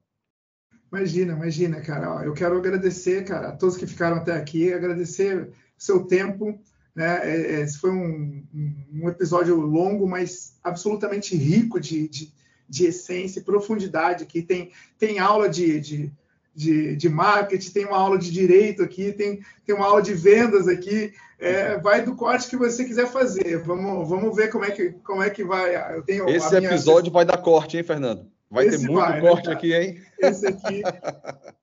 [0.93, 2.25] Imagina, imagina, cara.
[2.25, 6.61] Eu quero agradecer, cara, a todos que ficaram até aqui, agradecer seu tempo,
[6.95, 7.21] né?
[7.23, 8.45] É, é, esse foi um,
[8.93, 12.33] um, episódio longo, mas absolutamente rico de, de,
[12.69, 14.25] de essência e profundidade.
[14.25, 16.13] Aqui tem, tem aula de, de,
[16.55, 20.69] de, de, marketing, tem uma aula de direito aqui, tem, tem uma aula de vendas
[20.69, 21.13] aqui.
[21.39, 23.63] É, vai do corte que você quiser fazer.
[23.63, 25.97] Vamos, vamos ver como é que, como é que vai.
[25.97, 28.27] Eu tenho Esse episódio vai dar corte, hein, Fernando?
[28.51, 30.03] Vai Esse ter muito vai, né, corte né, aqui, hein?
[30.19, 30.83] Esse aqui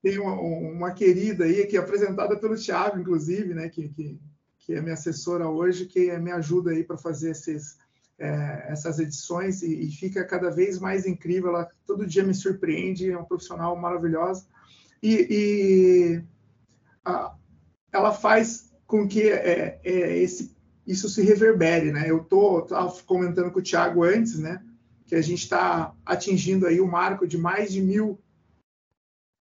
[0.02, 3.68] tem uma, uma, querida aí, que é apresentada pelo Thiago, inclusive, né?
[3.68, 4.18] Que, que,
[4.68, 7.78] que é minha assessora hoje, que me ajuda aí para fazer esses,
[8.20, 11.52] é, essas edições e, e, fica cada vez mais incrível.
[11.52, 14.46] Ela todo dia me surpreende, é uma profissional maravilhosa.
[15.02, 16.24] E, e
[17.06, 17.34] a,
[17.94, 20.54] ela faz com que é, é, esse,
[20.86, 21.94] isso se reverbere.
[21.94, 22.12] Né?
[22.12, 22.68] Eu estou
[23.06, 24.62] comentando com o Thiago antes, né?
[25.06, 28.20] que a gente está atingindo aí o marco de mais de mil,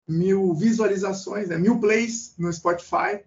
[0.09, 1.59] mil visualizações, né?
[1.59, 3.25] mil plays no Spotify.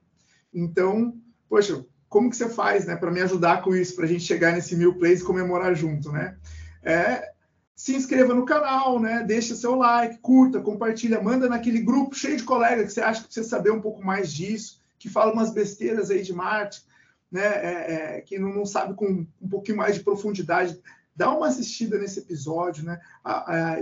[0.54, 4.24] Então, poxa, como que você faz, né, para me ajudar com isso, para a gente
[4.24, 6.38] chegar nesse mil plays e comemorar junto, né?
[6.82, 7.32] É,
[7.76, 9.24] se inscreva no canal, né?
[9.26, 13.28] Deixa seu like, curta, compartilha, manda naquele grupo cheio de colegas que você acha que
[13.28, 16.84] precisa saber um pouco mais disso, que fala umas besteiras aí de marketing,
[17.32, 17.46] né?
[17.46, 20.80] É, é, que não, não, sabe com um pouquinho mais de profundidade.
[21.16, 23.00] Dá uma assistida nesse episódio, né?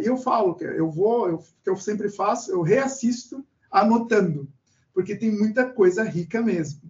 [0.04, 4.48] eu falo que eu vou, eu, que eu sempre faço, eu reassisto anotando,
[4.92, 6.82] porque tem muita coisa rica mesmo.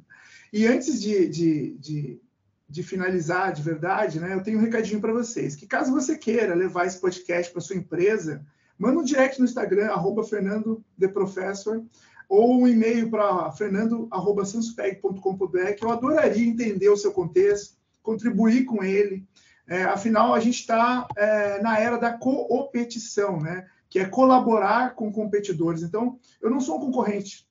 [0.52, 2.22] E antes de, de, de,
[2.70, 6.56] de, finalizar de verdade, né, eu tenho um recadinho para vocês, que caso você queira
[6.56, 8.46] levar esse podcast para sua empresa,
[8.78, 11.84] manda um direct no Instagram, arroba Fernando de Professor,
[12.30, 19.26] ou um e-mail para fernando.sanspeg.com.br, que eu adoraria entender o seu contexto, contribuir com ele.
[19.66, 23.66] É, afinal, a gente está é, na era da coopetição, né?
[23.90, 25.82] que é colaborar com competidores.
[25.82, 27.48] Então, eu não sou um concorrente,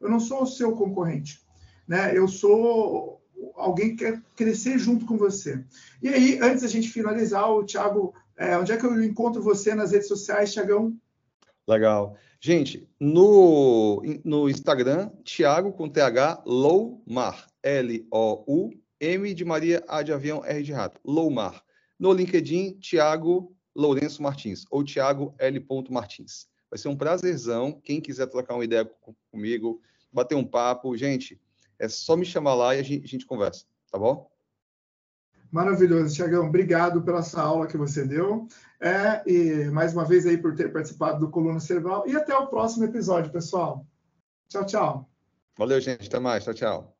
[0.00, 1.44] eu não sou o seu concorrente
[1.90, 2.16] né?
[2.16, 3.20] Eu sou
[3.56, 5.64] alguém que quer crescer junto com você.
[6.00, 9.74] E aí, antes da gente finalizar, o Thiago, é, onde é que eu encontro você
[9.74, 10.96] nas redes sociais, Thiagão?
[11.66, 12.16] Legal.
[12.40, 17.48] Gente, no, no Instagram, Thiago com TH Loumar.
[17.60, 21.00] L-O-U-M de Maria, A de avião, R de rato.
[21.04, 21.60] Loumar.
[21.98, 25.66] No LinkedIn, Thiago Lourenço Martins, ou Thiago L.
[25.90, 26.46] Martins.
[26.70, 27.72] Vai ser um prazerzão.
[27.82, 28.88] Quem quiser trocar uma ideia
[29.32, 31.38] comigo, bater um papo, gente,
[31.80, 34.30] é só me chamar lá e a gente, a gente conversa, tá bom?
[35.50, 36.46] Maravilhoso, Tiagão.
[36.46, 38.46] Obrigado pela essa aula que você deu.
[38.80, 42.06] É, e mais uma vez aí por ter participado do Coluna Cerebral.
[42.06, 43.84] E até o próximo episódio, pessoal.
[44.48, 45.10] Tchau, tchau.
[45.58, 46.06] Valeu, gente.
[46.06, 46.44] Até mais.
[46.44, 46.99] Tchau, tchau.